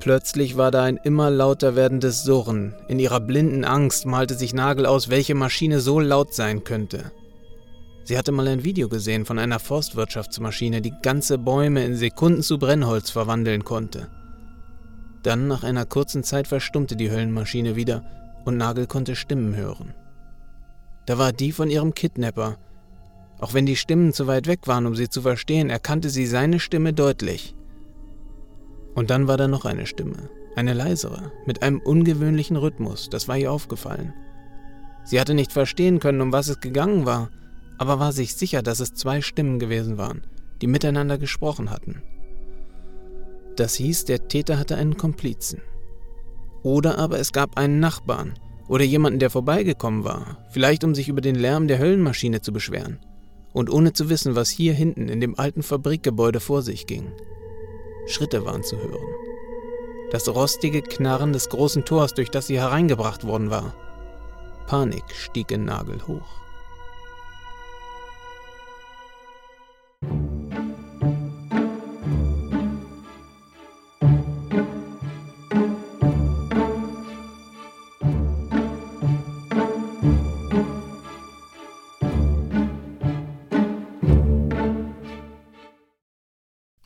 [0.00, 2.74] Plötzlich war da ein immer lauter werdendes Surren.
[2.88, 7.10] In ihrer blinden Angst malte sich Nagel aus, welche Maschine so laut sein könnte.
[8.04, 12.58] Sie hatte mal ein Video gesehen von einer Forstwirtschaftsmaschine, die ganze Bäume in Sekunden zu
[12.58, 14.08] Brennholz verwandeln konnte.
[15.22, 18.04] Dann, nach einer kurzen Zeit, verstummte die Höllenmaschine wieder
[18.44, 19.94] und Nagel konnte Stimmen hören.
[21.06, 22.58] Da war die von ihrem Kidnapper.
[23.40, 26.60] Auch wenn die Stimmen zu weit weg waren, um sie zu verstehen, erkannte sie seine
[26.60, 27.54] Stimme deutlich.
[28.94, 33.36] Und dann war da noch eine Stimme, eine leisere, mit einem ungewöhnlichen Rhythmus, das war
[33.38, 34.12] ihr aufgefallen.
[35.04, 37.30] Sie hatte nicht verstehen können, um was es gegangen war,
[37.78, 40.22] aber war sich sicher, dass es zwei Stimmen gewesen waren,
[40.60, 42.02] die miteinander gesprochen hatten.
[43.56, 45.60] Das hieß, der Täter hatte einen Komplizen.
[46.62, 48.34] Oder aber es gab einen Nachbarn
[48.68, 52.98] oder jemanden, der vorbeigekommen war, vielleicht um sich über den Lärm der Höllenmaschine zu beschweren,
[53.52, 57.12] und ohne zu wissen, was hier hinten in dem alten Fabrikgebäude vor sich ging.
[58.06, 59.06] Schritte waren zu hören.
[60.10, 63.74] Das rostige Knarren des großen Tors, durch das sie hereingebracht worden war.
[64.66, 66.43] Panik stieg in Nagel hoch.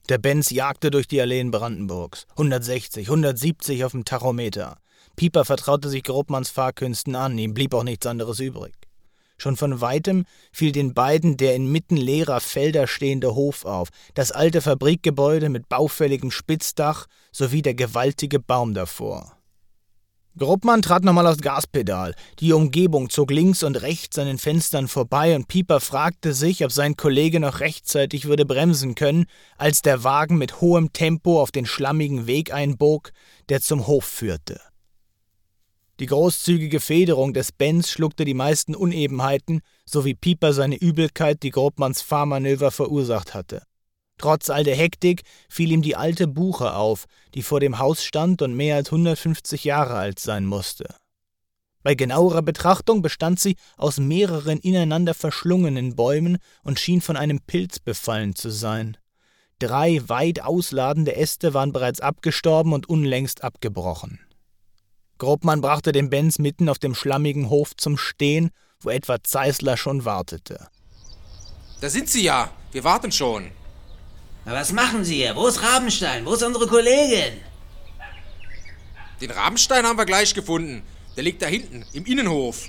[0.08, 2.26] Der Benz jagte durch die Alleen Brandenburgs.
[2.30, 4.78] 160, 170 auf dem Tachometer.
[5.16, 8.72] Pieper vertraute sich Grobmanns Fahrkünsten an, ihm blieb auch nichts anderes übrig.
[9.38, 14.60] Schon von weitem fiel den beiden der inmitten leerer Felder stehende Hof auf, das alte
[14.60, 19.38] Fabrikgebäude mit baufälligem Spitzdach sowie der gewaltige Baum davor.
[20.38, 22.14] Gruppmann trat nochmal aufs Gaspedal.
[22.38, 26.70] Die Umgebung zog links und rechts an den Fenstern vorbei und Pieper fragte sich, ob
[26.70, 31.66] sein Kollege noch rechtzeitig würde bremsen können, als der Wagen mit hohem Tempo auf den
[31.66, 33.10] schlammigen Weg einbog,
[33.48, 34.60] der zum Hof führte.
[36.00, 41.50] Die großzügige Federung des Benz schluckte die meisten Unebenheiten, so wie Pieper seine Übelkeit, die
[41.50, 43.62] Grobmanns Fahrmanöver verursacht hatte.
[44.16, 48.42] Trotz all der Hektik fiel ihm die alte Buche auf, die vor dem Haus stand
[48.42, 50.94] und mehr als 150 Jahre alt sein musste.
[51.82, 57.78] Bei genauerer Betrachtung bestand sie aus mehreren ineinander verschlungenen Bäumen und schien von einem Pilz
[57.78, 58.96] befallen zu sein.
[59.60, 64.20] Drei weit ausladende Äste waren bereits abgestorben und unlängst abgebrochen.
[65.18, 68.50] Grobmann brachte den Benz mitten auf dem schlammigen Hof zum Stehen,
[68.80, 70.68] wo etwa Zeisler schon wartete.
[71.80, 72.50] Da sind Sie ja.
[72.72, 73.50] Wir warten schon.
[74.44, 75.36] Na, was machen Sie hier?
[75.36, 76.24] Wo ist Rabenstein?
[76.24, 77.40] Wo ist unsere Kollegin?
[79.20, 80.82] Den Rabenstein haben wir gleich gefunden.
[81.16, 82.68] Der liegt da hinten, im Innenhof.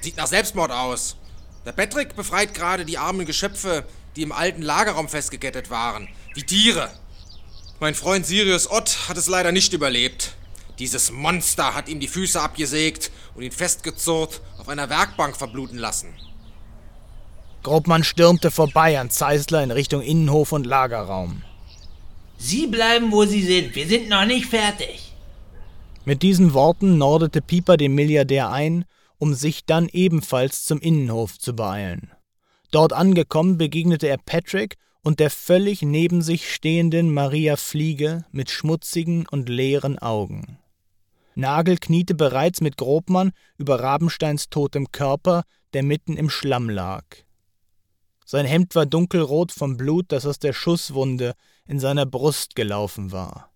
[0.00, 1.16] Sieht nach Selbstmord aus.
[1.66, 3.84] Der Patrick befreit gerade die armen Geschöpfe,
[4.14, 6.08] die im alten Lagerraum festgekettet waren.
[6.34, 6.90] Wie Tiere.
[7.80, 10.34] Mein Freund Sirius Ott hat es leider nicht überlebt.
[10.78, 16.14] Dieses Monster hat ihm die Füße abgesägt und ihn festgezurrt auf einer Werkbank verbluten lassen.
[17.62, 21.42] Grobmann stürmte vorbei an Zeisler in Richtung Innenhof und Lagerraum.
[22.38, 23.74] Sie bleiben, wo Sie sind.
[23.74, 25.12] Wir sind noch nicht fertig.
[26.04, 28.84] Mit diesen Worten nordete Pieper den Milliardär ein
[29.18, 32.12] um sich dann ebenfalls zum Innenhof zu beeilen.
[32.70, 39.26] Dort angekommen begegnete er Patrick und der völlig neben sich stehenden Maria Fliege mit schmutzigen
[39.26, 40.58] und leeren Augen.
[41.38, 47.04] Nagel kniete bereits mit Grobmann über Rabensteins totem Körper, der mitten im Schlamm lag.
[48.26, 51.34] Sein Hemd war dunkelrot vom Blut, das aus der Schusswunde
[51.64, 53.52] in seiner Brust gelaufen war.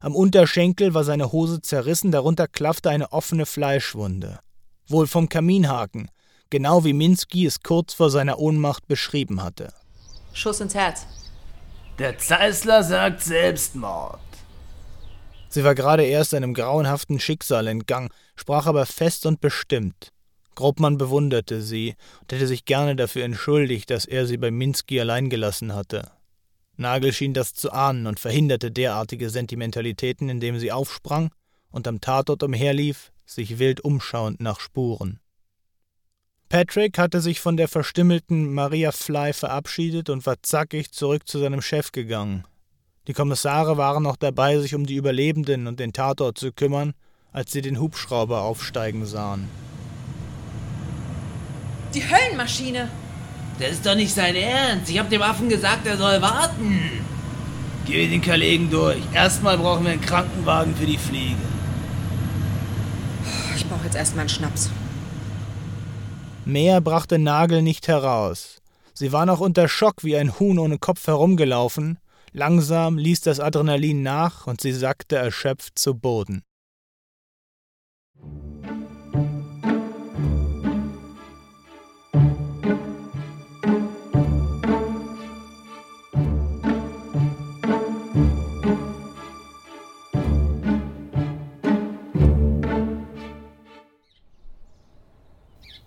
[0.00, 4.40] Am Unterschenkel war seine Hose zerrissen, darunter klaffte eine offene Fleischwunde.
[4.88, 6.10] Wohl vom Kaminhaken,
[6.50, 9.72] genau wie Minsky es kurz vor seiner Ohnmacht beschrieben hatte.
[10.32, 11.06] Schuss ins Herz.
[12.00, 14.18] Der Zeissler sagt Selbstmord.
[15.50, 20.12] Sie war gerade erst einem grauenhaften Schicksal entgangen, sprach aber fest und bestimmt.
[20.54, 25.28] Grobmann bewunderte sie und hätte sich gerne dafür entschuldigt, dass er sie bei Minsky allein
[25.28, 26.10] gelassen hatte.
[26.76, 31.30] Nagel schien das zu ahnen und verhinderte derartige Sentimentalitäten, indem sie aufsprang
[31.70, 35.20] und am Tatort umherlief, sich wild umschauend nach Spuren.
[36.48, 41.62] Patrick hatte sich von der verstümmelten Maria Fly verabschiedet und war zackig zurück zu seinem
[41.62, 42.44] Chef gegangen.
[43.06, 46.94] Die Kommissare waren noch dabei, sich um die Überlebenden und den Tatort zu kümmern,
[47.32, 49.48] als sie den Hubschrauber aufsteigen sahen.
[51.94, 52.88] Die Höllenmaschine!
[53.58, 54.90] Das ist doch nicht sein Ernst.
[54.90, 56.80] Ich hab dem Affen gesagt, er soll warten.
[57.84, 59.02] Geh den Kollegen durch.
[59.12, 61.36] Erstmal brauchen wir einen Krankenwagen für die Fliege.
[63.54, 64.70] Ich brauche jetzt erstmal einen Schnaps.
[66.46, 68.62] Mehr brachte Nagel nicht heraus.
[68.94, 71.98] Sie war noch unter Schock wie ein Huhn ohne Kopf herumgelaufen.
[72.32, 76.44] Langsam ließ das Adrenalin nach und sie sackte erschöpft zu Boden.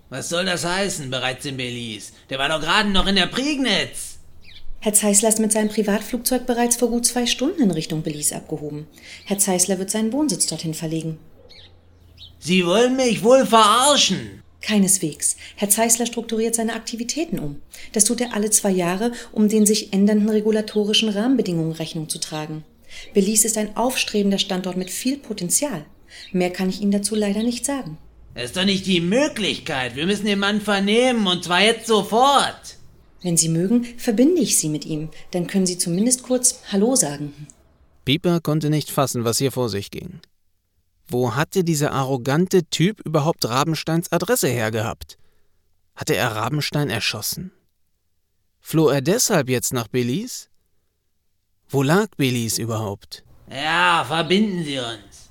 [0.10, 2.14] Was soll das heißen, bereits in Belize?
[2.30, 4.13] Der war doch gerade noch in der Prignitz.
[4.84, 8.86] Herr Zeisler ist mit seinem Privatflugzeug bereits vor gut zwei Stunden in Richtung Belize abgehoben.
[9.24, 11.20] Herr Zeisler wird seinen Wohnsitz dorthin verlegen.
[12.38, 14.44] Sie wollen mich wohl verarschen.
[14.62, 15.38] Keineswegs.
[15.56, 17.62] Herr Zeisler strukturiert seine Aktivitäten um.
[17.94, 22.66] Das tut er alle zwei Jahre, um den sich ändernden regulatorischen Rahmenbedingungen Rechnung zu tragen.
[23.14, 25.86] Belize ist ein aufstrebender Standort mit viel Potenzial.
[26.34, 27.98] Mehr kann ich Ihnen dazu leider nicht sagen.
[28.36, 29.96] Das ist doch nicht die Möglichkeit.
[29.96, 32.83] Wir müssen den Mann vernehmen und zwar jetzt sofort.
[33.24, 35.10] Wenn Sie mögen, verbinde ich Sie mit ihm.
[35.32, 37.48] Dann können Sie zumindest kurz Hallo sagen.
[38.06, 40.20] Pieper konnte nicht fassen, was hier vor sich ging.
[41.08, 45.18] Wo hatte dieser arrogante Typ überhaupt Rabensteins Adresse hergehabt?
[45.96, 47.52] Hatte er Rabenstein erschossen?
[48.60, 50.48] Floh er deshalb jetzt nach Belize?
[51.70, 53.24] Wo lag Belize überhaupt?
[53.50, 55.24] Ja, verbinden Sie uns.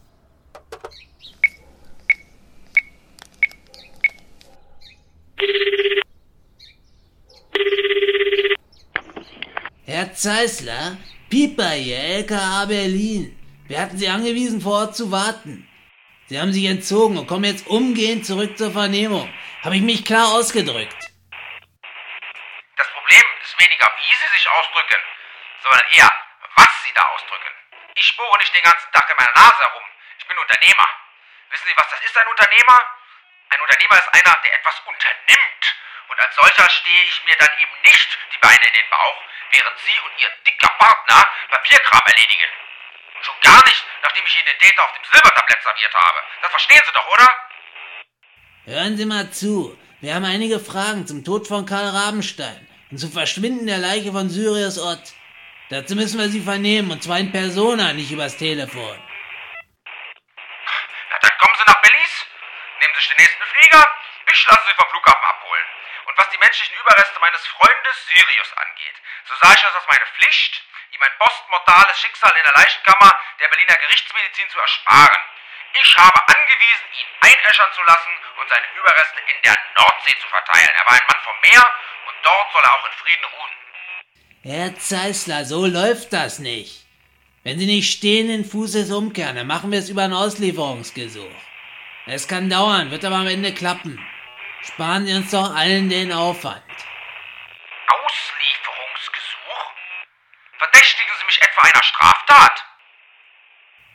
[9.86, 10.96] Herr Zeisler,
[11.28, 13.38] Pieper hier, LKA Berlin.
[13.68, 15.68] Wir hatten Sie angewiesen, vor Ort zu warten.
[16.26, 19.28] Sie haben sich entzogen und kommen jetzt umgehend zurück zur Vernehmung.
[19.62, 20.96] Habe ich mich klar ausgedrückt?
[22.76, 25.00] Das Problem ist weniger, wie Sie sich ausdrücken,
[25.62, 26.10] sondern eher,
[26.56, 27.52] was Sie da ausdrücken.
[27.94, 29.84] Ich spore nicht den ganzen Tag in meiner Nase herum.
[30.18, 30.88] Ich bin Unternehmer.
[31.50, 32.80] Wissen Sie, was das ist, ein Unternehmer?
[33.52, 35.64] Ein Unternehmer ist einer, der etwas unternimmt.
[36.12, 39.78] Und als solcher stehe ich mir dann eben nicht die Beine in den Bauch, während
[39.78, 42.50] Sie und Ihr dicker Partner Papierkram erledigen.
[43.16, 46.18] Und schon gar nicht, nachdem ich Ihnen den Täter auf dem Silbertablett serviert habe.
[46.42, 47.28] Das verstehen Sie doch, oder?
[48.66, 49.78] Hören Sie mal zu.
[50.02, 54.28] Wir haben einige Fragen zum Tod von Karl Rabenstein und zum Verschwinden der Leiche von
[54.28, 55.14] Syrius Ott.
[55.70, 58.98] Dazu müssen wir Sie vernehmen, und zwar in Persona, nicht übers Telefon.
[61.08, 62.26] Na, dann kommen Sie nach Belize.
[62.80, 63.86] Nehmen Sie sich den nächsten Flieger.
[64.30, 65.81] Ich lasse Sie vom Flughafen abholen.
[66.12, 70.04] Und was die menschlichen Überreste meines Freundes Sirius angeht, so sah ich es als meine
[70.12, 70.60] Pflicht,
[70.92, 75.22] ihm ein postmortales Schicksal in der Leichenkammer der Berliner Gerichtsmedizin zu ersparen.
[75.72, 80.68] Ich habe angewiesen, ihn einäschern zu lassen und seine Überreste in der Nordsee zu verteilen.
[80.76, 81.64] Er war ein Mann vom Meer
[82.08, 83.52] und dort soll er auch in Frieden ruhen.
[84.44, 86.84] Herr Zeisler, so läuft das nicht.
[87.42, 91.40] Wenn Sie nicht stehenden Fußes umkehren, dann machen wir es über ein Auslieferungsgesuch.
[92.04, 93.96] Es kann dauern, wird aber am Ende klappen.
[94.64, 96.62] Sparen Sie uns doch allen den Aufwand.
[97.88, 99.72] Auslieferungsgesuch?
[100.58, 102.64] Verdächtigen Sie mich etwa einer Straftat?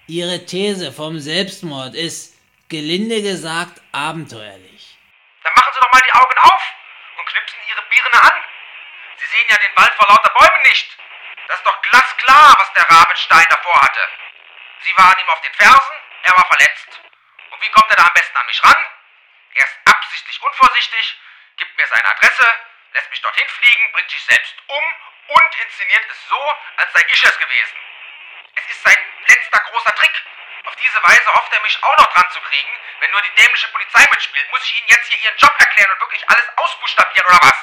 [0.08, 2.36] Ihre These vom Selbstmord ist,
[2.68, 4.98] gelinde gesagt, abenteuerlich.
[5.44, 6.64] Dann machen Sie doch mal die Augen auf
[7.18, 8.44] und knipsen Ihre Birne an.
[9.20, 10.98] Sie sehen ja den Wald vor lauter Bäumen nicht.
[11.48, 14.04] Das ist doch glasklar, was der Rabenstein davor hatte.
[14.84, 17.00] Sie waren ihm auf den Fersen, er war verletzt.
[17.52, 18.97] Und wie kommt er da am besten an mich ran?
[19.58, 21.18] Er ist absichtlich unvorsichtig,
[21.58, 22.48] gibt mir seine Adresse,
[22.94, 24.84] lässt mich dorthin fliegen, bringt sich selbst um
[25.34, 26.42] und inszeniert es so,
[26.78, 27.78] als sei ich es gewesen.
[28.54, 30.16] Es ist sein letzter großer Trick.
[30.66, 32.70] Auf diese Weise hofft er mich auch noch dran zu kriegen.
[33.00, 36.02] Wenn nur die dämliche Polizei mitspielt, muss ich Ihnen jetzt hier Ihren Job erklären und
[36.02, 37.60] wirklich alles ausbuchstabieren oder was?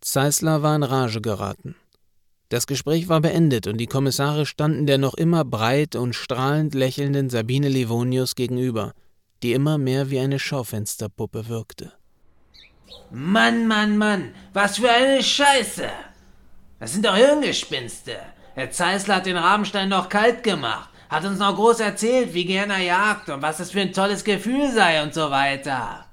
[0.00, 1.76] Zeisler war in Rage geraten.
[2.48, 7.30] Das Gespräch war beendet und die Kommissare standen der noch immer breit und strahlend lächelnden
[7.30, 8.92] Sabine Livonius gegenüber,
[9.42, 11.92] die immer mehr wie eine Schaufensterpuppe wirkte.
[13.10, 15.88] Mann, Mann, Mann, was für eine Scheiße!
[16.78, 18.18] Das sind doch Hirngespinste.
[18.54, 22.70] Herr Zeisler hat den Rabenstein noch kalt gemacht, hat uns noch groß erzählt, wie gern
[22.70, 26.06] er jagt und was das für ein tolles Gefühl sei und so weiter.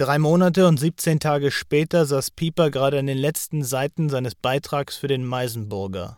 [0.00, 4.96] Drei Monate und 17 Tage später saß Pieper gerade an den letzten Seiten seines Beitrags
[4.96, 6.16] für den Meisenburger.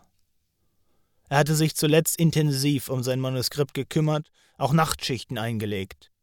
[1.27, 6.13] Er hatte sich zuletzt intensiv um sein Manuskript gekümmert, auch Nachtschichten eingelegt.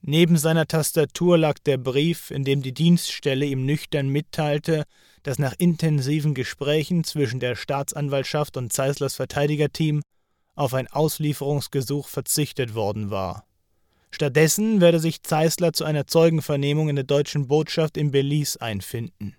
[0.00, 4.84] Neben seiner Tastatur lag der Brief, in dem die Dienststelle ihm nüchtern mitteilte,
[5.24, 10.00] dass nach intensiven Gesprächen zwischen der Staatsanwaltschaft und Zeislers Verteidigerteam
[10.54, 13.44] auf ein Auslieferungsgesuch verzichtet worden war.
[14.14, 19.34] Stattdessen werde sich Zeisler zu einer Zeugenvernehmung in der deutschen Botschaft in Belize einfinden.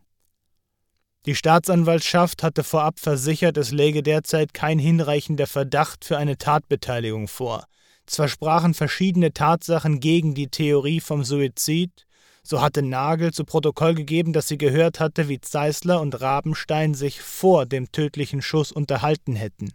[1.26, 7.66] Die Staatsanwaltschaft hatte vorab versichert, es läge derzeit kein hinreichender Verdacht für eine Tatbeteiligung vor.
[8.08, 12.06] Zwar sprachen verschiedene Tatsachen gegen die Theorie vom Suizid,
[12.42, 17.22] so hatte Nagel zu Protokoll gegeben, dass sie gehört hatte, wie Zeisler und Rabenstein sich
[17.22, 19.72] vor dem tödlichen Schuss unterhalten hätten.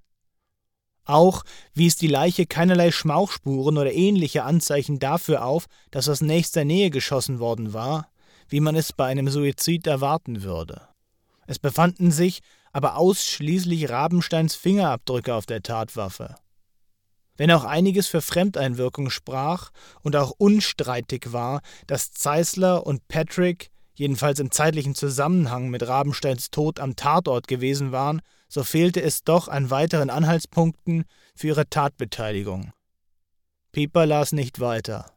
[1.09, 6.91] Auch wies die Leiche keinerlei Schmauchspuren oder ähnliche Anzeichen dafür auf, dass aus nächster Nähe
[6.91, 8.11] geschossen worden war,
[8.51, 10.83] wie man es bei einem Suizid erwarten würde.
[11.47, 12.41] Es befanden sich
[12.73, 16.35] aber ausschließlich Rabensteins Fingerabdrücke auf der Tatwaffe.
[17.39, 19.71] Wenn auch einiges für Fremdeinwirkung sprach
[20.03, 26.79] und auch unstreitig war, dass Zeisler und Patrick, jedenfalls im zeitlichen Zusammenhang mit Rabensteins Tod
[26.81, 31.05] am Tatort gewesen waren, so fehlte es doch an weiteren Anhaltspunkten
[31.37, 32.73] für ihre Tatbeteiligung.
[33.73, 35.13] Pieper las nicht weiter.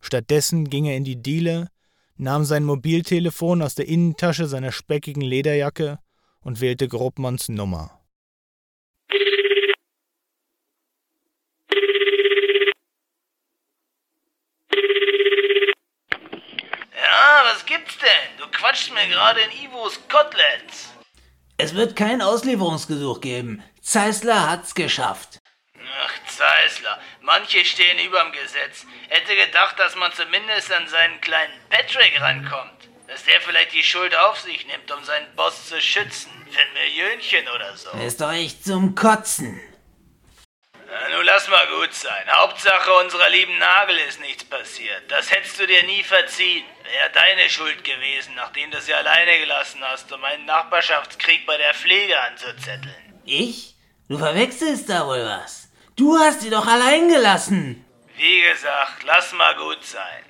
[0.00, 1.68] Stattdessen ging er in die Diele,
[2.16, 5.98] nahm sein Mobiltelefon aus der Innentasche seiner speckigen Lederjacke
[6.40, 8.00] und wählte Grobmanns Nummer.
[16.94, 18.38] Ja, was gibt's denn?
[18.38, 20.99] Du quatschst mir gerade in Ivos Koteletts.
[21.62, 23.62] Es wird kein Auslieferungsgesuch geben.
[23.82, 25.40] Zeisler hat's geschafft.
[25.76, 26.98] Ach, Zeisler.
[27.20, 28.86] Manche stehen überm Gesetz.
[29.10, 32.88] Hätte gedacht, dass man zumindest an seinen kleinen Patrick rankommt.
[33.08, 36.30] Dass der vielleicht die Schuld auf sich nimmt, um seinen Boss zu schützen.
[36.50, 37.90] Für ein Millionchen oder so.
[38.06, 39.60] Ist doch echt zum Kotzen.
[40.90, 42.24] Na, nun lass mal gut sein.
[42.28, 45.02] Hauptsache unserer lieben Nagel ist nichts passiert.
[45.08, 46.64] Das hättest du dir nie verziehen.
[46.82, 51.74] Wäre deine Schuld gewesen, nachdem du sie alleine gelassen hast, um einen Nachbarschaftskrieg bei der
[51.74, 53.20] Pflege anzuzetteln.
[53.24, 53.76] Ich?
[54.08, 55.70] Du verwechselst da wohl was.
[55.94, 57.84] Du hast sie doch allein gelassen.
[58.16, 60.29] Wie gesagt, lass mal gut sein.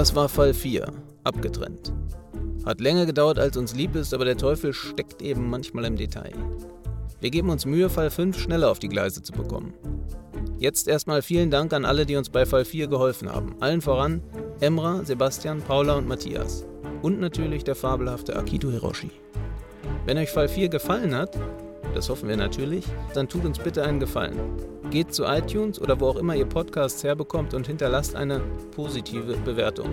[0.00, 0.90] Das war Fall 4,
[1.24, 1.92] abgetrennt.
[2.64, 6.32] Hat länger gedauert, als uns lieb ist, aber der Teufel steckt eben manchmal im Detail.
[7.20, 9.74] Wir geben uns Mühe, Fall 5 schneller auf die Gleise zu bekommen.
[10.56, 13.56] Jetzt erstmal vielen Dank an alle, die uns bei Fall 4 geholfen haben.
[13.60, 14.22] Allen voran
[14.60, 16.64] Emra, Sebastian, Paula und Matthias.
[17.02, 19.10] Und natürlich der fabelhafte Akito Hiroshi.
[20.06, 21.38] Wenn euch Fall 4 gefallen hat,
[21.94, 22.84] das hoffen wir natürlich,
[23.14, 24.38] dann tut uns bitte einen Gefallen.
[24.90, 28.40] Geht zu iTunes oder wo auch immer ihr Podcasts herbekommt und hinterlasst eine
[28.74, 29.88] positive Bewertung.